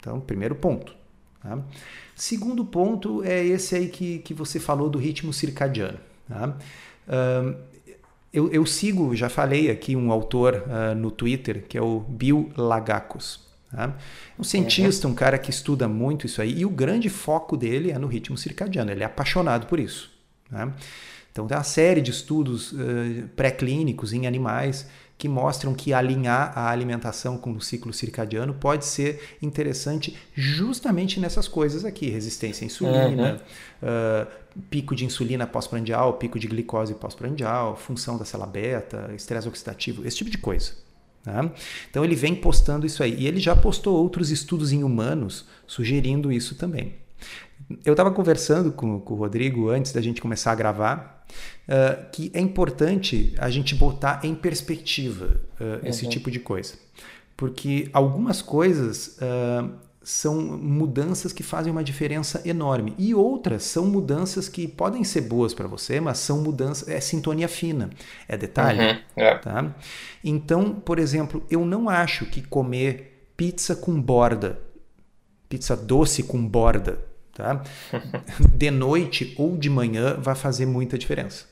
Então, 0.00 0.20
primeiro 0.20 0.56
ponto. 0.56 0.94
Tá? 1.40 1.58
Segundo 2.16 2.64
ponto 2.64 3.22
é 3.22 3.44
esse 3.44 3.76
aí 3.76 3.88
que, 3.88 4.18
que 4.18 4.34
você 4.34 4.58
falou 4.58 4.90
do 4.90 4.98
ritmo 4.98 5.32
circadiano. 5.32 5.98
Tá? 6.28 6.56
Uh, 7.06 7.56
eu, 8.32 8.50
eu, 8.50 8.66
sigo, 8.66 9.14
já 9.14 9.28
falei 9.28 9.70
aqui, 9.70 9.94
um 9.94 10.10
autor 10.10 10.64
uh, 10.66 10.94
no 10.94 11.10
Twitter, 11.10 11.64
que 11.68 11.76
é 11.78 11.82
o 11.82 12.00
Bill 12.00 12.50
Lagacos. 12.56 13.41
Tá? 13.74 13.96
Um 14.38 14.44
cientista, 14.44 15.08
um 15.08 15.14
cara 15.14 15.38
que 15.38 15.50
estuda 15.50 15.88
muito 15.88 16.26
isso 16.26 16.42
aí, 16.42 16.58
e 16.58 16.66
o 16.66 16.70
grande 16.70 17.08
foco 17.08 17.56
dele 17.56 17.90
é 17.90 17.98
no 17.98 18.06
ritmo 18.06 18.36
circadiano, 18.36 18.90
ele 18.90 19.02
é 19.02 19.06
apaixonado 19.06 19.66
por 19.66 19.80
isso. 19.80 20.10
Tá? 20.50 20.72
Então, 21.32 21.46
tem 21.46 21.56
uma 21.56 21.64
série 21.64 22.02
de 22.02 22.10
estudos 22.10 22.72
uh, 22.72 22.76
pré-clínicos 23.34 24.12
em 24.12 24.26
animais 24.26 24.86
que 25.16 25.28
mostram 25.28 25.72
que 25.72 25.94
alinhar 25.94 26.52
a 26.54 26.68
alimentação 26.68 27.38
com 27.38 27.52
o 27.52 27.60
ciclo 27.60 27.92
circadiano 27.92 28.52
pode 28.52 28.84
ser 28.84 29.36
interessante 29.40 30.18
justamente 30.34 31.18
nessas 31.18 31.48
coisas 31.48 31.84
aqui: 31.84 32.10
resistência 32.10 32.64
à 32.64 32.66
insulina, 32.66 33.40
uhum. 33.80 33.88
uh, 33.88 34.62
pico 34.68 34.94
de 34.94 35.06
insulina 35.06 35.46
pós-prandial, 35.46 36.14
pico 36.14 36.38
de 36.38 36.48
glicose 36.48 36.94
pós-prandial, 36.94 37.76
função 37.76 38.18
da 38.18 38.26
célula 38.26 38.50
beta, 38.50 39.10
estresse 39.16 39.48
oxidativo, 39.48 40.06
esse 40.06 40.16
tipo 40.16 40.28
de 40.28 40.38
coisa. 40.38 40.72
Tá? 41.22 41.50
Então 41.88 42.04
ele 42.04 42.16
vem 42.16 42.34
postando 42.34 42.84
isso 42.84 43.02
aí. 43.02 43.14
E 43.18 43.26
ele 43.26 43.38
já 43.38 43.54
postou 43.54 43.96
outros 43.96 44.30
estudos 44.30 44.72
em 44.72 44.82
humanos 44.82 45.46
sugerindo 45.66 46.32
isso 46.32 46.54
também. 46.56 46.94
Eu 47.84 47.92
estava 47.92 48.10
conversando 48.10 48.72
com, 48.72 49.00
com, 49.00 49.14
o 49.14 49.16
Rodrigo 49.16 49.70
antes 49.70 49.92
da 49.92 50.00
gente 50.00 50.20
começar 50.20 50.52
a 50.52 50.54
gravar 50.54 51.24
uh, 51.68 52.10
que 52.10 52.30
é 52.34 52.40
importante 52.40 53.32
a 53.38 53.48
gente 53.48 53.74
botar 53.74 54.20
em 54.24 54.34
perspectiva 54.34 55.40
uh, 55.60 55.86
esse 55.86 56.04
uhum. 56.04 56.10
tipo 56.10 56.30
de 56.30 56.40
coisa. 56.40 56.74
Porque 57.36 57.88
algumas 57.92 58.42
coisas 58.42 59.18
uh, 59.18 59.70
são 60.04 60.40
mudanças 60.40 61.32
que 61.32 61.42
fazem 61.42 61.70
uma 61.70 61.84
diferença 61.84 62.42
enorme. 62.44 62.94
E 62.98 63.14
outras 63.14 63.62
são 63.64 63.86
mudanças 63.86 64.48
que 64.48 64.66
podem 64.66 65.04
ser 65.04 65.22
boas 65.22 65.54
para 65.54 65.68
você, 65.68 66.00
mas 66.00 66.18
são 66.18 66.40
mudanças, 66.40 66.88
é 66.88 67.00
sintonia 67.00 67.48
fina, 67.48 67.90
é 68.28 68.36
detalhe. 68.36 68.80
Uhum, 68.80 68.98
é. 69.16 69.38
Tá? 69.38 69.74
Então, 70.22 70.74
por 70.74 70.98
exemplo, 70.98 71.44
eu 71.50 71.64
não 71.64 71.88
acho 71.88 72.26
que 72.26 72.42
comer 72.42 73.30
pizza 73.36 73.74
com 73.76 74.00
borda, 74.00 74.58
pizza 75.48 75.76
doce 75.76 76.22
com 76.22 76.46
borda, 76.46 76.98
tá? 77.34 77.62
de 78.54 78.70
noite 78.70 79.34
ou 79.38 79.56
de 79.56 79.70
manhã 79.70 80.14
vai 80.14 80.34
fazer 80.34 80.66
muita 80.66 80.98
diferença. 80.98 81.46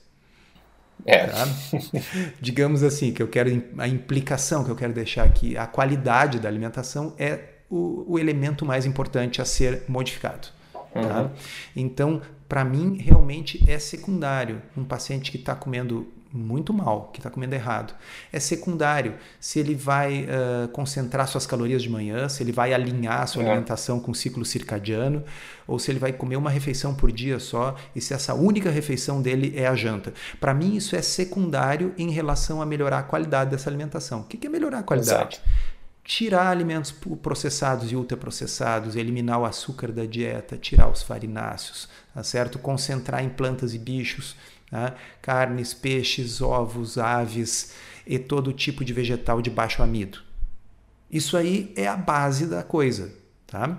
É. 1.06 1.26
Tá? 1.26 1.48
Digamos 2.40 2.82
assim, 2.82 3.12
que 3.12 3.22
eu 3.22 3.28
quero 3.28 3.50
a 3.78 3.88
implicação 3.88 4.64
que 4.64 4.70
eu 4.70 4.76
quero 4.76 4.92
deixar 4.92 5.24
aqui, 5.24 5.56
a 5.56 5.66
qualidade 5.66 6.38
da 6.38 6.48
alimentação 6.48 7.14
é 7.18 7.59
o, 7.70 8.04
o 8.06 8.18
elemento 8.18 8.66
mais 8.66 8.84
importante 8.84 9.40
a 9.40 9.44
ser 9.44 9.84
modificado. 9.88 10.48
Tá? 10.92 11.22
Uhum. 11.22 11.30
Então, 11.76 12.20
para 12.48 12.64
mim, 12.64 12.98
realmente 12.98 13.62
é 13.68 13.78
secundário 13.78 14.60
um 14.76 14.82
paciente 14.82 15.30
que 15.30 15.36
está 15.36 15.54
comendo 15.54 16.06
muito 16.32 16.72
mal, 16.72 17.10
que 17.12 17.18
está 17.18 17.28
comendo 17.28 17.54
errado. 17.54 17.92
É 18.32 18.38
secundário 18.38 19.14
se 19.40 19.58
ele 19.58 19.74
vai 19.74 20.24
uh, 20.24 20.68
concentrar 20.68 21.26
suas 21.26 21.44
calorias 21.44 21.82
de 21.82 21.88
manhã, 21.88 22.28
se 22.28 22.42
ele 22.42 22.52
vai 22.52 22.72
alinhar 22.72 23.22
a 23.22 23.26
sua 23.26 23.42
é. 23.42 23.46
alimentação 23.46 23.98
com 23.98 24.12
o 24.12 24.14
ciclo 24.14 24.44
circadiano, 24.44 25.24
ou 25.66 25.78
se 25.78 25.90
ele 25.90 25.98
vai 25.98 26.12
comer 26.12 26.36
uma 26.36 26.50
refeição 26.50 26.94
por 26.94 27.10
dia 27.10 27.38
só 27.40 27.74
e 27.94 28.00
se 28.00 28.14
essa 28.14 28.34
única 28.34 28.70
refeição 28.70 29.20
dele 29.20 29.52
é 29.56 29.66
a 29.66 29.74
janta. 29.74 30.12
Para 30.38 30.54
mim, 30.54 30.76
isso 30.76 30.94
é 30.94 31.02
secundário 31.02 31.92
em 31.98 32.10
relação 32.10 32.62
a 32.62 32.66
melhorar 32.66 33.00
a 33.00 33.04
qualidade 33.04 33.50
dessa 33.50 33.68
alimentação. 33.68 34.20
O 34.20 34.24
que 34.24 34.46
é 34.46 34.50
melhorar 34.50 34.80
a 34.80 34.82
qualidade? 34.84 35.36
Exato 35.36 35.70
tirar 36.04 36.48
alimentos 36.48 36.92
processados 37.22 37.92
e 37.92 37.96
ultraprocessados, 37.96 38.96
eliminar 38.96 39.40
o 39.40 39.44
açúcar 39.44 39.92
da 39.92 40.04
dieta, 40.04 40.56
tirar 40.56 40.88
os 40.88 41.02
farináceos, 41.02 41.88
tá 42.14 42.22
certo? 42.22 42.58
Concentrar 42.58 43.22
em 43.22 43.28
plantas 43.28 43.74
e 43.74 43.78
bichos, 43.78 44.34
tá? 44.70 44.94
carnes, 45.22 45.74
peixes, 45.74 46.40
ovos, 46.40 46.98
aves 46.98 47.74
e 48.06 48.18
todo 48.18 48.52
tipo 48.52 48.84
de 48.84 48.92
vegetal 48.92 49.40
de 49.40 49.50
baixo 49.50 49.82
amido. 49.82 50.20
Isso 51.10 51.36
aí 51.36 51.72
é 51.76 51.86
a 51.86 51.96
base 51.96 52.46
da 52.46 52.62
coisa, 52.62 53.12
tá? 53.46 53.78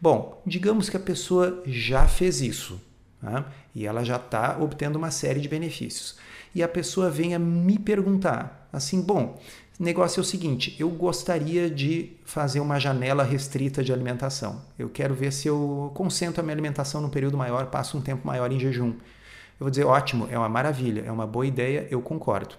Bom, 0.00 0.42
digamos 0.44 0.88
que 0.90 0.96
a 0.96 1.00
pessoa 1.00 1.62
já 1.64 2.08
fez 2.08 2.40
isso, 2.40 2.80
tá? 3.20 3.50
E 3.74 3.86
ela 3.86 4.04
já 4.04 4.16
está 4.16 4.58
obtendo 4.58 4.98
uma 4.98 5.10
série 5.10 5.40
de 5.40 5.48
benefícios. 5.48 6.16
E 6.54 6.62
a 6.62 6.68
pessoa 6.68 7.08
vem 7.08 7.34
a 7.34 7.38
me 7.38 7.78
perguntar, 7.78 8.68
assim, 8.72 9.00
bom, 9.00 9.40
o 9.78 9.82
negócio 9.82 10.20
é 10.20 10.22
o 10.22 10.24
seguinte: 10.24 10.76
eu 10.78 10.88
gostaria 10.90 11.70
de 11.70 12.12
fazer 12.24 12.60
uma 12.60 12.78
janela 12.78 13.24
restrita 13.24 13.82
de 13.82 13.92
alimentação. 13.92 14.62
Eu 14.78 14.88
quero 14.88 15.14
ver 15.14 15.32
se 15.32 15.48
eu 15.48 15.90
concentro 15.94 16.40
a 16.40 16.42
minha 16.42 16.54
alimentação 16.54 17.00
num 17.00 17.08
período 17.08 17.36
maior, 17.36 17.66
passo 17.66 17.96
um 17.96 18.00
tempo 18.00 18.26
maior 18.26 18.52
em 18.52 18.60
jejum. 18.60 18.90
Eu 18.90 19.64
vou 19.66 19.70
dizer: 19.70 19.84
ótimo, 19.84 20.28
é 20.30 20.38
uma 20.38 20.48
maravilha, 20.48 21.02
é 21.06 21.10
uma 21.10 21.26
boa 21.26 21.46
ideia, 21.46 21.86
eu 21.90 22.02
concordo. 22.02 22.54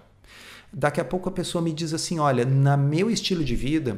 Daqui 0.72 1.00
a 1.00 1.06
pouco 1.06 1.30
a 1.30 1.32
pessoa 1.32 1.62
me 1.62 1.72
diz 1.72 1.94
assim: 1.94 2.20
olha, 2.20 2.46
na 2.46 2.76
meu 2.76 3.10
estilo 3.12 3.44
de 3.44 3.56
vida, 3.56 3.96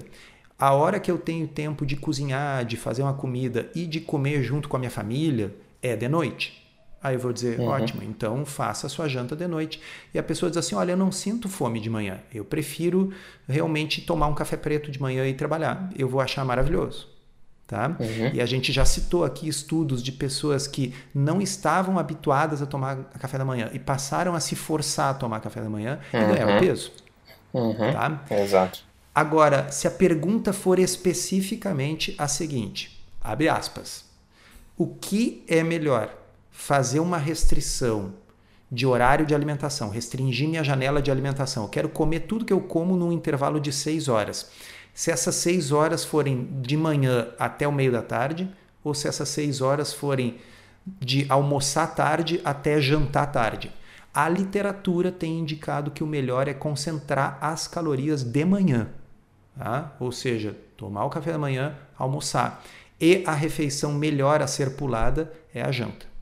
a 0.60 0.74
hora 0.74 1.00
que 1.00 1.10
eu 1.10 1.18
tenho 1.18 1.48
tempo 1.48 1.86
de 1.86 1.96
cozinhar, 1.96 2.66
de 2.66 2.76
fazer 2.76 3.02
uma 3.02 3.14
comida 3.14 3.70
e 3.74 3.86
de 3.86 4.02
comer 4.02 4.44
junto 4.44 4.68
com 4.68 4.76
a 4.76 4.80
minha 4.80 4.92
família 4.92 5.56
é 5.82 5.96
de 5.96 6.08
noite. 6.10 6.65
Aí 7.06 7.14
eu 7.14 7.20
vou 7.20 7.32
dizer, 7.32 7.60
uhum. 7.60 7.68
ótimo, 7.68 8.02
então 8.02 8.44
faça 8.48 8.88
a 8.88 8.90
sua 8.90 9.08
janta 9.08 9.36
de 9.36 9.48
noite. 9.48 9.80
E 10.12 10.18
a 10.18 10.24
pessoa 10.24 10.50
diz 10.50 10.58
assim: 10.58 10.74
olha, 10.74 10.94
eu 10.94 10.98
não 10.98 11.12
sinto 11.12 11.48
fome 11.48 11.80
de 11.80 11.88
manhã. 11.88 12.20
Eu 12.34 12.44
prefiro 12.44 13.14
realmente 13.48 14.02
tomar 14.02 14.26
um 14.26 14.34
café 14.34 14.58
preto 14.58 14.90
de 14.90 15.00
manhã 15.00 15.24
e 15.28 15.36
trabalhar. 15.36 15.88
Eu 15.96 16.10
vou 16.10 16.20
achar 16.20 16.44
maravilhoso. 16.44 17.08
Tá? 17.68 17.96
Uhum. 18.00 18.32
E 18.34 18.42
a 18.42 18.46
gente 18.48 18.72
já 18.72 18.84
citou 18.86 19.24
aqui 19.24 19.48
estudos 19.48 20.02
de 20.02 20.12
pessoas 20.12 20.66
que 20.66 20.96
não 21.14 21.40
estavam 21.40 22.00
habituadas 22.00 22.60
a 22.64 22.66
tomar 22.66 22.96
café 23.20 23.38
da 23.38 23.46
manhã 23.46 23.70
e 23.72 23.78
passaram 23.78 24.34
a 24.34 24.40
se 24.40 24.56
forçar 24.56 25.12
a 25.12 25.14
tomar 25.14 25.42
café 25.42 25.62
da 25.62 25.70
manhã 25.70 26.00
uhum. 26.12 26.22
e 26.22 26.26
ganharam 26.26 26.60
peso. 26.60 26.92
Uhum. 27.54 27.76
Tá? 27.76 28.24
Exato. 28.32 28.80
Agora, 29.14 29.72
se 29.72 29.88
a 29.88 29.92
pergunta 29.92 30.52
for 30.52 30.80
especificamente 30.80 32.16
a 32.18 32.28
seguinte, 32.28 33.00
abre 33.22 33.48
aspas, 33.48 34.06
o 34.76 34.88
que 34.88 35.44
é 35.48 35.64
melhor? 35.64 36.25
Fazer 36.56 37.02
uma 37.02 37.18
restrição 37.18 38.14
de 38.72 38.88
horário 38.88 39.26
de 39.26 39.36
alimentação, 39.36 39.90
restringir 39.90 40.48
minha 40.48 40.64
janela 40.64 41.02
de 41.02 41.12
alimentação. 41.12 41.64
Eu 41.64 41.70
quero 41.70 41.90
comer 41.90 42.22
tudo 42.22 42.46
que 42.46 42.54
eu 42.54 42.62
como 42.62 42.96
num 42.96 43.12
intervalo 43.12 43.60
de 43.60 43.72
seis 43.72 44.08
horas. 44.08 44.50
Se 44.94 45.12
essas 45.12 45.36
seis 45.36 45.74
horas 45.74 46.06
forem 46.06 46.48
de 46.62 46.78
manhã 46.78 47.28
até 47.38 47.68
o 47.68 47.74
meio 47.74 47.92
da 47.92 48.02
tarde, 48.02 48.50
ou 48.84 48.94
se 48.94 49.08
essas 49.08 49.30
seis 49.30 49.60
horas 49.62 49.94
forem 49.94 50.38
de 51.00 51.26
almoçar 51.30 51.94
tarde 51.94 52.42
até 52.44 52.80
jantar 52.80 53.32
tarde. 53.32 53.72
A 54.14 54.30
literatura 54.30 55.12
tem 55.12 55.38
indicado 55.38 55.92
que 55.92 56.04
o 56.04 56.08
melhor 56.08 56.48
é 56.48 56.54
concentrar 56.54 57.38
as 57.42 57.68
calorias 57.68 58.24
de 58.24 58.46
manhã. 58.46 58.88
Tá? 59.58 59.94
Ou 60.00 60.12
seja, 60.12 60.56
tomar 60.78 61.04
o 61.04 61.10
café 61.10 61.34
da 61.34 61.38
manhã, 61.38 61.76
almoçar. 61.98 62.64
E 63.00 63.24
a 63.28 63.34
refeição 63.34 63.94
melhor 63.94 64.42
a 64.42 64.48
ser 64.48 64.78
pulada 64.78 65.32
é 65.54 65.62
a 65.62 65.72
janta. 65.72 66.15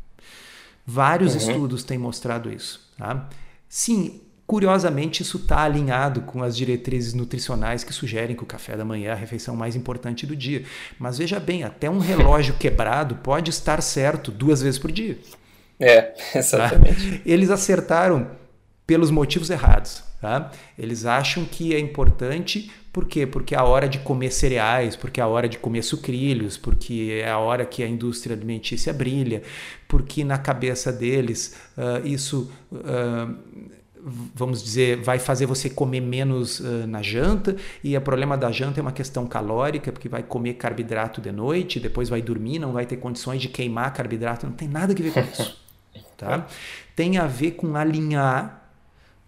Vários 0.86 1.34
uhum. 1.34 1.38
estudos 1.40 1.84
têm 1.84 1.98
mostrado 1.98 2.52
isso. 2.52 2.92
Tá? 2.98 3.30
Sim, 3.70 4.22
curiosamente, 4.46 5.24
isso 5.24 5.38
está 5.38 5.62
alinhado 5.62 6.22
com 6.22 6.44
as 6.44 6.56
diretrizes 6.56 7.14
nutricionais 7.14 7.84
que 7.84 7.94
sugerem 7.94 8.36
que 8.36 8.44
o 8.44 8.46
café 8.46 8.76
da 8.76 8.86
manhã 8.86 9.10
é 9.10 9.14
a 9.14 9.16
refeição 9.16 9.56
mais 9.56 9.76
importante 9.76 10.26
do 10.26 10.36
dia. 10.36 10.64
Mas 11.00 11.18
veja 11.18 11.40
bem, 11.40 11.64
até 11.64 11.90
um 11.90 12.00
relógio 12.00 12.56
quebrado 12.56 13.16
pode 13.16 13.50
estar 13.50 13.82
certo 13.82 14.32
duas 14.32 14.62
vezes 14.62 14.80
por 14.80 14.92
dia. 14.92 15.18
É, 15.80 16.02
tá? 16.34 16.40
exatamente. 16.40 17.12
Tá? 17.12 17.22
Eles 17.26 17.50
acertaram 17.50 18.43
pelos 18.86 19.12
motivos 19.12 19.50
errados. 19.50 20.04
Tá? 20.22 20.52
Eles 20.80 21.06
acham 21.06 21.44
que 21.44 21.76
é 21.76 21.80
importante, 21.80 22.72
por 22.94 23.06
quê? 23.06 23.28
Porque 23.28 23.54
é 23.56 23.58
a 23.58 23.64
hora 23.64 23.90
de 23.90 24.00
comer 24.00 24.32
cereais, 24.32 24.96
porque 24.96 25.20
é 25.20 25.24
a 25.24 25.28
hora 25.28 25.50
de 25.50 25.58
comer 25.58 25.82
sucrilhos, 25.82 26.58
porque 26.58 27.20
é 27.22 27.30
a 27.30 27.38
hora 27.40 27.66
que 27.66 27.84
a 27.84 27.88
indústria 27.88 28.34
alimentícia 28.34 28.94
brilha, 28.94 29.44
porque 29.86 30.24
na 30.24 30.38
cabeça 30.38 30.94
deles 30.94 31.58
uh, 31.78 32.08
isso. 32.08 32.50
Uh, 32.72 33.36
vamos 34.36 34.62
dizer, 34.62 34.98
vai 34.98 35.18
fazer 35.18 35.46
você 35.46 35.70
comer 35.70 36.02
menos 36.02 36.60
uh, 36.60 36.86
na 36.88 37.02
janta, 37.02 37.56
e 37.84 37.98
o 37.98 38.02
problema 38.02 38.38
da 38.38 38.52
janta 38.52 38.80
é 38.80 38.82
uma 38.82 38.92
questão 38.92 39.26
calórica, 39.26 39.92
porque 39.92 40.10
vai 40.10 40.22
comer 40.22 40.56
carboidrato 40.56 41.22
de 41.22 41.32
noite, 41.32 41.80
depois 41.80 42.10
vai 42.10 42.22
dormir, 42.22 42.60
não 42.60 42.74
vai 42.74 42.86
ter 42.86 42.98
condições 42.98 43.42
de 43.42 43.48
queimar 43.48 43.92
carboidrato, 43.94 44.46
não 44.46 44.54
tem 44.54 44.68
nada 44.68 44.94
a 44.94 44.96
ver 44.96 45.12
com 45.12 45.20
isso. 45.20 45.62
Tá? 46.16 46.48
Tem 46.96 47.18
a 47.18 47.26
ver 47.26 47.52
com 47.52 47.76
alinhar 47.76 48.63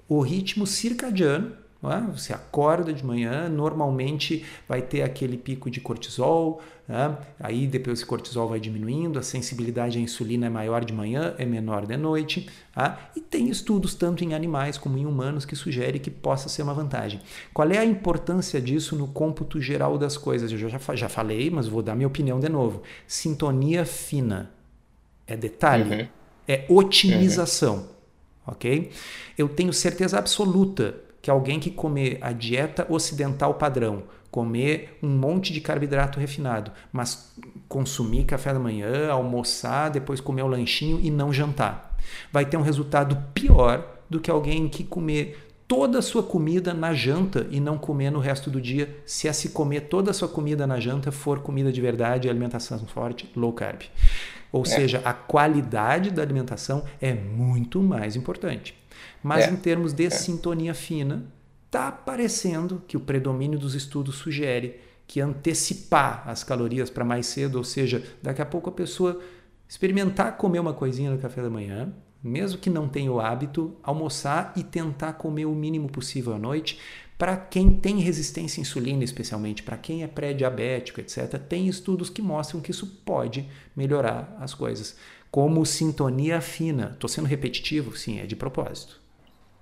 o 0.08 0.22
ritmo 0.22 0.68
circadiano 0.68 1.66
É? 1.92 2.02
Você 2.12 2.34
acorda 2.34 2.92
de 2.92 3.06
manhã, 3.06 3.48
normalmente 3.48 4.44
vai 4.68 4.82
ter 4.82 5.04
aquele 5.04 5.38
pico 5.38 5.70
de 5.70 5.80
cortisol, 5.80 6.62
né? 6.88 7.16
aí 7.40 7.68
depois 7.68 8.00
esse 8.00 8.06
cortisol 8.06 8.48
vai 8.48 8.60
diminuindo, 8.60 9.20
a 9.20 9.22
sensibilidade 9.22 9.98
à 9.98 10.02
insulina 10.02 10.48
é 10.48 10.50
maior 10.50 10.84
de 10.84 10.94
manhã, 10.94 11.36
é 11.38 11.46
menor 11.46 11.86
de 11.86 11.98
noite. 11.98 12.50
Tá? 12.74 13.10
E 13.16 13.22
tem 13.22 13.50
estudos 13.50 13.94
tanto 13.94 14.24
em 14.24 14.34
animais 14.34 14.78
como 14.78 14.98
em 14.98 15.06
humanos 15.06 15.46
que 15.46 15.56
sugerem 15.56 16.02
que 16.02 16.10
possa 16.10 16.50
ser 16.50 16.64
uma 16.64 16.74
vantagem. 16.74 17.20
Qual 17.54 17.70
é 17.70 17.78
a 17.78 17.86
importância 17.86 18.60
disso 18.60 18.96
no 18.96 19.08
cômputo 19.08 19.62
geral 19.62 19.98
das 19.98 20.18
coisas? 20.18 20.52
Eu 20.52 20.58
já, 20.58 20.80
já 20.96 21.10
falei, 21.10 21.50
mas 21.50 21.68
vou 21.68 21.84
dar 21.84 21.96
minha 21.96 22.08
opinião 22.08 22.40
de 22.40 22.50
novo. 22.50 22.82
Sintonia 23.06 23.86
fina 23.86 24.50
é 25.28 25.36
detalhe, 25.38 26.02
uhum. 26.02 26.08
é 26.48 26.66
otimização. 26.68 27.76
Uhum. 27.76 27.95
Ok? 28.48 28.92
Eu 29.38 29.50
tenho 29.50 29.74
certeza 29.74 30.18
absoluta 30.18 30.96
que 31.22 31.32
alguém 31.32 31.60
que 31.60 31.72
comer 31.72 32.20
a 32.22 32.32
dieta 32.32 32.86
ocidental 32.88 33.56
padrão, 33.56 34.04
comer 34.30 34.98
um 35.02 35.10
monte 35.10 35.52
de 35.52 35.62
carboidrato 35.62 36.20
refinado, 36.20 36.72
mas 36.92 37.34
consumir 37.68 38.26
café 38.26 38.54
da 38.54 38.60
manhã, 38.60 39.10
almoçar, 39.10 39.90
depois 39.90 40.20
comer 40.20 40.44
o 40.44 40.48
lanchinho 40.48 41.00
e 41.02 41.10
não 41.10 41.34
jantar, 41.34 41.98
vai 42.32 42.46
ter 42.46 42.58
um 42.58 42.62
resultado 42.62 43.18
pior 43.34 43.84
do 44.10 44.20
que 44.20 44.30
alguém 44.30 44.70
que 44.70 44.84
comer 44.84 45.46
toda 45.68 46.00
a 46.00 46.02
sua 46.02 46.22
comida 46.22 46.74
na 46.74 46.94
janta 46.94 47.48
e 47.50 47.60
não 47.60 47.78
comer 47.78 48.12
no 48.12 48.20
resto 48.20 48.50
do 48.50 48.62
dia, 48.62 49.02
se 49.06 49.28
é 49.28 49.34
se 49.34 49.50
comer 49.50 49.82
toda 49.82 50.12
a 50.12 50.14
sua 50.14 50.28
comida 50.28 50.68
na 50.68 50.80
janta 50.80 51.12
for 51.12 51.40
comida 51.40 51.72
de 51.72 51.82
verdade, 51.82 52.30
alimentação 52.30 52.78
forte, 52.86 53.30
low 53.36 53.52
carb. 53.52 53.82
Ou 54.56 54.62
é. 54.62 54.66
seja, 54.66 55.02
a 55.04 55.12
qualidade 55.12 56.10
da 56.10 56.22
alimentação 56.22 56.86
é 57.02 57.14
muito 57.14 57.84
mais 57.84 58.16
importante. 58.16 58.74
Mas 59.22 59.44
é. 59.44 59.52
em 59.52 59.58
termos 59.58 59.92
de 59.92 60.06
é. 60.06 60.10
sintonia 60.10 60.74
fina, 60.74 61.26
está 61.66 61.92
parecendo 61.92 62.82
que 62.88 62.96
o 62.96 63.02
predomínio 63.02 63.60
dos 63.60 63.76
estudos 63.76 64.16
sugere 64.16 64.80
que 65.06 65.20
antecipar 65.20 66.24
as 66.26 66.42
calorias 66.42 66.90
para 66.90 67.04
mais 67.04 67.26
cedo, 67.26 67.58
ou 67.58 67.66
seja, 67.66 68.02
daqui 68.24 68.42
a 68.42 68.46
pouco 68.46 68.70
a 68.70 68.72
pessoa 68.72 69.20
experimentar 69.68 70.38
comer 70.38 70.60
uma 70.60 70.74
coisinha 70.74 71.12
no 71.12 71.18
café 71.18 71.42
da 71.42 71.50
manhã, 71.50 71.94
mesmo 72.24 72.58
que 72.58 72.70
não 72.70 72.88
tenha 72.88 73.12
o 73.12 73.20
hábito, 73.20 73.76
almoçar 73.84 74.54
e 74.56 74.64
tentar 74.64 75.14
comer 75.14 75.48
o 75.48 75.54
mínimo 75.54 75.90
possível 75.90 76.34
à 76.34 76.40
noite. 76.40 76.80
Para 77.18 77.38
quem 77.38 77.72
tem 77.72 78.00
resistência 78.00 78.60
à 78.60 78.62
insulina, 78.62 79.04
especialmente 79.04 79.64
para 79.64 79.78
quem 79.78 80.04
é 80.04 80.08
pré-diabético, 80.08 81.00
etc., 81.00 81.40
tem 81.40 81.68
estudos 81.68 82.10
que 82.10 82.22
mostram 82.22 82.60
que 82.60 82.72
isso 82.72 82.86
pode 83.06 83.50
melhorar 83.76 84.36
as 84.40 84.54
coisas. 84.54 84.98
Como 85.32 85.66
sintonia 85.66 86.42
fina. 86.42 86.92
Estou 86.94 87.10
sendo 87.10 87.28
repetitivo? 87.28 87.96
Sim, 87.96 88.20
é 88.20 88.26
de 88.26 88.36
propósito. 88.36 89.05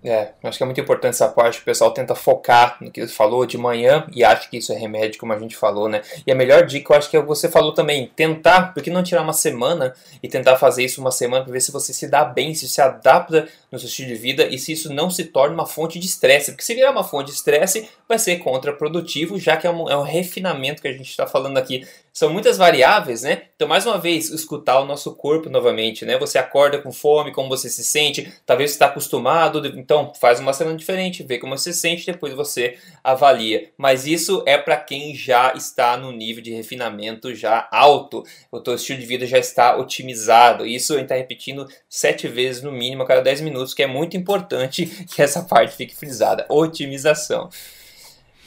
É, 0.03 0.33
acho 0.43 0.57
que 0.57 0.63
é 0.63 0.65
muito 0.65 0.81
importante 0.81 1.13
essa 1.13 1.29
parte, 1.29 1.59
o 1.59 1.63
pessoal 1.63 1.91
tenta 1.91 2.13
focar 2.13 2.77
no 2.81 2.91
que 2.91 3.07
você 3.07 3.13
falou 3.13 3.45
de 3.45 3.57
manhã 3.57 4.05
e 4.13 4.21
acha 4.21 4.49
que 4.49 4.57
isso 4.57 4.73
é 4.73 4.77
remédio, 4.77 5.17
como 5.17 5.31
a 5.31 5.39
gente 5.39 5.55
falou, 5.55 5.87
né? 5.87 6.01
E 6.27 6.31
a 6.31 6.35
melhor 6.35 6.65
dica, 6.65 6.93
eu 6.93 6.97
acho 6.97 7.09
que 7.09 7.15
é 7.15 7.21
você 7.21 7.47
falou 7.47 7.73
também, 7.73 8.11
tentar, 8.13 8.73
porque 8.73 8.91
não 8.91 9.01
tirar 9.01 9.21
uma 9.21 9.31
semana 9.31 9.93
e 10.21 10.27
tentar 10.27 10.57
fazer 10.57 10.83
isso 10.83 10.99
uma 10.99 11.11
semana 11.11 11.45
para 11.45 11.53
ver 11.53 11.61
se 11.61 11.71
você 11.71 11.93
se 11.93 12.07
dá 12.09 12.25
bem, 12.25 12.53
se 12.53 12.67
se 12.67 12.81
adapta 12.81 13.47
no 13.71 13.79
seu 13.79 13.87
estilo 13.87 14.09
de 14.09 14.15
vida 14.15 14.45
e 14.47 14.59
se 14.59 14.73
isso 14.73 14.93
não 14.93 15.09
se 15.09 15.23
torna 15.23 15.53
uma 15.53 15.65
fonte 15.65 15.97
de 15.97 16.05
estresse, 16.05 16.51
porque 16.51 16.65
se 16.65 16.75
virar 16.75 16.91
uma 16.91 17.03
fonte 17.03 17.27
de 17.27 17.37
estresse 17.37 17.87
vai 18.07 18.19
ser 18.19 18.39
contraprodutivo, 18.39 19.39
já 19.39 19.55
que 19.55 19.65
é 19.65 19.71
um, 19.71 19.89
é 19.89 19.95
um 19.95 20.03
refinamento 20.03 20.81
que 20.81 20.87
a 20.89 20.91
gente 20.93 21.09
está 21.09 21.25
falando 21.25 21.57
aqui 21.57 21.87
são 22.13 22.31
muitas 22.31 22.57
variáveis, 22.57 23.23
né? 23.23 23.45
Então, 23.55 23.67
mais 23.67 23.87
uma 23.87 23.97
vez, 23.97 24.29
escutar 24.29 24.79
o 24.79 24.85
nosso 24.85 25.15
corpo 25.15 25.49
novamente, 25.49 26.05
né? 26.05 26.15
Você 26.19 26.37
acorda 26.37 26.77
com 26.77 26.91
fome, 26.91 27.31
como 27.31 27.49
você 27.49 27.67
se 27.69 27.83
sente, 27.83 28.31
talvez 28.45 28.69
você 28.69 28.75
está 28.75 28.85
acostumado, 28.85 29.65
então 29.75 30.13
faz 30.21 30.39
uma 30.39 30.53
semana 30.53 30.77
diferente, 30.77 31.23
vê 31.23 31.39
como 31.39 31.57
você 31.57 31.73
se 31.73 31.79
sente, 31.79 32.05
depois 32.05 32.35
você 32.35 32.77
avalia. 33.03 33.71
Mas 33.75 34.05
isso 34.05 34.43
é 34.45 34.59
para 34.59 34.77
quem 34.77 35.15
já 35.15 35.53
está 35.55 35.97
no 35.97 36.11
nível 36.11 36.43
de 36.43 36.53
refinamento 36.53 37.33
já 37.33 37.67
alto, 37.71 38.23
o 38.51 38.59
teu 38.59 38.75
estilo 38.75 38.99
de 38.99 39.07
vida 39.07 39.25
já 39.25 39.39
está 39.39 39.75
otimizado. 39.75 40.67
Isso 40.67 40.93
a 40.93 40.97
gente 40.97 41.05
está 41.05 41.15
repetindo 41.15 41.67
sete 41.89 42.27
vezes 42.27 42.61
no 42.61 42.71
mínimo 42.71 43.01
a 43.01 43.07
cada 43.07 43.21
10 43.21 43.41
minutos, 43.41 43.73
que 43.73 43.81
é 43.81 43.87
muito 43.87 44.15
importante 44.15 44.85
que 44.85 45.19
essa 45.19 45.41
parte 45.41 45.75
fique 45.75 45.95
frisada. 45.95 46.45
Otimização. 46.47 47.49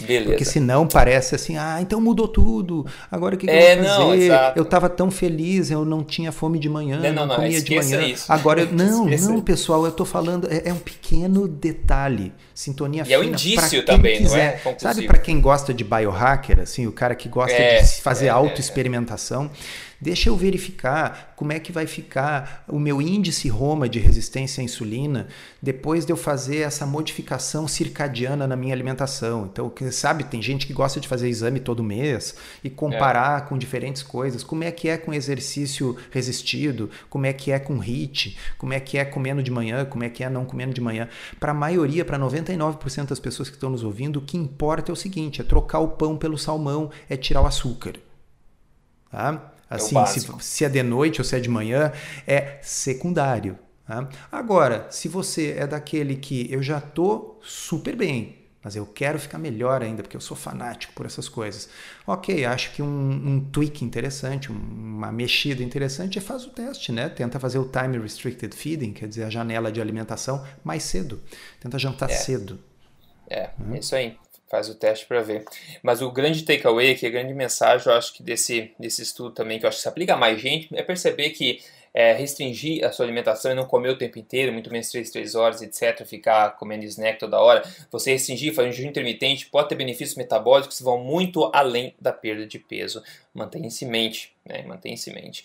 Beleza. 0.01 0.31
Porque 0.31 0.45
senão 0.45 0.87
parece 0.87 1.35
assim, 1.35 1.57
ah, 1.57 1.79
então 1.81 2.01
mudou 2.01 2.29
tudo. 2.29 2.85
Agora 3.11 3.35
o 3.35 3.39
que, 3.39 3.47
que 3.47 3.53
é, 3.53 3.79
eu 3.79 3.83
vou 3.83 4.11
fazer? 4.11 4.29
Não, 4.29 4.53
eu 4.55 4.63
estava 4.63 4.89
tão 4.91 5.11
feliz, 5.11 5.71
eu 5.71 5.85
não 5.85 6.05
tinha 6.05 6.31
fome 6.31 6.59
de 6.59 6.69
manhã, 6.69 7.01
não, 7.01 7.13
não, 7.13 7.27
não 7.27 7.37
comia 7.37 7.63
de 7.63 7.75
manhã. 7.77 8.03
Isso. 8.03 8.31
Agora, 8.31 8.63
eu, 8.63 8.69
não, 8.73 9.07
não, 9.07 9.41
pessoal, 9.41 9.85
eu 9.85 9.91
estou 9.91 10.05
falando, 10.05 10.49
é, 10.51 10.69
é, 10.69 10.73
um 10.73 10.79
pequeno 10.79 11.49
detalhe. 11.49 12.33
Sintonia 12.55 13.03
e 13.03 13.05
fina. 13.05 13.17
é 13.17 13.19
um 13.19 13.25
indício 13.25 13.85
também, 13.85 14.19
quiser. 14.19 14.61
não 14.65 14.73
é? 14.73 14.79
Sabe 14.79 15.07
para 15.07 15.19
quem 15.19 15.41
gosta 15.41 15.73
de 15.73 15.85
biohacker, 15.85 16.61
assim, 16.61 16.87
o 16.87 16.93
cara 16.93 17.15
que 17.15 17.29
gosta 17.29 17.57
é, 17.57 17.83
de 17.83 18.03
fazer 18.03 18.27
é, 18.27 18.31
autoexperimentação. 18.31 19.51
É. 19.53 19.86
Deixa 20.01 20.29
eu 20.29 20.37
verificar 20.37 21.33
como 21.37 21.53
é 21.53 21.59
que 21.59 21.73
vai 21.73 21.87
ficar 21.87 22.65
o 22.69 22.79
meu 22.79 23.01
índice 23.01 23.49
Roma 23.49 23.89
de 23.89 23.99
resistência 23.99 24.61
à 24.61 24.65
insulina 24.65 25.29
depois 25.61 26.05
de 26.05 26.13
eu 26.13 26.17
fazer 26.17 26.59
essa 26.59 26.85
modificação 26.85 27.67
circadiana 27.67 28.47
na 28.47 28.57
minha 28.57 28.75
alimentação. 28.75 29.49
Então, 29.51 29.73
sabe, 29.91 30.25
tem 30.25 30.43
gente 30.43 30.67
que 30.67 30.75
gosta 30.75 31.01
de 31.01 31.09
fazer 31.09 31.29
exame 31.29 31.61
todo 31.61 31.83
mês 31.83 32.37
e 32.63 32.69
comparar 32.69 33.39
é. 33.39 33.49
com 33.49 33.57
diferentes 33.57 34.03
coisas. 34.03 34.45
Como 34.45 34.65
é 34.65 34.71
que 34.71 34.89
é 34.89 34.99
com 34.99 35.15
exercício 35.15 35.97
resistido? 36.11 36.91
Como 37.09 37.25
é 37.25 37.33
que 37.33 37.51
é 37.51 37.59
com 37.59 37.79
HIIT? 37.79 38.37
Como 38.59 38.75
é 38.75 38.81
que 38.81 38.99
é 38.99 39.05
comendo 39.05 39.43
de 39.43 39.51
manhã? 39.51 39.87
Como 39.87 40.05
é 40.05 40.11
que 40.11 40.23
é 40.23 40.29
não 40.29 40.45
comendo 40.45 40.75
de 40.75 40.81
manhã? 40.81 41.09
Para 41.41 41.53
a 41.53 41.55
maioria, 41.55 42.05
para 42.05 42.19
99% 42.19 43.09
das 43.09 43.21
pessoas 43.21 43.49
que 43.49 43.57
estão 43.57 43.71
nos 43.71 43.83
ouvindo, 43.83 44.19
o 44.19 44.23
que 44.23 44.37
importa 44.37 44.91
é 44.91 44.95
o 44.95 44.97
seguinte: 44.97 45.41
é 45.41 45.45
trocar 45.45 45.79
o 45.79 45.89
pão 45.89 46.19
pelo 46.19 46.37
salmão, 46.37 46.91
é 47.09 47.17
tirar 47.17 47.41
o 47.41 47.47
açúcar. 47.47 47.95
Tá? 49.11 49.56
É 49.71 49.75
assim, 49.75 49.99
é 49.99 50.07
se, 50.07 50.27
se, 50.41 50.65
é 50.65 50.69
de 50.69 50.83
noite 50.83 51.21
ou 51.21 51.25
se 51.25 51.37
é 51.37 51.41
de 51.41 51.49
manhã, 51.49 51.93
é 52.27 52.59
secundário. 52.63 53.59
Tá? 53.87 54.09
Agora, 54.31 54.87
se 54.91 55.09
você 55.09 55.57
é 55.59 55.67
daquele 55.67 56.17
que 56.17 56.51
eu 56.53 56.63
já 56.63 56.81
tô 56.81 57.39
super 57.43 57.97
bem, 57.97 58.37
mas 58.63 58.75
eu 58.75 58.85
quero 58.85 59.17
ficar 59.17 59.39
melhor 59.39 59.81
ainda, 59.81 60.03
porque 60.03 60.17
eu 60.17 60.21
sou 60.21 60.37
fanático 60.37 60.93
por 60.93 61.07
essas 61.07 61.29
coisas. 61.29 61.69
Ok, 62.05 62.45
acho 62.45 62.73
que 62.73 62.83
um, 62.83 63.11
um 63.11 63.41
tweak 63.41 63.85
interessante, 63.85 64.51
uma 64.51 65.13
mexida 65.13 65.63
interessante 65.63 66.19
é 66.19 66.21
faz 66.21 66.45
o 66.45 66.51
teste, 66.51 66.91
né? 66.91 67.09
Tenta 67.09 67.39
fazer 67.39 67.61
o 67.61 67.69
time 67.69 67.97
restricted 67.97 68.53
feeding, 68.53 68.93
quer 68.93 69.07
dizer, 69.07 69.23
a 69.23 69.31
janela 69.31 69.71
de 69.71 69.81
alimentação 69.81 70.45
mais 70.65 70.83
cedo. 70.83 71.23
Tenta 71.61 71.79
jantar 71.79 72.11
é. 72.11 72.15
cedo. 72.15 72.59
É, 73.29 73.51
hum. 73.61 73.77
isso 73.77 73.95
aí 73.95 74.17
faz 74.49 74.69
o 74.69 74.75
teste 74.75 75.07
para 75.07 75.23
ver. 75.23 75.45
Mas 75.83 76.03
o 76.03 76.11
grande 76.11 76.45
takeaway 76.45 76.93
aqui, 76.93 77.07
a 77.07 77.11
grande 77.11 77.35
mensagem, 77.35 77.87
eu 77.87 77.97
acho 77.97 78.13
que 78.15 78.23
desse, 78.23 78.73
desse 78.79 79.03
estudo 79.03 79.31
também, 79.31 79.59
que 79.59 79.65
eu 79.65 79.69
acho 79.69 79.79
que 79.79 79.83
se 79.83 79.89
aplica 79.89 80.15
a 80.15 80.17
mais 80.17 80.41
gente, 80.41 80.69
é 80.75 80.83
perceber 80.83 81.31
que 81.31 81.61
é, 81.97 82.13
restringir 82.13 82.85
a 82.85 82.93
sua 82.93 83.07
alimentação 83.07 83.51
e 83.51 83.55
não 83.55 83.65
comer 83.65 83.89
o 83.89 83.97
tempo 83.97 84.19
inteiro, 84.19 84.53
muito 84.53 84.71
menos 84.71 84.91
3, 84.91 85.11
3 85.11 85.35
horas, 85.35 85.63
etc., 85.63 86.05
ficar 86.07 86.51
comendo 86.59 86.85
snack 86.85 87.19
toda 87.19 87.41
hora, 87.41 87.63
você 87.91 88.13
restringir, 88.13 88.55
fazer 88.55 88.69
um 88.69 88.73
jejum 88.73 88.91
intermitente, 88.91 89.47
pode 89.47 89.71
ter 89.71 89.77
benefícios 89.77 90.15
metabólicos 90.15 90.77
que 90.77 90.85
vão 90.85 91.03
muito 91.03 91.51
além 91.55 91.95
da 91.99 92.13
perda 92.13 92.47
de 92.47 92.59
peso. 92.59 93.03
Mantenha-se 93.33 93.87
em 93.87 93.89
mente, 93.89 94.37
né? 94.45 94.63
Mantenha-se 94.67 95.09
em 95.09 95.15
mente. 95.15 95.45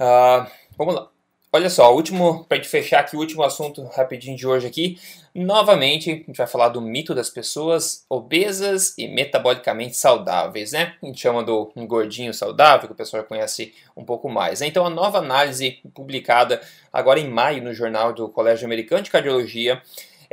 Uh, 0.00 0.50
vamos 0.78 0.94
lá. 0.94 1.13
Olha 1.56 1.70
só, 1.70 1.94
último, 1.94 2.44
para 2.48 2.56
gente 2.56 2.68
fechar 2.68 2.98
aqui, 2.98 3.14
o 3.14 3.20
último 3.20 3.44
assunto 3.44 3.80
rapidinho 3.94 4.36
de 4.36 4.44
hoje 4.44 4.66
aqui. 4.66 4.98
Novamente, 5.32 6.10
a 6.10 6.14
gente 6.14 6.36
vai 6.36 6.48
falar 6.48 6.70
do 6.70 6.80
mito 6.80 7.14
das 7.14 7.30
pessoas 7.30 8.04
obesas 8.10 8.92
e 8.98 9.06
metabolicamente 9.06 9.96
saudáveis, 9.96 10.72
né? 10.72 10.96
A 11.00 11.06
gente 11.06 11.20
chama 11.20 11.44
do 11.44 11.70
um 11.76 11.86
gordinho 11.86 12.34
saudável, 12.34 12.88
que 12.88 12.92
o 12.92 12.96
pessoal 12.96 13.22
já 13.22 13.28
conhece 13.28 13.72
um 13.96 14.04
pouco 14.04 14.28
mais. 14.28 14.58
Né? 14.58 14.66
Então, 14.66 14.84
a 14.84 14.90
nova 14.90 15.18
análise 15.18 15.78
publicada 15.94 16.60
agora 16.92 17.20
em 17.20 17.28
maio 17.28 17.62
no 17.62 17.72
Jornal 17.72 18.12
do 18.12 18.28
Colégio 18.28 18.66
Americano 18.66 19.02
de 19.02 19.12
Cardiologia 19.12 19.80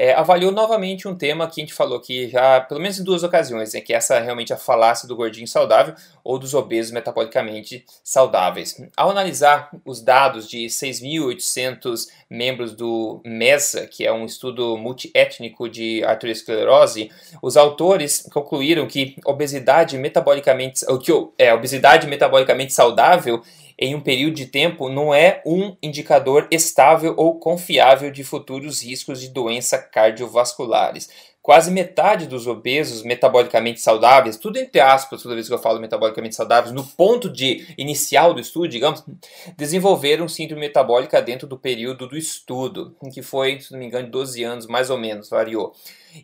é, 0.02 0.16
avaliou 0.16 0.52
novamente 0.52 1.08
um 1.08 1.14
tema 1.14 1.48
que 1.48 1.62
a 1.62 1.64
gente 1.64 1.76
falou 1.76 1.96
aqui 1.96 2.28
já 2.28 2.60
pelo 2.60 2.82
menos 2.82 2.98
em 2.98 3.04
duas 3.04 3.22
ocasiões, 3.22 3.72
né, 3.72 3.82
que 3.82 3.94
é 3.94 3.98
essa 3.98 4.20
realmente 4.20 4.52
a 4.52 4.58
falácia 4.58 5.08
do 5.08 5.16
gordinho 5.16 5.48
saudável 5.48 5.94
ou 6.24 6.40
dos 6.40 6.56
obesos 6.56 6.92
metabolicamente 6.92 7.86
saudáveis. 8.04 8.82
Ao 8.98 9.12
analisar 9.12 9.70
os 9.86 10.02
dados 10.02 10.50
de 10.50 10.66
6.800 10.66 12.08
membros 12.28 12.74
do 12.74 13.22
MESA, 13.24 13.86
que 13.86 14.04
é 14.04 14.12
um 14.12 14.26
estudo 14.26 14.76
multiétnico 14.76 15.70
de 15.70 16.04
arteriosclerose, 16.04 17.12
os 17.40 17.56
autores 17.56 18.28
concluíram 18.34 18.88
que 18.88 19.16
obesidade 19.24 20.00
metabolicamente, 20.00 20.84
que 21.04 21.12
é 21.38 21.54
obesidade 21.54 22.08
metabolicamente 22.08 22.74
saudável 22.74 23.44
em 23.82 23.96
um 23.96 24.00
período 24.00 24.36
de 24.36 24.46
tempo 24.46 24.88
não 24.88 25.12
é 25.12 25.42
um 25.44 25.76
indicador 25.82 26.48
estável 26.52 27.16
ou 27.18 27.40
confiável 27.40 28.12
de 28.12 28.24
futuros 28.24 28.84
riscos 28.84 29.20
de 29.20 29.28
doenças 29.28 29.84
cardiovasculares. 29.92 31.10
Quase 31.52 31.70
metade 31.70 32.28
dos 32.28 32.48
obesos 32.48 33.04
metabolicamente 33.04 33.82
saudáveis, 33.82 34.38
tudo 34.38 34.58
entre 34.58 34.80
aspas, 34.80 35.22
toda 35.22 35.36
vez 35.36 35.50
que 35.50 35.54
eu 35.54 35.60
falo 35.60 35.82
metabolicamente 35.82 36.34
saudáveis, 36.34 36.74
no 36.74 36.82
ponto 36.82 37.30
de 37.30 37.68
inicial 37.78 38.34
do 38.34 38.40
estudo, 38.40 38.70
digamos, 38.70 39.04
desenvolveram 39.58 40.30
síndrome 40.30 40.62
metabólica 40.62 41.22
dentro 41.22 41.46
do 41.46 41.60
período 41.60 42.08
do 42.08 42.18
estudo, 42.18 42.96
em 43.04 43.10
que 43.10 43.22
foi, 43.22 43.60
se 43.60 43.74
não 43.74 43.80
me 43.80 43.86
engano, 43.86 44.10
12 44.10 44.42
anos 44.46 44.66
mais 44.66 44.90
ou 44.90 44.98
menos, 44.98 45.30
variou. 45.30 45.76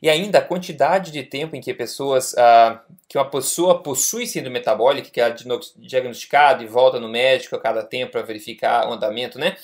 E 0.01 0.09
ainda 0.09 0.37
a 0.37 0.41
quantidade 0.41 1.11
de 1.11 1.23
tempo 1.23 1.57
em 1.57 1.59
que 1.59 1.73
pessoas, 1.73 2.33
ah, 2.37 2.81
que 3.09 3.17
uma 3.17 3.29
pessoa 3.29 3.83
possui 3.83 4.25
síndrome 4.25 4.53
metabólica, 4.59 5.09
que 5.09 5.19
é 5.19 5.35
diagnosticada 5.75 6.63
e 6.63 6.67
volta 6.67 7.01
no 7.01 7.09
médico 7.09 7.53
a 7.57 7.59
cada 7.59 7.83
tempo 7.83 8.13
para 8.13 8.21
verificar 8.21 8.87
o 8.87 8.93
andamento, 8.93 9.37
né? 9.37 9.57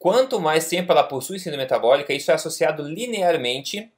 Quanto 0.00 0.40
mais 0.40 0.68
tempo 0.68 0.90
ela 0.90 1.04
possui 1.04 1.38
síndrome 1.38 1.62
metabólica, 1.62 2.12
isso 2.12 2.32
é 2.32 2.34
associado 2.34 2.82
linearmente 2.82 3.92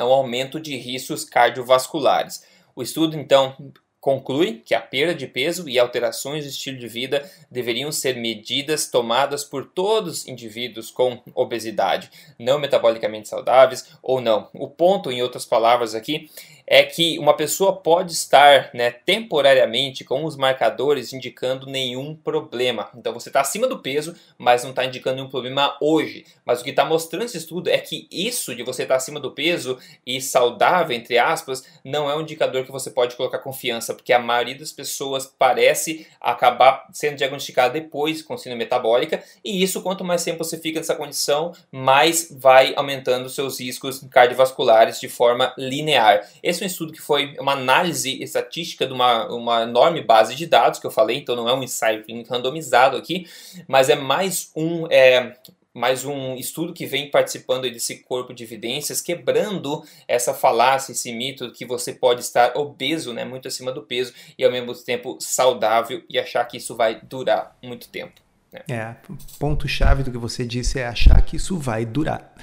a 0.00 0.06
um 0.06 0.12
aumento 0.12 0.58
de 0.58 0.76
riscos 0.76 1.24
cardiovasculares. 1.24 2.42
O 2.74 2.82
estudo, 2.82 3.16
então, 3.16 3.54
conclui 4.00 4.62
que 4.64 4.74
a 4.74 4.80
perda 4.80 5.14
de 5.14 5.26
peso 5.26 5.68
e 5.68 5.78
alterações 5.78 6.42
de 6.42 6.50
estilo 6.50 6.78
de 6.78 6.88
vida 6.88 7.30
deveriam 7.50 7.92
ser 7.92 8.16
medidas 8.16 8.90
tomadas 8.90 9.44
por 9.44 9.66
todos 9.66 10.20
os 10.20 10.28
indivíduos 10.28 10.90
com 10.90 11.20
obesidade, 11.34 12.10
não 12.38 12.58
metabolicamente 12.58 13.28
saudáveis 13.28 13.92
ou 14.02 14.20
não. 14.20 14.48
O 14.54 14.68
ponto, 14.68 15.12
em 15.12 15.22
outras 15.22 15.44
palavras 15.44 15.94
aqui, 15.94 16.30
é 16.72 16.84
que 16.84 17.18
uma 17.18 17.34
pessoa 17.34 17.74
pode 17.74 18.12
estar 18.12 18.70
né, 18.72 18.92
temporariamente 18.92 20.04
com 20.04 20.24
os 20.24 20.36
marcadores 20.36 21.12
indicando 21.12 21.66
nenhum 21.66 22.14
problema. 22.14 22.88
Então 22.94 23.12
você 23.12 23.28
está 23.28 23.40
acima 23.40 23.66
do 23.66 23.80
peso, 23.80 24.14
mas 24.38 24.62
não 24.62 24.70
está 24.70 24.84
indicando 24.84 25.16
nenhum 25.16 25.28
problema 25.28 25.76
hoje. 25.80 26.24
Mas 26.44 26.60
o 26.60 26.64
que 26.64 26.70
está 26.70 26.84
mostrando 26.84 27.24
esse 27.24 27.38
estudo 27.38 27.68
é 27.68 27.78
que 27.78 28.06
isso 28.08 28.54
de 28.54 28.62
você 28.62 28.82
estar 28.82 28.94
tá 28.94 28.98
acima 28.98 29.18
do 29.18 29.32
peso 29.32 29.78
e 30.06 30.20
saudável, 30.20 30.96
entre 30.96 31.18
aspas, 31.18 31.64
não 31.84 32.08
é 32.08 32.14
um 32.14 32.20
indicador 32.20 32.64
que 32.64 32.70
você 32.70 32.88
pode 32.88 33.16
colocar 33.16 33.40
confiança, 33.40 33.92
porque 33.92 34.12
a 34.12 34.20
maioria 34.20 34.56
das 34.56 34.70
pessoas 34.70 35.26
parece 35.26 36.06
acabar 36.20 36.86
sendo 36.92 37.16
diagnosticada 37.16 37.74
depois 37.74 38.22
com 38.22 38.38
síndrome 38.38 38.62
metabólica, 38.62 39.20
e 39.44 39.60
isso 39.60 39.82
quanto 39.82 40.04
mais 40.04 40.22
tempo 40.22 40.44
você 40.44 40.56
fica 40.56 40.78
nessa 40.78 40.94
condição, 40.94 41.52
mais 41.72 42.28
vai 42.30 42.74
aumentando 42.76 43.28
seus 43.28 43.58
riscos 43.58 44.04
cardiovasculares 44.08 45.00
de 45.00 45.08
forma 45.08 45.52
linear. 45.58 46.28
Esse 46.40 46.59
um 46.64 46.66
estudo 46.66 46.92
que 46.92 47.00
foi 47.00 47.36
uma 47.38 47.52
análise 47.52 48.22
estatística 48.22 48.86
de 48.86 48.92
uma, 48.92 49.26
uma 49.28 49.62
enorme 49.62 50.02
base 50.02 50.34
de 50.34 50.46
dados 50.46 50.78
que 50.78 50.86
eu 50.86 50.90
falei, 50.90 51.18
então 51.18 51.36
não 51.36 51.48
é 51.48 51.54
um 51.54 51.62
ensaio 51.62 52.04
randomizado 52.28 52.96
aqui, 52.96 53.26
mas 53.68 53.88
é 53.88 53.96
mais 53.96 54.50
um, 54.56 54.86
é, 54.90 55.36
mais 55.72 56.04
um 56.04 56.34
estudo 56.34 56.72
que 56.72 56.86
vem 56.86 57.10
participando 57.10 57.62
desse 57.62 57.98
corpo 57.98 58.34
de 58.34 58.42
evidências, 58.42 59.00
quebrando 59.00 59.84
essa 60.08 60.34
falácia, 60.34 60.92
esse 60.92 61.12
mito 61.12 61.52
que 61.52 61.64
você 61.64 61.92
pode 61.92 62.20
estar 62.20 62.56
obeso, 62.56 63.12
né, 63.12 63.24
muito 63.24 63.46
acima 63.46 63.72
do 63.72 63.82
peso, 63.82 64.12
e 64.36 64.44
ao 64.44 64.50
mesmo 64.50 64.74
tempo 64.74 65.16
saudável 65.20 66.02
e 66.08 66.18
achar 66.18 66.44
que 66.44 66.56
isso 66.56 66.74
vai 66.76 67.00
durar 67.00 67.56
muito 67.62 67.88
tempo. 67.88 68.20
Né? 68.52 68.60
É, 68.68 68.96
ponto-chave 69.38 70.02
do 70.02 70.10
que 70.10 70.18
você 70.18 70.44
disse 70.44 70.78
é 70.78 70.86
achar 70.86 71.20
que 71.22 71.36
isso 71.36 71.56
vai 71.56 71.84
durar. 71.84 72.34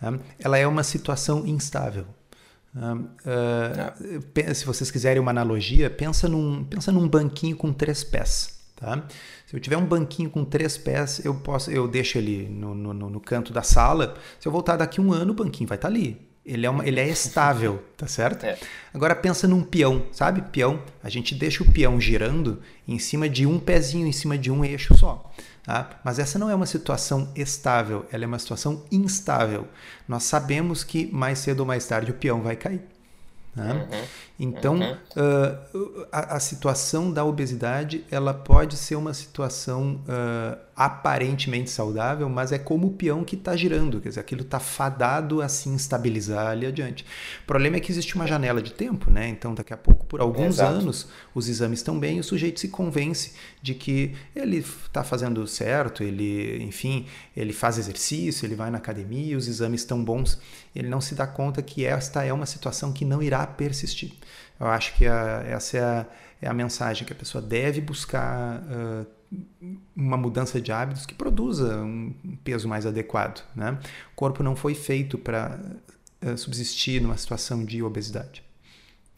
Né? 0.00 0.18
Ela 0.38 0.58
é 0.58 0.66
uma 0.66 0.84
situação 0.84 1.46
instável. 1.46 2.06
Uh, 2.74 4.54
se 4.54 4.64
vocês 4.64 4.90
quiserem 4.90 5.20
uma 5.20 5.30
analogia, 5.30 5.88
pensa 5.90 6.28
num, 6.28 6.64
pensa 6.64 6.92
num 6.92 7.08
banquinho 7.08 7.56
com 7.56 7.72
três 7.72 8.04
pés. 8.04 8.58
Tá? 8.76 9.06
Se 9.46 9.56
eu 9.56 9.60
tiver 9.60 9.76
um 9.76 9.84
banquinho 9.84 10.30
com 10.30 10.44
três 10.44 10.78
pés, 10.78 11.24
eu 11.24 11.34
posso, 11.34 11.70
eu 11.70 11.88
deixo 11.88 12.18
ele 12.18 12.48
no, 12.48 12.74
no, 12.74 12.92
no 12.94 13.20
canto 13.20 13.52
da 13.52 13.62
sala. 13.62 14.14
Se 14.38 14.46
eu 14.46 14.52
voltar 14.52 14.76
daqui 14.76 15.00
um 15.00 15.12
ano, 15.12 15.32
o 15.32 15.34
banquinho 15.34 15.68
vai 15.68 15.76
estar 15.76 15.88
tá 15.88 15.94
ali. 15.94 16.27
Ele 16.48 16.64
é, 16.64 16.70
uma, 16.70 16.86
ele 16.86 16.98
é 16.98 17.06
estável, 17.06 17.84
tá 17.96 18.06
certo? 18.06 18.44
É. 18.44 18.58
Agora 18.94 19.14
pensa 19.14 19.46
num 19.46 19.62
peão, 19.62 20.06
sabe? 20.10 20.40
Peão, 20.40 20.82
a 21.02 21.10
gente 21.10 21.34
deixa 21.34 21.62
o 21.62 21.70
peão 21.70 22.00
girando 22.00 22.62
em 22.86 22.98
cima 22.98 23.28
de 23.28 23.44
um 23.46 23.58
pezinho, 23.58 24.06
em 24.06 24.12
cima 24.12 24.38
de 24.38 24.50
um 24.50 24.64
eixo 24.64 24.96
só. 24.96 25.30
Tá? 25.62 26.00
Mas 26.02 26.18
essa 26.18 26.38
não 26.38 26.48
é 26.48 26.54
uma 26.54 26.64
situação 26.64 27.30
estável, 27.36 28.06
ela 28.10 28.24
é 28.24 28.26
uma 28.26 28.38
situação 28.38 28.82
instável. 28.90 29.68
Nós 30.08 30.22
sabemos 30.22 30.82
que 30.82 31.12
mais 31.12 31.40
cedo 31.40 31.60
ou 31.60 31.66
mais 31.66 31.86
tarde 31.86 32.10
o 32.10 32.14
peão 32.14 32.40
vai 32.40 32.56
cair. 32.56 32.80
Né? 33.58 33.72
Uhum. 33.90 34.04
Então, 34.40 34.76
uhum. 34.76 34.92
uh, 34.92 36.06
a, 36.12 36.36
a, 36.36 36.40
situação 36.40 37.12
da 37.12 37.24
obesidade 37.24 38.04
ela 38.08 38.32
pode 38.32 38.76
ser 38.76 38.94
uma 38.94 39.12
situação 39.12 40.00
uh, 40.04 40.56
aparentemente 40.76 41.70
saudável, 41.70 42.28
mas 42.28 42.52
é 42.52 42.58
como 42.58 42.86
o 42.86 42.90
peão 42.92 43.24
que 43.24 43.34
está 43.34 43.56
girando, 43.56 44.00
quer 44.00 44.10
dizer, 44.10 44.20
aquilo 44.20 44.42
está 44.42 44.60
fadado 44.60 45.42
a 45.42 45.48
se 45.48 45.68
instabilizar 45.68 46.46
ali 46.46 46.66
adiante. 46.66 47.04
O 47.42 47.46
problema 47.48 47.78
é 47.78 47.80
que 47.80 47.90
existe 47.90 48.14
uma 48.14 48.28
janela 48.28 48.62
de 48.62 48.72
tempo, 48.72 49.10
né? 49.10 49.28
Então, 49.28 49.54
daqui 49.54 49.74
a 49.74 49.76
pouco, 49.76 50.06
por 50.06 50.20
alguns 50.20 50.60
anos, 50.60 51.08
os 51.34 51.48
exames 51.48 51.80
estão 51.80 51.98
bem 51.98 52.18
e 52.18 52.20
o 52.20 52.24
sujeito 52.24 52.60
se 52.60 52.68
convence 52.68 53.32
de 53.60 53.74
que 53.74 54.14
ele 54.36 54.58
está 54.58 55.02
fazendo 55.02 55.44
certo, 55.48 56.04
ele, 56.04 56.62
enfim, 56.62 57.06
ele 57.36 57.52
faz 57.52 57.76
exercício, 57.76 58.46
ele 58.46 58.54
vai 58.54 58.70
na 58.70 58.78
academia, 58.78 59.36
os 59.36 59.48
exames 59.48 59.80
estão 59.80 60.04
bons, 60.04 60.38
ele 60.74 60.88
não 60.88 61.00
se 61.00 61.14
dá 61.14 61.26
conta 61.26 61.62
que 61.62 61.84
esta 61.84 62.24
é 62.24 62.32
uma 62.32 62.46
situação 62.46 62.92
que 62.92 63.04
não 63.04 63.22
irá 63.22 63.46
persistir. 63.46 64.12
Eu 64.58 64.66
acho 64.66 64.94
que 64.96 65.06
a, 65.06 65.44
essa 65.48 65.76
é 65.76 65.80
a, 65.80 66.06
é 66.42 66.48
a, 66.48 66.54
mensagem 66.54 67.06
que 67.06 67.12
a 67.12 67.16
pessoa 67.16 67.40
deve 67.40 67.80
buscar 67.80 68.62
uh, 68.62 69.06
uma 69.96 70.16
mudança 70.16 70.60
de 70.60 70.72
hábitos 70.72 71.06
que 71.06 71.14
produza 71.14 71.78
um 71.82 72.14
peso 72.42 72.68
mais 72.68 72.86
adequado. 72.86 73.44
Né? 73.54 73.78
O 74.12 74.16
corpo 74.16 74.42
não 74.42 74.56
foi 74.56 74.74
feito 74.74 75.16
para 75.18 75.60
uh, 76.24 76.36
subsistir 76.36 77.00
numa 77.00 77.16
situação 77.16 77.64
de 77.64 77.82
obesidade. 77.82 78.42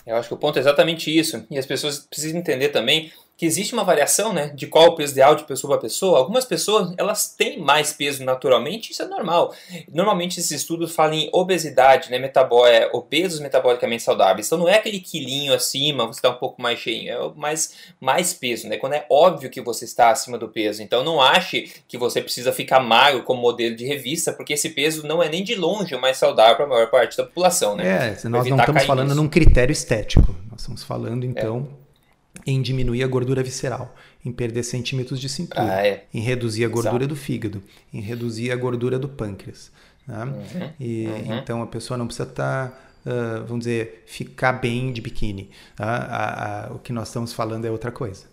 Eu 0.07 0.17
acho 0.17 0.29
que 0.29 0.35
o 0.35 0.39
ponto 0.39 0.59
é 0.59 0.61
exatamente 0.61 1.17
isso. 1.17 1.45
E 1.51 1.59
as 1.59 1.67
pessoas 1.67 2.01
precisam 2.01 2.39
entender 2.39 2.71
também 2.71 3.13
que 3.41 3.47
existe 3.47 3.73
uma 3.73 3.85
variação 3.85 4.35
né, 4.35 4.53
de 4.55 4.67
qual 4.67 4.89
o 4.89 4.95
peso 4.95 5.13
ideal 5.13 5.35
de 5.35 5.45
pessoa 5.45 5.71
para 5.71 5.89
pessoa. 5.89 6.19
Algumas 6.19 6.45
pessoas 6.45 6.93
elas 6.99 7.35
têm 7.35 7.59
mais 7.59 7.91
peso 7.91 8.23
naturalmente, 8.23 8.93
isso 8.93 9.03
é 9.03 9.07
normal. 9.07 9.55
Normalmente 9.91 10.39
esses 10.39 10.51
estudos 10.51 10.95
falam 10.95 11.15
em 11.15 11.31
obesidade, 11.33 12.11
né, 12.11 12.19
metabó 12.19 12.67
é, 12.67 12.91
obesos 12.93 13.41
metabolicamente 13.41 14.03
saudáveis. 14.03 14.47
Então 14.47 14.59
não 14.59 14.69
é 14.69 14.75
aquele 14.75 15.01
quilinho 15.01 15.55
acima, 15.55 16.05
você 16.05 16.19
está 16.19 16.29
um 16.29 16.35
pouco 16.35 16.61
mais 16.61 16.81
cheio, 16.81 17.11
é 17.11 17.33
mais, 17.35 17.73
mais 17.99 18.35
peso, 18.35 18.69
né, 18.69 18.77
quando 18.77 18.93
é 18.93 19.07
óbvio 19.09 19.49
que 19.49 19.63
você 19.63 19.87
está 19.87 20.11
acima 20.11 20.37
do 20.37 20.51
peso. 20.51 20.83
Então 20.83 21.03
não 21.03 21.19
ache 21.19 21.73
que 21.89 21.97
você 21.97 22.21
precisa 22.21 22.53
ficar 22.53 22.79
magro 22.81 23.23
como 23.23 23.41
modelo 23.41 23.75
de 23.75 23.87
revista, 23.87 24.35
porque 24.35 24.53
esse 24.53 24.69
peso 24.69 25.07
não 25.07 25.23
é 25.23 25.31
nem 25.31 25.43
de 25.43 25.55
longe 25.55 25.95
o 25.95 26.01
mais 26.01 26.19
saudável 26.19 26.57
para 26.57 26.67
a 26.67 26.69
maior 26.69 26.91
parte 26.91 27.17
da 27.17 27.25
população. 27.25 27.75
Né? 27.75 28.19
É, 28.23 28.29
nós 28.29 28.47
não 28.47 28.59
estamos 28.59 28.85
falando 28.85 29.09
nisso. 29.09 29.17
num 29.17 29.29
critério 29.31 29.73
estético, 29.73 30.37
nós 30.51 30.61
estamos 30.61 30.85
falando 30.85 31.25
então... 31.25 31.67
É 31.87 31.90
em 32.47 32.61
diminuir 32.61 33.03
a 33.03 33.07
gordura 33.07 33.43
visceral, 33.43 33.95
em 34.25 34.33
perder 34.33 34.63
centímetros 34.63 35.21
de 35.21 35.29
cintura, 35.29 35.75
ah, 35.75 35.87
é. 35.87 36.05
em 36.13 36.21
reduzir 36.21 36.65
a 36.65 36.69
gordura 36.69 37.05
Exato. 37.05 37.09
do 37.09 37.17
fígado, 37.17 37.63
em 37.93 38.01
reduzir 38.01 38.51
a 38.51 38.57
gordura 38.57 38.99
do 38.99 39.09
pâncreas. 39.09 39.71
Né? 40.07 40.25
Uhum. 40.25 40.71
E, 40.81 41.07
uhum. 41.07 41.39
Então 41.39 41.63
a 41.63 41.67
pessoa 41.67 41.97
não 41.97 42.07
precisa 42.07 42.29
estar, 42.29 42.69
tá, 42.69 43.11
uh, 43.11 43.47
vamos 43.47 43.65
dizer, 43.65 44.05
ficar 44.07 44.53
bem 44.53 44.93
de 44.93 45.01
biquíni. 45.01 45.51
Tá? 45.77 45.87
A, 45.87 46.67
a, 46.67 46.73
o 46.73 46.79
que 46.79 46.93
nós 46.93 47.09
estamos 47.09 47.33
falando 47.33 47.65
é 47.65 47.71
outra 47.71 47.91
coisa. 47.91 48.25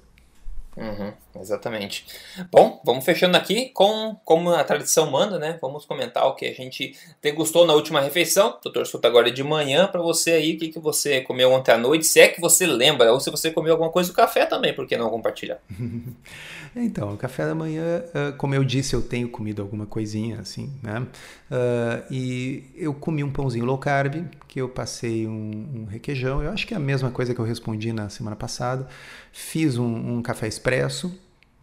Uhum, 0.75 1.11
exatamente. 1.41 2.05
Bom, 2.51 2.81
vamos 2.85 3.05
fechando 3.05 3.37
aqui 3.37 3.69
com 3.69 4.15
como 4.23 4.51
a 4.51 4.63
tradição 4.63 5.09
manda, 5.11 5.37
né? 5.39 5.57
Vamos 5.61 5.85
comentar 5.85 6.25
o 6.25 6.35
que 6.35 6.45
a 6.45 6.53
gente 6.53 6.95
degustou 7.21 7.65
na 7.65 7.73
última 7.73 8.01
refeição. 8.01 8.57
Doutor 8.63 8.85
Souto 8.85 9.07
agora 9.07 9.29
é 9.29 9.31
de 9.31 9.43
manhã 9.43 9.87
para 9.87 10.01
você 10.01 10.31
aí, 10.31 10.55
o 10.55 10.57
que, 10.57 10.69
que 10.69 10.79
você 10.79 11.21
comeu 11.21 11.51
ontem 11.51 11.71
à 11.71 11.77
noite, 11.77 12.05
se 12.05 12.19
é 12.19 12.27
que 12.27 12.41
você 12.41 12.65
lembra, 12.65 13.11
ou 13.11 13.19
se 13.19 13.29
você 13.29 13.51
comeu 13.51 13.73
alguma 13.73 13.91
coisa 13.91 14.09
do 14.09 14.15
café 14.15 14.45
também, 14.45 14.73
por 14.73 14.87
que 14.87 14.97
não 14.97 15.09
compartilhar? 15.09 15.59
então, 16.75 17.13
o 17.13 17.17
café 17.17 17.45
da 17.45 17.55
manhã, 17.55 18.03
como 18.37 18.55
eu 18.55 18.63
disse, 18.63 18.93
eu 18.93 19.01
tenho 19.01 19.29
comido 19.29 19.61
alguma 19.61 19.85
coisinha 19.85 20.39
assim, 20.39 20.71
né? 20.81 21.05
Uh, 21.49 22.03
e 22.11 22.65
eu 22.75 22.93
comi 22.93 23.23
um 23.23 23.31
pãozinho 23.31 23.65
low 23.65 23.77
carb, 23.77 24.25
que 24.47 24.59
eu 24.59 24.67
passei 24.67 25.25
um, 25.25 25.31
um, 25.75 25.85
requeijão. 25.85 26.43
Eu 26.43 26.51
acho 26.51 26.67
que 26.67 26.73
é 26.73 26.77
a 26.77 26.79
mesma 26.79 27.09
coisa 27.09 27.33
que 27.33 27.39
eu 27.39 27.45
respondi 27.45 27.93
na 27.93 28.09
semana 28.09 28.35
passada. 28.35 28.87
Fiz 29.31 29.77
um, 29.77 30.17
um 30.17 30.21
café 30.21 30.47
expresso, 30.47 31.17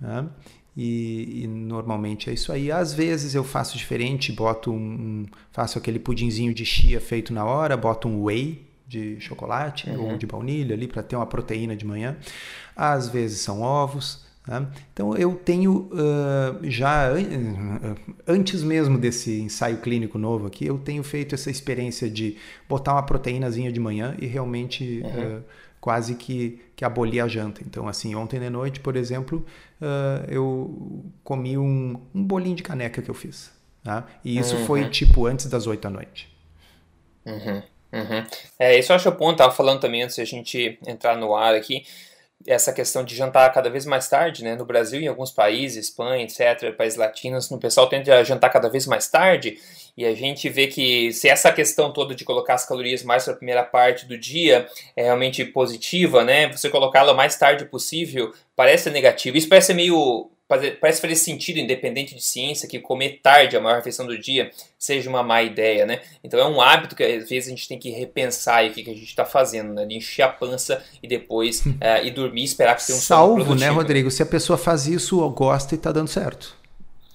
né? 0.04 0.28
e, 0.76 1.44
e, 1.44 1.46
normalmente 1.46 2.28
é 2.28 2.32
isso 2.32 2.52
aí. 2.52 2.70
Às 2.70 2.92
vezes 2.92 3.34
eu 3.34 3.42
faço 3.42 3.76
diferente, 3.76 4.32
boto 4.32 4.72
um, 4.72 5.24
faço 5.50 5.78
aquele 5.78 5.98
pudinzinho 5.98 6.52
de 6.52 6.64
chia 6.64 7.00
feito 7.00 7.32
na 7.32 7.44
hora, 7.44 7.76
boto 7.76 8.08
um 8.08 8.24
whey 8.24 8.66
de 8.86 9.18
chocolate 9.20 9.88
uhum. 9.88 10.12
ou 10.12 10.18
de 10.18 10.26
baunilha 10.26 10.74
ali 10.74 10.86
para 10.86 11.02
ter 11.02 11.16
uma 11.16 11.26
proteína 11.26 11.74
de 11.74 11.86
manhã. 11.86 12.16
Às 12.76 13.08
vezes 13.08 13.40
são 13.40 13.62
ovos. 13.62 14.24
Tá? 14.44 14.68
Então 14.92 15.16
eu 15.16 15.34
tenho 15.36 15.88
uh, 15.90 16.70
já 16.70 17.08
antes 18.26 18.62
mesmo 18.62 18.98
desse 18.98 19.40
ensaio 19.40 19.78
clínico 19.78 20.18
novo 20.18 20.46
aqui, 20.46 20.66
eu 20.66 20.76
tenho 20.76 21.02
feito 21.02 21.34
essa 21.34 21.50
experiência 21.50 22.10
de 22.10 22.36
botar 22.68 22.92
uma 22.92 23.02
proteínazinha 23.02 23.72
de 23.72 23.80
manhã 23.80 24.14
e 24.20 24.26
realmente 24.26 25.00
uhum. 25.02 25.38
uh, 25.38 25.44
quase 25.84 26.14
que, 26.14 26.58
que 26.74 26.82
abolir 26.82 27.22
a 27.22 27.28
janta. 27.28 27.60
Então 27.62 27.86
assim, 27.86 28.14
ontem 28.14 28.40
de 28.40 28.48
noite, 28.48 28.80
por 28.80 28.96
exemplo, 28.96 29.44
uh, 29.82 30.24
eu 30.30 31.04
comi 31.22 31.58
um, 31.58 32.00
um 32.14 32.24
bolinho 32.24 32.56
de 32.56 32.62
caneca 32.62 33.02
que 33.02 33.10
eu 33.10 33.14
fiz. 33.14 33.52
Tá? 33.82 34.06
E 34.24 34.38
isso 34.38 34.56
uhum. 34.56 34.64
foi 34.64 34.88
tipo 34.88 35.26
antes 35.26 35.44
das 35.44 35.66
8 35.66 35.82
da 35.82 35.90
noite. 35.90 36.34
Uhum. 37.26 37.62
Uhum. 37.92 38.24
É, 38.58 38.78
isso 38.78 38.92
eu 38.92 38.96
acho 38.96 39.10
o 39.10 39.12
ponto, 39.12 39.36
tava 39.36 39.52
falando 39.52 39.78
também 39.78 40.02
antes 40.02 40.16
de 40.16 40.22
a 40.22 40.24
gente 40.24 40.78
entrar 40.86 41.18
no 41.18 41.36
ar 41.36 41.54
aqui, 41.54 41.84
essa 42.46 42.72
questão 42.72 43.04
de 43.04 43.14
jantar 43.14 43.52
cada 43.52 43.70
vez 43.70 43.86
mais 43.86 44.08
tarde, 44.08 44.44
né? 44.44 44.54
No 44.54 44.64
Brasil 44.64 45.00
em 45.00 45.06
alguns 45.06 45.30
países, 45.30 45.86
Espanha, 45.86 46.24
etc., 46.24 46.74
países 46.76 46.98
latinos, 46.98 47.50
o 47.50 47.58
pessoal 47.58 47.88
tende 47.88 48.10
a 48.10 48.22
jantar 48.22 48.50
cada 48.50 48.68
vez 48.68 48.86
mais 48.86 49.08
tarde 49.08 49.58
e 49.96 50.04
a 50.04 50.14
gente 50.14 50.48
vê 50.48 50.66
que 50.66 51.12
se 51.12 51.28
essa 51.28 51.52
questão 51.52 51.92
toda 51.92 52.14
de 52.14 52.24
colocar 52.24 52.54
as 52.54 52.66
calorias 52.66 53.02
mais 53.02 53.24
para 53.24 53.32
a 53.32 53.36
primeira 53.36 53.62
parte 53.62 54.06
do 54.06 54.18
dia 54.18 54.66
é 54.96 55.04
realmente 55.04 55.44
positiva, 55.44 56.24
né? 56.24 56.50
Você 56.50 56.68
colocá-la 56.68 57.14
mais 57.14 57.36
tarde 57.36 57.64
possível 57.64 58.32
parece 58.56 58.90
negativo. 58.90 59.36
Isso 59.36 59.48
parece 59.48 59.72
meio 59.72 60.30
parece 60.48 61.00
fazer 61.00 61.16
sentido, 61.16 61.58
independente 61.58 62.14
de 62.14 62.22
ciência, 62.22 62.68
que 62.68 62.78
comer 62.78 63.20
tarde 63.22 63.56
a 63.56 63.60
maior 63.60 63.76
refeição 63.76 64.06
do 64.06 64.18
dia 64.18 64.50
seja 64.78 65.08
uma 65.08 65.22
má 65.22 65.42
ideia, 65.42 65.86
né? 65.86 66.00
Então 66.22 66.38
é 66.38 66.46
um 66.46 66.60
hábito 66.60 66.94
que 66.94 67.02
às 67.02 67.28
vezes 67.28 67.48
a 67.48 67.50
gente 67.50 67.66
tem 67.66 67.78
que 67.78 67.90
repensar 67.90 68.64
o 68.64 68.70
que, 68.72 68.82
que 68.84 68.90
a 68.90 68.94
gente 68.94 69.04
está 69.04 69.24
fazendo, 69.24 69.72
né? 69.72 69.86
De 69.86 69.94
encher 69.94 70.22
a 70.22 70.28
pança 70.28 70.82
e 71.02 71.08
depois 71.08 71.64
uh, 71.64 72.04
ir 72.04 72.10
dormir 72.10 72.42
e 72.42 72.44
esperar 72.44 72.76
que 72.76 72.86
tenha 72.86 72.98
um 72.98 73.00
Salvo, 73.00 73.54
né, 73.54 73.68
Rodrigo? 73.68 74.10
Se 74.10 74.22
a 74.22 74.26
pessoa 74.26 74.58
faz 74.58 74.86
isso, 74.86 75.26
gosta 75.30 75.74
e 75.74 75.78
está 75.78 75.90
dando 75.90 76.08
certo. 76.08 76.64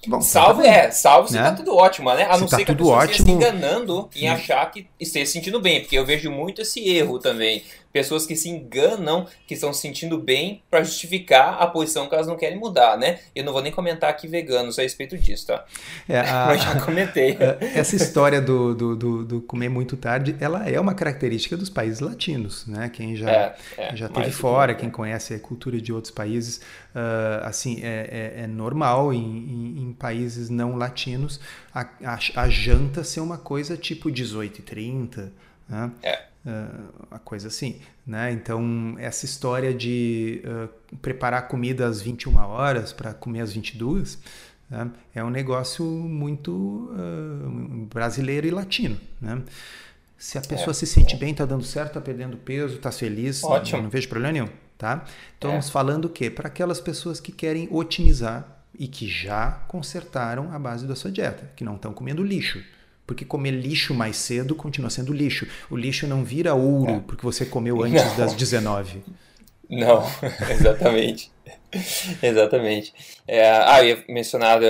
Bom, 0.06 0.22
salvo, 0.22 0.62
tá 0.62 0.68
é, 0.68 0.90
salvo 0.90 1.28
se 1.28 1.34
né? 1.34 1.42
tá 1.42 1.52
tudo 1.52 1.76
ótimo, 1.76 2.12
né? 2.14 2.24
A 2.24 2.34
se 2.34 2.40
não 2.40 2.48
tá 2.48 2.56
ser 2.56 2.64
que 2.64 2.72
a 2.72 2.74
pessoa 2.74 2.96
ótimo, 2.96 3.12
esteja 3.12 3.24
se 3.24 3.30
enganando 3.30 4.08
em 4.16 4.28
achar 4.28 4.70
que 4.70 4.86
esteja 4.98 5.26
se 5.26 5.32
sentindo 5.32 5.60
bem, 5.60 5.80
porque 5.80 5.98
eu 5.98 6.06
vejo 6.06 6.30
muito 6.30 6.62
esse 6.62 6.88
erro 6.88 7.18
também 7.18 7.62
pessoas 7.92 8.26
que 8.26 8.36
se 8.36 8.48
enganam, 8.48 9.26
que 9.46 9.54
estão 9.54 9.72
se 9.72 9.80
sentindo 9.80 10.18
bem 10.18 10.62
para 10.70 10.82
justificar 10.82 11.60
a 11.60 11.66
posição 11.66 12.08
que 12.08 12.14
elas 12.14 12.26
não 12.26 12.36
querem 12.36 12.58
mudar, 12.58 12.96
né? 12.96 13.18
Eu 13.34 13.44
não 13.44 13.52
vou 13.52 13.62
nem 13.62 13.72
comentar 13.72 14.10
aqui 14.10 14.28
veganos 14.28 14.78
a 14.78 14.82
respeito 14.82 15.18
disso, 15.18 15.48
tá? 15.48 15.64
É, 16.08 16.20
a, 16.28 16.46
Mas 16.46 16.62
já 16.62 16.80
comentei. 16.80 17.36
Essa 17.74 17.96
história 17.96 18.40
do, 18.40 18.74
do, 18.74 18.96
do, 18.96 19.24
do, 19.24 19.40
comer 19.42 19.68
muito 19.68 19.96
tarde, 19.96 20.36
ela 20.40 20.68
é 20.68 20.78
uma 20.78 20.94
característica 20.94 21.56
dos 21.56 21.68
países 21.68 22.00
latinos, 22.00 22.66
né? 22.66 22.88
Quem 22.88 23.16
já, 23.16 23.30
é, 23.30 23.56
é, 23.76 23.96
já 23.96 24.08
teve 24.08 24.30
fora, 24.30 24.74
quem 24.74 24.90
conhece 24.90 25.34
a 25.34 25.38
cultura 25.38 25.80
de 25.80 25.92
outros 25.92 26.12
países, 26.12 26.58
uh, 26.94 27.44
assim, 27.44 27.80
é, 27.82 28.34
é, 28.38 28.42
é 28.42 28.46
normal 28.46 29.12
em, 29.12 29.18
em, 29.18 29.82
em, 29.82 29.92
países 29.92 30.48
não 30.48 30.76
latinos 30.76 31.40
a, 31.74 31.80
a, 32.04 32.18
a 32.36 32.48
janta 32.48 33.02
ser 33.02 33.20
uma 33.20 33.38
coisa 33.38 33.76
tipo 33.76 34.10
18 34.10 34.58
e 34.58 34.62
30, 34.62 35.32
né? 35.68 35.90
É 36.02 36.29
uma 37.10 37.18
coisa 37.18 37.48
assim, 37.48 37.80
né? 38.06 38.32
Então, 38.32 38.94
essa 38.98 39.24
história 39.24 39.74
de 39.74 40.42
uh, 40.44 40.96
preparar 40.98 41.48
comida 41.48 41.86
às 41.86 42.00
21 42.00 42.36
horas 42.36 42.92
para 42.92 43.12
comer 43.12 43.40
às 43.40 43.52
22 43.52 44.18
né? 44.70 44.90
é 45.14 45.22
um 45.22 45.30
negócio 45.30 45.84
muito 45.84 46.90
uh, 46.92 47.86
brasileiro 47.92 48.46
e 48.46 48.50
latino, 48.50 48.98
né? 49.20 49.42
Se 50.16 50.36
a 50.36 50.42
pessoa 50.42 50.72
é, 50.72 50.74
se 50.74 50.86
sente 50.86 51.14
é. 51.14 51.18
bem, 51.18 51.30
está 51.30 51.46
dando 51.46 51.64
certo, 51.64 51.88
está 51.88 52.00
perdendo 52.00 52.36
peso, 52.36 52.76
está 52.76 52.92
feliz, 52.92 53.42
Ótimo. 53.42 53.78
Não, 53.78 53.84
não 53.84 53.90
vejo 53.90 54.06
problema 54.06 54.32
nenhum, 54.34 54.48
tá? 54.76 55.04
Estamos 55.34 55.68
é. 55.68 55.70
falando 55.70 56.04
o 56.04 56.08
quê? 56.10 56.28
Para 56.28 56.48
aquelas 56.48 56.78
pessoas 56.78 57.18
que 57.20 57.32
querem 57.32 57.66
otimizar 57.70 58.46
e 58.78 58.86
que 58.86 59.08
já 59.08 59.52
consertaram 59.66 60.52
a 60.52 60.58
base 60.58 60.86
da 60.86 60.94
sua 60.94 61.10
dieta, 61.10 61.50
que 61.56 61.64
não 61.64 61.76
estão 61.76 61.94
comendo 61.94 62.22
lixo. 62.22 62.62
Porque 63.10 63.24
comer 63.24 63.50
lixo 63.50 63.92
mais 63.92 64.14
cedo 64.14 64.54
continua 64.54 64.88
sendo 64.88 65.12
lixo. 65.12 65.44
O 65.68 65.76
lixo 65.76 66.06
não 66.06 66.22
vira 66.22 66.54
ouro 66.54 66.92
é. 66.92 67.00
porque 67.00 67.24
você 67.24 67.44
comeu 67.44 67.82
antes 67.82 68.04
não. 68.04 68.16
das 68.18 68.34
19. 68.34 69.02
Não, 69.68 70.04
exatamente. 70.48 71.32
exatamente. 72.22 72.94
É, 73.26 73.50
ah, 73.50 73.82
eu 73.82 73.96
ia 73.96 74.04
mencionar, 74.08 74.60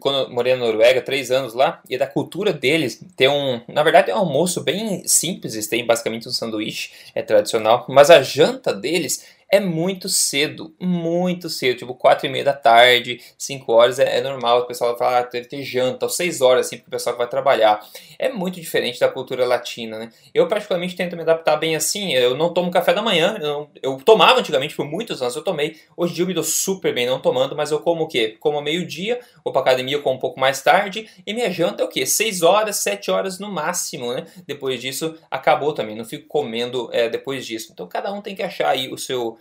quando 0.00 0.18
eu 0.20 0.30
morei 0.30 0.54
na 0.54 0.60
Noruega, 0.60 1.02
três 1.02 1.30
anos 1.30 1.52
lá, 1.52 1.82
e 1.86 1.94
é 1.94 1.98
da 1.98 2.06
cultura 2.06 2.54
deles 2.54 3.04
ter 3.14 3.28
um. 3.28 3.60
Na 3.68 3.82
verdade, 3.82 4.10
é 4.10 4.14
um 4.14 4.20
almoço 4.20 4.62
bem 4.62 5.06
simples, 5.06 5.52
eles 5.52 5.68
têm 5.68 5.84
basicamente 5.84 6.26
um 6.26 6.32
sanduíche, 6.32 6.90
é 7.14 7.20
tradicional, 7.20 7.84
mas 7.86 8.08
a 8.08 8.22
janta 8.22 8.72
deles 8.72 9.26
é 9.54 9.60
muito 9.60 10.08
cedo, 10.08 10.74
muito 10.80 11.48
cedo, 11.48 11.78
tipo 11.78 11.94
4 11.94 12.26
e 12.26 12.28
meia 12.28 12.44
da 12.44 12.52
tarde, 12.52 13.20
5 13.38 13.72
horas 13.72 14.00
é, 14.00 14.18
é 14.18 14.20
normal, 14.20 14.60
o 14.60 14.66
pessoal 14.66 14.90
vai 14.90 14.98
falar, 14.98 15.18
ah, 15.20 15.22
deve 15.22 15.46
ter 15.46 15.62
janta, 15.62 16.06
ou 16.06 16.10
6 16.10 16.40
horas, 16.40 16.66
assim, 16.66 16.76
porque 16.76 16.88
o 16.88 16.90
pessoal 16.90 17.16
vai 17.16 17.28
trabalhar. 17.28 17.80
É 18.18 18.28
muito 18.28 18.60
diferente 18.60 18.98
da 18.98 19.08
cultura 19.08 19.46
latina, 19.46 19.96
né? 19.96 20.10
Eu 20.34 20.48
particularmente 20.48 20.96
tento 20.96 21.14
me 21.14 21.22
adaptar 21.22 21.56
bem 21.56 21.76
assim, 21.76 22.12
eu 22.14 22.36
não 22.36 22.52
tomo 22.52 22.68
café 22.68 22.92
da 22.92 23.00
manhã, 23.00 23.36
eu, 23.40 23.46
não, 23.46 23.70
eu 23.80 23.96
tomava 24.04 24.40
antigamente 24.40 24.74
por 24.74 24.84
muitos 24.84 25.22
anos, 25.22 25.36
eu 25.36 25.42
tomei, 25.42 25.76
hoje 25.96 26.12
em 26.12 26.16
dia 26.16 26.24
eu 26.24 26.28
me 26.28 26.34
dou 26.34 26.44
super 26.44 26.92
bem 26.92 27.06
não 27.06 27.20
tomando, 27.20 27.54
mas 27.54 27.70
eu 27.70 27.78
como 27.78 28.04
o 28.04 28.08
quê? 28.08 28.36
Como 28.40 28.60
meio-dia, 28.60 29.20
vou 29.44 29.52
pra 29.52 29.62
academia, 29.62 29.94
eu 29.94 30.02
como 30.02 30.16
um 30.16 30.20
pouco 30.20 30.40
mais 30.40 30.62
tarde, 30.62 31.08
e 31.24 31.32
minha 31.32 31.50
janta 31.50 31.84
é 31.84 31.86
o 31.86 31.88
quê? 31.88 32.04
6 32.04 32.42
horas, 32.42 32.78
7 32.78 33.08
horas 33.08 33.38
no 33.38 33.52
máximo, 33.52 34.12
né? 34.12 34.26
Depois 34.48 34.80
disso, 34.80 35.14
acabou 35.30 35.72
também, 35.72 35.94
não 35.94 36.04
fico 36.04 36.26
comendo 36.26 36.90
é, 36.92 37.08
depois 37.08 37.46
disso. 37.46 37.70
Então 37.72 37.86
cada 37.86 38.12
um 38.12 38.20
tem 38.20 38.34
que 38.34 38.42
achar 38.42 38.70
aí 38.70 38.92
o 38.92 38.98
seu 38.98 39.38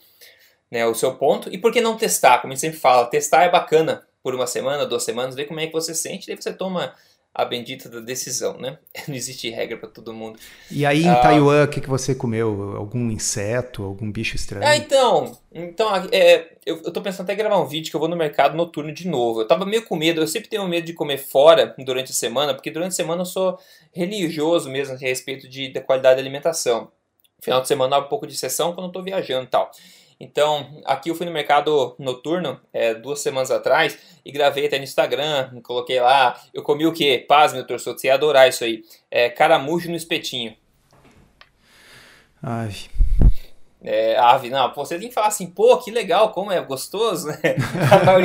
né, 0.73 0.87
o 0.87 0.95
seu 0.95 1.13
ponto. 1.13 1.53
E 1.53 1.57
por 1.59 1.71
que 1.71 1.79
não 1.79 1.95
testar? 1.95 2.39
Como 2.39 2.51
a 2.51 2.55
gente 2.55 2.61
sempre 2.61 2.79
fala, 2.79 3.05
testar 3.05 3.43
é 3.43 3.49
bacana 3.51 4.01
por 4.23 4.33
uma 4.33 4.47
semana, 4.47 4.87
duas 4.87 5.03
semanas, 5.03 5.35
ver 5.35 5.45
como 5.45 5.59
é 5.59 5.67
que 5.67 5.71
você 5.71 5.93
sente, 5.93 6.25
daí 6.25 6.35
você 6.35 6.51
toma 6.51 6.95
a 7.31 7.45
bendita 7.45 7.87
da 7.87 7.99
decisão, 7.99 8.57
né? 8.57 8.79
Não 9.07 9.13
existe 9.13 9.49
regra 9.51 9.77
para 9.77 9.89
todo 9.89 10.13
mundo. 10.13 10.39
E 10.71 10.83
aí 10.83 11.03
em 11.03 11.09
ah, 11.09 11.15
Taiwan, 11.17 11.65
o 11.65 11.67
que, 11.67 11.79
que 11.79 11.89
você 11.89 12.15
comeu? 12.15 12.75
Algum 12.75 13.11
inseto, 13.11 13.83
algum 13.83 14.11
bicho 14.11 14.35
estranho? 14.35 14.65
Ah, 14.65 14.75
então, 14.75 15.37
então 15.53 15.95
é, 16.11 16.55
eu, 16.65 16.81
eu 16.83 16.91
tô 16.91 17.03
pensando 17.03 17.25
até 17.25 17.33
em 17.33 17.37
gravar 17.37 17.59
um 17.59 17.67
vídeo 17.67 17.91
que 17.91 17.95
eu 17.95 17.99
vou 17.99 18.09
no 18.09 18.15
mercado 18.15 18.57
noturno 18.57 18.91
de 18.91 19.07
novo. 19.07 19.41
Eu 19.41 19.47
tava 19.47 19.67
meio 19.67 19.85
com 19.85 19.95
medo, 19.95 20.21
eu 20.21 20.27
sempre 20.27 20.49
tenho 20.49 20.67
medo 20.67 20.87
de 20.87 20.93
comer 20.93 21.17
fora 21.17 21.75
durante 21.85 22.11
a 22.11 22.15
semana, 22.15 22.55
porque 22.55 22.71
durante 22.71 22.93
a 22.93 22.95
semana 22.95 23.21
eu 23.21 23.25
sou 23.27 23.59
religioso 23.91 24.71
mesmo 24.71 24.95
assim, 24.95 25.05
a 25.05 25.09
respeito 25.09 25.47
de, 25.47 25.71
da 25.71 25.81
qualidade 25.81 26.15
da 26.15 26.21
alimentação. 26.21 26.91
Final 27.41 27.61
de 27.61 27.67
semana 27.67 27.97
eu 27.97 28.01
um 28.01 28.07
pouco 28.07 28.25
de 28.25 28.35
sessão 28.35 28.73
quando 28.73 28.87
eu 28.87 28.91
tô 28.91 29.03
viajando 29.03 29.43
e 29.43 29.49
tal. 29.49 29.69
Então, 30.23 30.81
aqui 30.85 31.09
eu 31.09 31.15
fui 31.15 31.25
no 31.25 31.33
mercado 31.33 31.97
noturno 31.99 32.57
é, 32.71 32.93
duas 32.93 33.19
semanas 33.19 33.51
atrás 33.51 33.99
e 34.23 34.31
gravei 34.31 34.67
até 34.67 34.77
no 34.77 34.85
Instagram, 34.85 35.59
coloquei 35.61 35.99
lá. 35.99 36.39
Eu 36.53 36.63
comi 36.63 36.87
o 36.87 36.93
quê? 36.93 37.25
Paz, 37.27 37.51
meu 37.51 37.67
torcedor, 37.67 37.99
você 37.99 38.07
ia 38.07 38.13
adorar 38.13 38.47
isso 38.47 38.63
aí. 38.63 38.85
É, 39.11 39.29
caramujo 39.29 39.89
no 39.89 39.97
espetinho. 39.97 40.55
Ai, 42.41 42.73
é, 43.83 44.17
ave, 44.17 44.49
não, 44.49 44.73
você 44.73 44.97
tem 44.97 45.09
que 45.09 45.13
falar 45.13 45.27
assim, 45.27 45.45
pô, 45.45 45.77
que 45.77 45.91
legal, 45.91 46.31
como 46.31 46.51
é 46.51 46.61
gostoso, 46.61 47.27
né? 47.43 47.55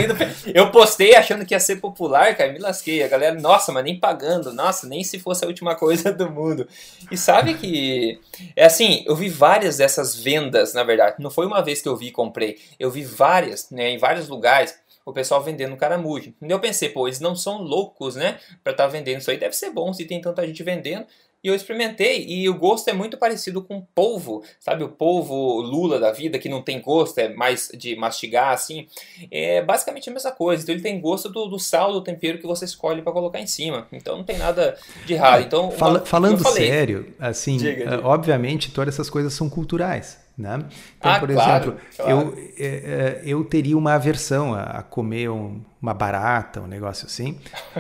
do... 0.07 0.53
Eu 0.55 0.71
postei 0.71 1.17
achando 1.17 1.45
que 1.45 1.53
ia 1.53 1.59
ser 1.59 1.77
popular, 1.77 2.37
cara, 2.37 2.53
me 2.53 2.61
lasquei. 2.61 3.03
A 3.03 3.09
galera, 3.09 3.35
nossa, 3.41 3.73
mas 3.73 3.83
nem 3.83 3.99
pagando, 3.99 4.53
nossa, 4.53 4.87
nem 4.87 5.03
se 5.03 5.19
fosse 5.19 5.45
a 5.45 5.49
última 5.49 5.75
coisa 5.75 6.13
do 6.13 6.31
mundo. 6.31 6.69
E 7.11 7.17
sabe 7.17 7.55
que, 7.55 8.21
é 8.55 8.67
assim, 8.67 9.03
eu 9.05 9.17
vi 9.17 9.29
várias 9.29 9.79
dessas 9.79 10.15
vendas, 10.15 10.75
na 10.75 10.85
verdade. 10.85 11.17
Não 11.19 11.31
foi 11.31 11.47
uma 11.47 11.61
vez 11.61 11.83
que 11.83 11.89
eu 11.89 11.97
vi 11.97 12.07
e 12.07 12.13
comprei, 12.13 12.59
eu 12.79 12.91
vi 12.91 13.03
várias, 13.03 13.69
né, 13.71 13.91
em 13.91 13.99
vários 13.99 14.29
lugares 14.29 14.79
o 15.05 15.13
pessoal 15.13 15.43
vendendo 15.43 15.75
caramujo. 15.75 16.35
E 16.43 16.51
eu 16.51 16.61
pensei, 16.61 16.91
pô, 16.91 17.09
eles 17.09 17.19
não 17.19 17.35
são 17.35 17.63
loucos, 17.63 18.15
né, 18.15 18.39
para 18.63 18.73
estar 18.73 18.85
tá 18.85 18.91
vendendo 18.91 19.21
isso 19.21 19.31
aí. 19.31 19.39
Deve 19.39 19.57
ser 19.57 19.71
bom 19.71 19.93
se 19.93 20.05
tem 20.05 20.21
tanta 20.21 20.47
gente 20.47 20.63
vendendo. 20.63 21.07
E 21.43 21.49
eu 21.49 21.55
experimentei 21.55 22.27
e 22.27 22.49
o 22.49 22.55
gosto 22.55 22.89
é 22.89 22.93
muito 22.93 23.17
parecido 23.17 23.63
com 23.63 23.81
polvo, 23.95 24.43
sabe? 24.59 24.83
O 24.83 24.89
polvo 24.89 25.61
lula 25.61 26.01
da 26.01 26.11
vida, 26.11 26.39
que 26.39 26.49
não 26.49 26.63
tem 26.63 26.81
gosto, 26.81 27.19
é 27.19 27.29
mais 27.29 27.71
de 27.75 27.95
mastigar 27.95 28.53
assim. 28.53 28.89
É 29.31 29.63
basicamente 29.63 30.11
a 30.11 30.13
mesma 30.13 30.33
coisa. 30.33 30.63
Então 30.63 30.75
ele 30.75 30.83
tem 30.83 31.01
gosto 31.01 31.29
do, 31.29 31.47
do 31.47 31.59
sal, 31.59 31.93
do 31.93 32.03
tempero 32.03 32.39
que 32.39 32.47
você 32.47 32.65
escolhe 32.65 33.03
para 33.03 33.13
colocar 33.13 33.41
em 33.41 33.47
cima. 33.47 33.87
Então 33.93 34.17
não 34.17 34.25
tem 34.25 34.37
nada 34.37 34.77
de 35.07 35.15
errado. 35.15 35.43
Então, 35.43 35.71
Fala, 35.71 36.05
falando 36.05 36.47
sério, 36.49 37.15
assim, 37.21 37.57
diga, 37.57 37.85
diga. 37.85 38.07
obviamente 38.07 38.71
todas 38.73 38.95
essas 38.95 39.09
coisas 39.09 39.33
são 39.33 39.49
culturais. 39.49 40.28
Né? 40.39 40.65
Então, 40.97 41.11
ah, 41.11 41.19
por 41.19 41.31
exemplo, 41.31 41.77
claro. 41.97 42.09
Eu, 42.09 42.39
é, 42.57 42.67
é, 42.67 43.23
eu 43.25 43.43
teria 43.43 43.77
uma 43.77 43.95
aversão 43.95 44.55
a, 44.55 44.85
comer 44.85 45.29
um, 45.29 45.61
uma 45.83 45.93
barata, 45.93 46.61
um 46.61 46.67
negócio 46.69 47.07
assim, 47.07 47.37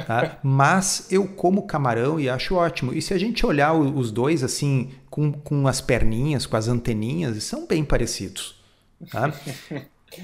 tá? 0.08 0.38
mas 0.42 1.06
eu 1.08 1.28
como 1.28 1.68
camarão 1.68 2.18
e 2.18 2.28
acho 2.28 2.56
ótimo. 2.56 2.92
E 2.92 3.00
se 3.00 3.14
a 3.14 3.18
gente 3.18 3.46
olhar 3.46 3.74
os 3.74 4.10
dois 4.10 4.42
assim, 4.42 4.90
com, 5.08 5.30
com 5.30 5.68
as 5.68 5.80
perninhas, 5.80 6.46
com 6.46 6.56
as 6.56 6.66
anteninhas, 6.66 7.44
são 7.44 7.64
bem 7.64 7.84
parecidos. 7.84 8.60
Tá? 9.08 9.32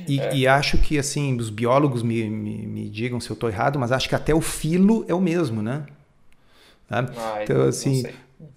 E, 0.08 0.18
é. 0.18 0.34
e, 0.34 0.46
acho 0.46 0.78
que 0.78 0.98
assim, 0.98 1.36
os 1.36 1.50
biólogos 1.50 2.02
me, 2.02 2.28
me, 2.28 2.66
me 2.66 2.88
digam 2.88 3.20
se 3.20 3.28
eu 3.28 3.34
estou 3.34 3.50
errado, 3.50 3.78
mas 3.78 3.92
acho 3.92 4.08
que 4.08 4.14
até 4.14 4.34
o 4.34 4.40
filo 4.40 5.04
é 5.06 5.14
o 5.14 5.20
mesmo, 5.20 5.60
né? 5.62 5.84
Tá? 6.88 7.06
Ah, 7.16 7.42
então, 7.42 7.62
assim, 7.68 8.02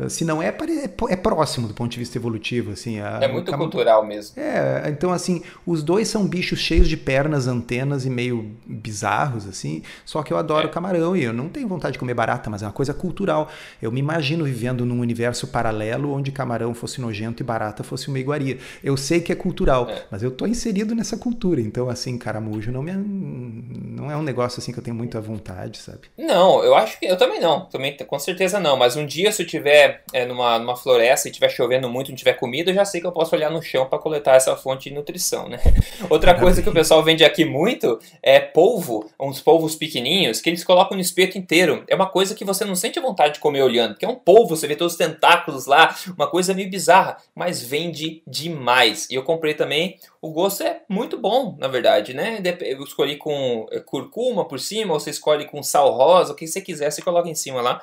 se 0.07 0.25
não 0.25 0.41
é, 0.41 0.49
é, 0.49 1.13
é 1.13 1.15
próximo 1.15 1.67
do 1.67 1.73
ponto 1.73 1.91
de 1.91 1.99
vista 1.99 2.17
evolutivo, 2.17 2.71
assim. 2.71 2.99
A, 2.99 3.19
é 3.21 3.27
muito 3.27 3.51
cultural 3.55 4.05
mesmo. 4.05 4.39
É, 4.39 4.83
então 4.89 5.11
assim, 5.11 5.41
os 5.65 5.83
dois 5.83 6.07
são 6.07 6.27
bichos 6.27 6.59
cheios 6.59 6.87
de 6.87 6.97
pernas, 6.97 7.47
antenas 7.47 8.05
e 8.05 8.09
meio 8.09 8.55
bizarros, 8.65 9.47
assim. 9.47 9.81
Só 10.05 10.23
que 10.23 10.31
eu 10.31 10.37
adoro 10.37 10.67
é. 10.67 10.71
camarão 10.71 11.15
e 11.15 11.23
eu 11.23 11.33
não 11.33 11.49
tenho 11.49 11.67
vontade 11.67 11.93
de 11.93 11.99
comer 11.99 12.13
barata, 12.13 12.49
mas 12.49 12.61
é 12.61 12.65
uma 12.65 12.71
coisa 12.71 12.93
cultural. 12.93 13.49
Eu 13.81 13.91
me 13.91 13.99
imagino 13.99 14.45
vivendo 14.45 14.85
num 14.85 14.99
universo 14.99 15.47
paralelo 15.47 16.13
onde 16.13 16.31
camarão 16.31 16.73
fosse 16.73 17.01
nojento 17.01 17.41
e 17.41 17.45
barata 17.45 17.83
fosse 17.83 18.07
uma 18.07 18.19
iguaria. 18.19 18.57
Eu 18.83 18.97
sei 18.97 19.19
que 19.19 19.31
é 19.31 19.35
cultural, 19.35 19.89
é. 19.89 20.03
mas 20.11 20.23
eu 20.23 20.31
tô 20.31 20.45
inserido 20.45 20.93
nessa 20.95 21.17
cultura, 21.17 21.61
então 21.61 21.89
assim, 21.89 22.17
caramujo 22.17 22.71
não 22.71 22.83
me 22.83 22.91
não 22.97 24.11
é 24.11 24.17
um 24.17 24.23
negócio 24.23 24.59
assim 24.59 24.71
que 24.71 24.79
eu 24.79 24.83
tenho 24.83 24.95
muita 24.95 25.19
vontade, 25.19 25.79
sabe? 25.79 26.09
Não, 26.17 26.63
eu 26.63 26.75
acho 26.75 26.99
que 26.99 27.05
eu 27.05 27.17
também 27.17 27.39
não, 27.39 27.65
também 27.65 27.95
com 27.97 28.19
certeza 28.19 28.59
não, 28.59 28.77
mas 28.77 28.95
um 28.95 29.05
dia 29.05 29.31
se 29.31 29.43
eu 29.43 29.47
tiver 29.47 29.66
estiver 29.67 30.03
é, 30.13 30.25
numa, 30.25 30.57
numa 30.57 30.75
floresta 30.75 31.27
e 31.27 31.31
estiver 31.31 31.49
chovendo 31.49 31.89
muito, 31.89 32.09
não 32.09 32.15
tiver 32.15 32.33
comida, 32.33 32.71
eu 32.71 32.75
já 32.75 32.85
sei 32.85 33.01
que 33.01 33.07
eu 33.07 33.11
posso 33.11 33.35
olhar 33.35 33.51
no 33.51 33.61
chão 33.61 33.85
para 33.85 33.99
coletar 33.99 34.35
essa 34.35 34.55
fonte 34.55 34.89
de 34.89 34.95
nutrição, 34.95 35.49
né? 35.49 35.59
Outra 36.09 36.33
coisa 36.33 36.61
que 36.61 36.69
o 36.69 36.73
pessoal 36.73 37.03
vende 37.03 37.23
aqui 37.23 37.43
muito 37.45 37.99
é 38.23 38.39
polvo, 38.39 39.09
uns 39.19 39.41
polvos 39.41 39.75
pequenininhos 39.75 40.41
que 40.41 40.49
eles 40.49 40.63
colocam 40.63 40.95
no 40.95 41.01
espeto 41.01 41.37
inteiro. 41.37 41.83
É 41.87 41.95
uma 41.95 42.07
coisa 42.07 42.33
que 42.33 42.45
você 42.45 42.63
não 42.63 42.75
sente 42.75 42.99
vontade 42.99 43.35
de 43.35 43.39
comer 43.39 43.61
olhando, 43.61 43.93
porque 43.93 44.05
é 44.05 44.09
um 44.09 44.15
polvo, 44.15 44.55
você 44.55 44.67
vê 44.67 44.75
todos 44.75 44.93
os 44.93 44.97
tentáculos 44.97 45.65
lá, 45.65 45.95
uma 46.15 46.27
coisa 46.27 46.53
meio 46.53 46.69
bizarra, 46.69 47.17
mas 47.35 47.61
vende 47.61 48.21
demais. 48.25 49.07
E 49.09 49.15
eu 49.15 49.23
comprei 49.23 49.53
também, 49.53 49.99
o 50.21 50.31
gosto 50.31 50.63
é 50.63 50.81
muito 50.87 51.17
bom, 51.17 51.55
na 51.59 51.67
verdade, 51.67 52.13
né? 52.13 52.41
Eu 52.61 52.83
escolhi 52.83 53.17
com 53.17 53.67
é, 53.71 53.79
curcuma 53.79 54.45
por 54.45 54.59
cima, 54.59 54.93
ou 54.93 54.99
você 54.99 55.09
escolhe 55.09 55.45
com 55.45 55.61
sal 55.61 55.91
rosa, 55.91 56.33
o 56.33 56.35
que 56.35 56.47
você 56.47 56.61
quiser, 56.61 56.91
você 56.91 57.01
coloca 57.01 57.29
em 57.29 57.35
cima 57.35 57.61
lá 57.61 57.81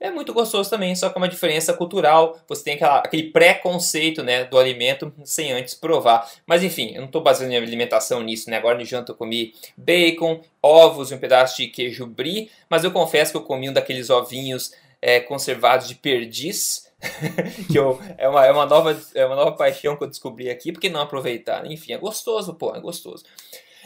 é 0.00 0.10
muito 0.10 0.34
gostoso 0.34 0.68
também, 0.68 0.94
só 0.94 1.08
que 1.08 1.16
é 1.16 1.18
uma 1.18 1.28
diferença 1.28 1.72
cultural. 1.72 2.38
Você 2.48 2.64
tem 2.64 2.74
aquela, 2.74 2.98
aquele 2.98 3.30
preconceito 3.30 4.22
né, 4.22 4.44
do 4.44 4.58
alimento 4.58 5.12
sem 5.24 5.52
antes 5.52 5.74
provar. 5.74 6.30
Mas 6.46 6.62
enfim, 6.62 6.92
eu 6.94 7.00
não 7.00 7.06
estou 7.06 7.22
baseando 7.22 7.48
minha 7.48 7.62
alimentação 7.62 8.22
nisso, 8.22 8.50
né? 8.50 8.56
Agora 8.56 8.76
de 8.76 8.84
janta 8.84 9.12
eu 9.12 9.16
comi 9.16 9.54
bacon, 9.76 10.40
ovos 10.62 11.10
e 11.10 11.14
um 11.14 11.18
pedaço 11.18 11.56
de 11.56 11.68
queijo 11.68 12.06
brie, 12.06 12.50
mas 12.68 12.84
eu 12.84 12.90
confesso 12.90 13.30
que 13.30 13.36
eu 13.38 13.42
comi 13.42 13.70
um 13.70 13.72
daqueles 13.72 14.10
ovinhos 14.10 14.72
é, 15.00 15.20
conservados 15.20 15.88
de 15.88 15.94
perdiz. 15.94 16.92
que 17.70 17.78
eu, 17.78 18.00
é, 18.16 18.28
uma, 18.28 18.46
é, 18.46 18.50
uma 18.50 18.66
nova, 18.66 18.98
é 19.14 19.26
uma 19.26 19.36
nova 19.36 19.52
paixão 19.52 19.96
que 19.96 20.04
eu 20.04 20.08
descobri 20.08 20.50
aqui, 20.50 20.72
porque 20.72 20.88
não 20.88 21.00
aproveitar? 21.00 21.64
Enfim, 21.70 21.92
é 21.92 21.98
gostoso, 21.98 22.54
pô, 22.54 22.74
é 22.74 22.80
gostoso. 22.80 23.24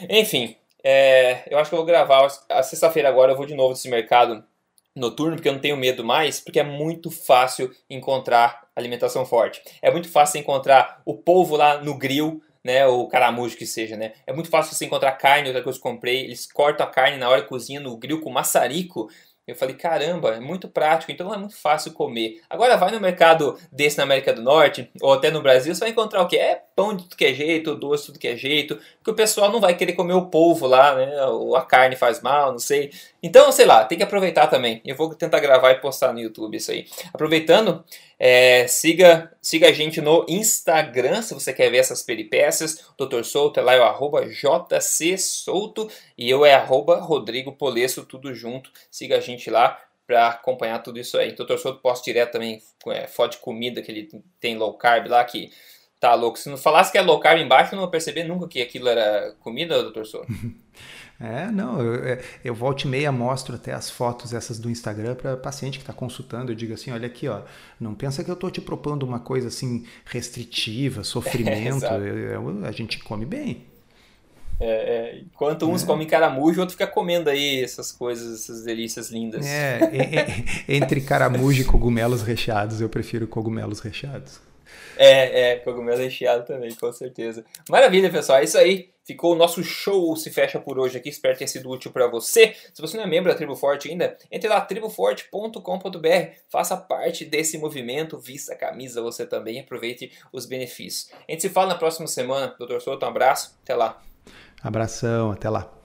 Enfim, 0.09 0.55
é, 0.83 1.43
eu 1.49 1.57
acho 1.57 1.69
que 1.69 1.75
eu 1.75 1.79
vou 1.79 1.85
gravar 1.85 2.27
a 2.49 2.63
sexta-feira 2.63 3.09
agora, 3.09 3.33
eu 3.33 3.37
vou 3.37 3.45
de 3.45 3.53
novo 3.53 3.69
nesse 3.69 3.89
mercado 3.89 4.43
noturno, 4.95 5.35
porque 5.35 5.49
eu 5.49 5.53
não 5.53 5.59
tenho 5.59 5.77
medo 5.77 6.03
mais, 6.03 6.39
porque 6.39 6.59
é 6.59 6.63
muito 6.63 7.09
fácil 7.11 7.71
encontrar 7.89 8.67
alimentação 8.75 9.25
forte. 9.25 9.61
É 9.81 9.91
muito 9.91 10.09
fácil 10.09 10.39
encontrar 10.39 11.01
o 11.05 11.15
polvo 11.15 11.55
lá 11.55 11.81
no 11.81 11.97
grill, 11.97 12.41
né, 12.63 12.85
o 12.85 13.07
caramujo 13.07 13.55
que 13.55 13.65
seja, 13.65 13.95
né? 13.95 14.13
É 14.27 14.33
muito 14.33 14.49
fácil 14.49 14.75
você 14.75 14.85
encontrar 14.85 15.13
carne, 15.13 15.47
outra 15.47 15.63
coisa 15.63 15.79
que 15.79 15.87
eu 15.87 15.91
comprei, 15.91 16.25
eles 16.25 16.51
cortam 16.51 16.85
a 16.85 16.89
carne 16.89 17.17
na 17.17 17.29
hora 17.29 17.41
cozinha 17.41 17.79
no 17.79 17.95
grill 17.97 18.19
com 18.19 18.29
maçarico, 18.29 19.09
eu 19.49 19.55
falei, 19.55 19.75
caramba, 19.75 20.35
é 20.35 20.39
muito 20.39 20.67
prático, 20.67 21.11
então 21.11 21.33
é 21.33 21.37
muito 21.37 21.55
fácil 21.55 21.91
comer. 21.93 22.39
Agora 22.47 22.77
vai 22.77 22.91
no 22.91 22.99
mercado 22.99 23.57
desse 23.71 23.97
na 23.97 24.03
América 24.03 24.31
do 24.31 24.43
Norte, 24.43 24.91
ou 25.01 25.13
até 25.13 25.31
no 25.31 25.41
Brasil, 25.41 25.73
você 25.73 25.79
vai 25.79 25.89
encontrar 25.89 26.21
o 26.21 26.27
que? 26.27 26.37
É 26.37 26.61
pão 26.75 26.95
de 26.95 27.03
tudo 27.03 27.15
que 27.15 27.25
é 27.25 27.33
jeito, 27.33 27.75
doce 27.75 28.03
de 28.03 28.07
tudo 28.07 28.19
que 28.19 28.27
é 28.27 28.35
jeito, 28.35 28.75
porque 28.97 29.09
o 29.11 29.15
pessoal 29.15 29.51
não 29.51 29.59
vai 29.59 29.75
querer 29.75 29.93
comer 29.93 30.13
o 30.13 30.27
polvo 30.27 30.67
lá, 30.67 30.95
né? 30.95 31.25
Ou 31.25 31.55
a 31.55 31.65
carne 31.65 31.95
faz 31.95 32.21
mal, 32.21 32.51
não 32.51 32.59
sei. 32.59 32.91
Então, 33.21 33.51
sei 33.51 33.65
lá, 33.65 33.83
tem 33.83 33.97
que 33.97 34.03
aproveitar 34.03 34.47
também. 34.47 34.81
Eu 34.85 34.95
vou 34.95 35.13
tentar 35.13 35.39
gravar 35.39 35.71
e 35.71 35.81
postar 35.81 36.13
no 36.13 36.19
YouTube 36.19 36.55
isso 36.55 36.71
aí. 36.71 36.87
Aproveitando, 37.13 37.83
é, 38.17 38.65
siga, 38.67 39.31
siga 39.41 39.67
a 39.67 39.71
gente 39.71 39.99
no 39.99 40.25
Instagram 40.27 41.21
se 41.21 41.33
você 41.33 41.53
quer 41.53 41.69
ver 41.69 41.77
essas 41.77 42.01
peripécias. 42.01 42.85
Dr. 42.97 43.23
Souto 43.23 43.59
é 43.59 43.63
lá, 43.63 43.73
é 43.73 43.79
o 43.79 43.83
arroba 43.83 44.25
jcsouto 44.27 45.89
e 46.17 46.29
eu 46.29 46.45
é 46.45 46.53
arroba 46.53 46.99
Rodrigo 46.99 47.51
Polesso, 47.51 48.05
tudo 48.05 48.33
junto. 48.33 48.71
Siga 48.89 49.17
a 49.17 49.21
gente 49.21 49.49
lá 49.49 49.77
para 50.07 50.29
acompanhar 50.29 50.79
tudo 50.79 50.99
isso 50.99 51.17
aí. 51.17 51.33
Dr. 51.33 51.57
Souto 51.57 51.81
posta 51.81 52.05
direto 52.05 52.31
também 52.31 52.61
é, 52.87 53.05
foto 53.05 53.33
de 53.33 53.37
comida 53.39 53.81
que 53.81 53.91
ele 53.91 54.09
tem 54.39 54.57
low 54.57 54.73
carb 54.73 55.07
lá 55.07 55.23
que 55.25 55.51
tá 55.99 56.15
louco. 56.15 56.39
Se 56.39 56.49
não 56.49 56.57
falasse 56.57 56.91
que 56.91 56.97
é 56.97 57.01
low 57.01 57.19
carb 57.19 57.39
embaixo, 57.39 57.73
eu 57.73 57.77
não 57.77 57.83
ia 57.83 57.91
perceber 57.91 58.23
nunca 58.23 58.47
que 58.47 58.61
aquilo 58.61 58.87
era 58.87 59.35
comida, 59.41 59.83
Dr. 59.83 60.05
Souto. 60.05 60.27
É, 61.21 61.51
não, 61.51 61.81
eu, 61.81 62.03
é, 62.05 62.21
eu 62.45 62.55
volto 62.55 62.85
e 62.85 62.87
meia 62.87 63.11
mostro 63.11 63.55
até 63.55 63.73
as 63.73 63.89
fotos 63.89 64.33
essas 64.33 64.57
do 64.57 64.69
Instagram 64.69 65.15
para 65.15 65.35
paciente 65.35 65.77
que 65.77 65.83
está 65.83 65.91
consultando. 65.91 66.51
Eu 66.51 66.55
digo 66.55 66.73
assim, 66.73 66.91
olha 66.91 67.07
aqui, 67.07 67.27
ó, 67.27 67.41
não 67.79 67.93
pensa 67.93 68.23
que 68.23 68.29
eu 68.29 68.35
estou 68.35 68.49
te 68.49 68.61
propondo 68.61 69.03
uma 69.03 69.19
coisa 69.19 69.49
assim 69.49 69.85
restritiva, 70.05 71.03
sofrimento. 71.03 71.85
É, 71.85 72.67
a 72.67 72.71
gente 72.71 72.99
come 72.99 73.25
bem. 73.25 73.65
É, 74.61 74.67
é, 74.67 75.19
enquanto 75.19 75.69
uns 75.69 75.83
é. 75.83 75.85
comem 75.85 76.07
caramujo, 76.07 76.57
o 76.57 76.61
outro 76.61 76.73
fica 76.73 76.87
comendo 76.87 77.29
aí 77.29 77.63
essas 77.63 77.91
coisas, 77.91 78.41
essas 78.41 78.63
delícias 78.63 79.09
lindas. 79.09 79.45
É, 79.45 79.79
entre 80.67 81.01
caramujo 81.01 81.61
e 81.61 81.65
cogumelos 81.65 82.21
recheados, 82.21 82.79
eu 82.79 82.89
prefiro 82.89 83.27
cogumelos 83.27 83.79
recheados. 83.79 84.39
É, 84.97 85.51
é, 85.51 85.55
cogumelo 85.55 85.99
recheado 85.99 86.45
também, 86.45 86.75
com 86.75 86.91
certeza. 86.91 87.45
Maravilha, 87.69 88.09
pessoal, 88.09 88.39
é 88.39 88.43
isso 88.43 88.57
aí. 88.57 88.89
Ficou 89.09 89.33
o 89.33 89.35
nosso 89.35 89.63
show 89.63 90.15
se 90.15 90.29
fecha 90.29 90.59
por 90.59 90.77
hoje 90.77 90.95
aqui. 90.95 91.09
Espero 91.09 91.35
ter 91.35 91.47
sido 91.47 91.67
útil 91.67 91.91
para 91.91 92.05
você. 92.05 92.55
Se 92.71 92.79
você 92.79 92.95
não 92.95 93.05
é 93.05 93.07
membro 93.07 93.31
da 93.31 93.35
Tribo 93.35 93.55
Forte 93.55 93.89
ainda, 93.89 94.15
entre 94.31 94.47
lá 94.47 94.61
triboforte.com.br. 94.61 96.07
Faça 96.47 96.77
parte 96.77 97.25
desse 97.25 97.57
movimento, 97.57 98.19
vista 98.19 98.53
a 98.53 98.55
camisa 98.55 99.01
você 99.01 99.25
também, 99.25 99.59
aproveite 99.59 100.11
os 100.31 100.45
benefícios. 100.45 101.11
A 101.27 101.31
gente 101.31 101.41
se 101.41 101.49
fala 101.49 101.69
na 101.69 101.75
próxima 101.75 102.05
semana. 102.05 102.53
Doutor 102.59 102.81
Souto, 102.81 103.03
um 103.03 103.09
abraço, 103.09 103.57
até 103.63 103.73
lá. 103.73 103.99
Abração, 104.61 105.31
até 105.31 105.49
lá. 105.49 105.78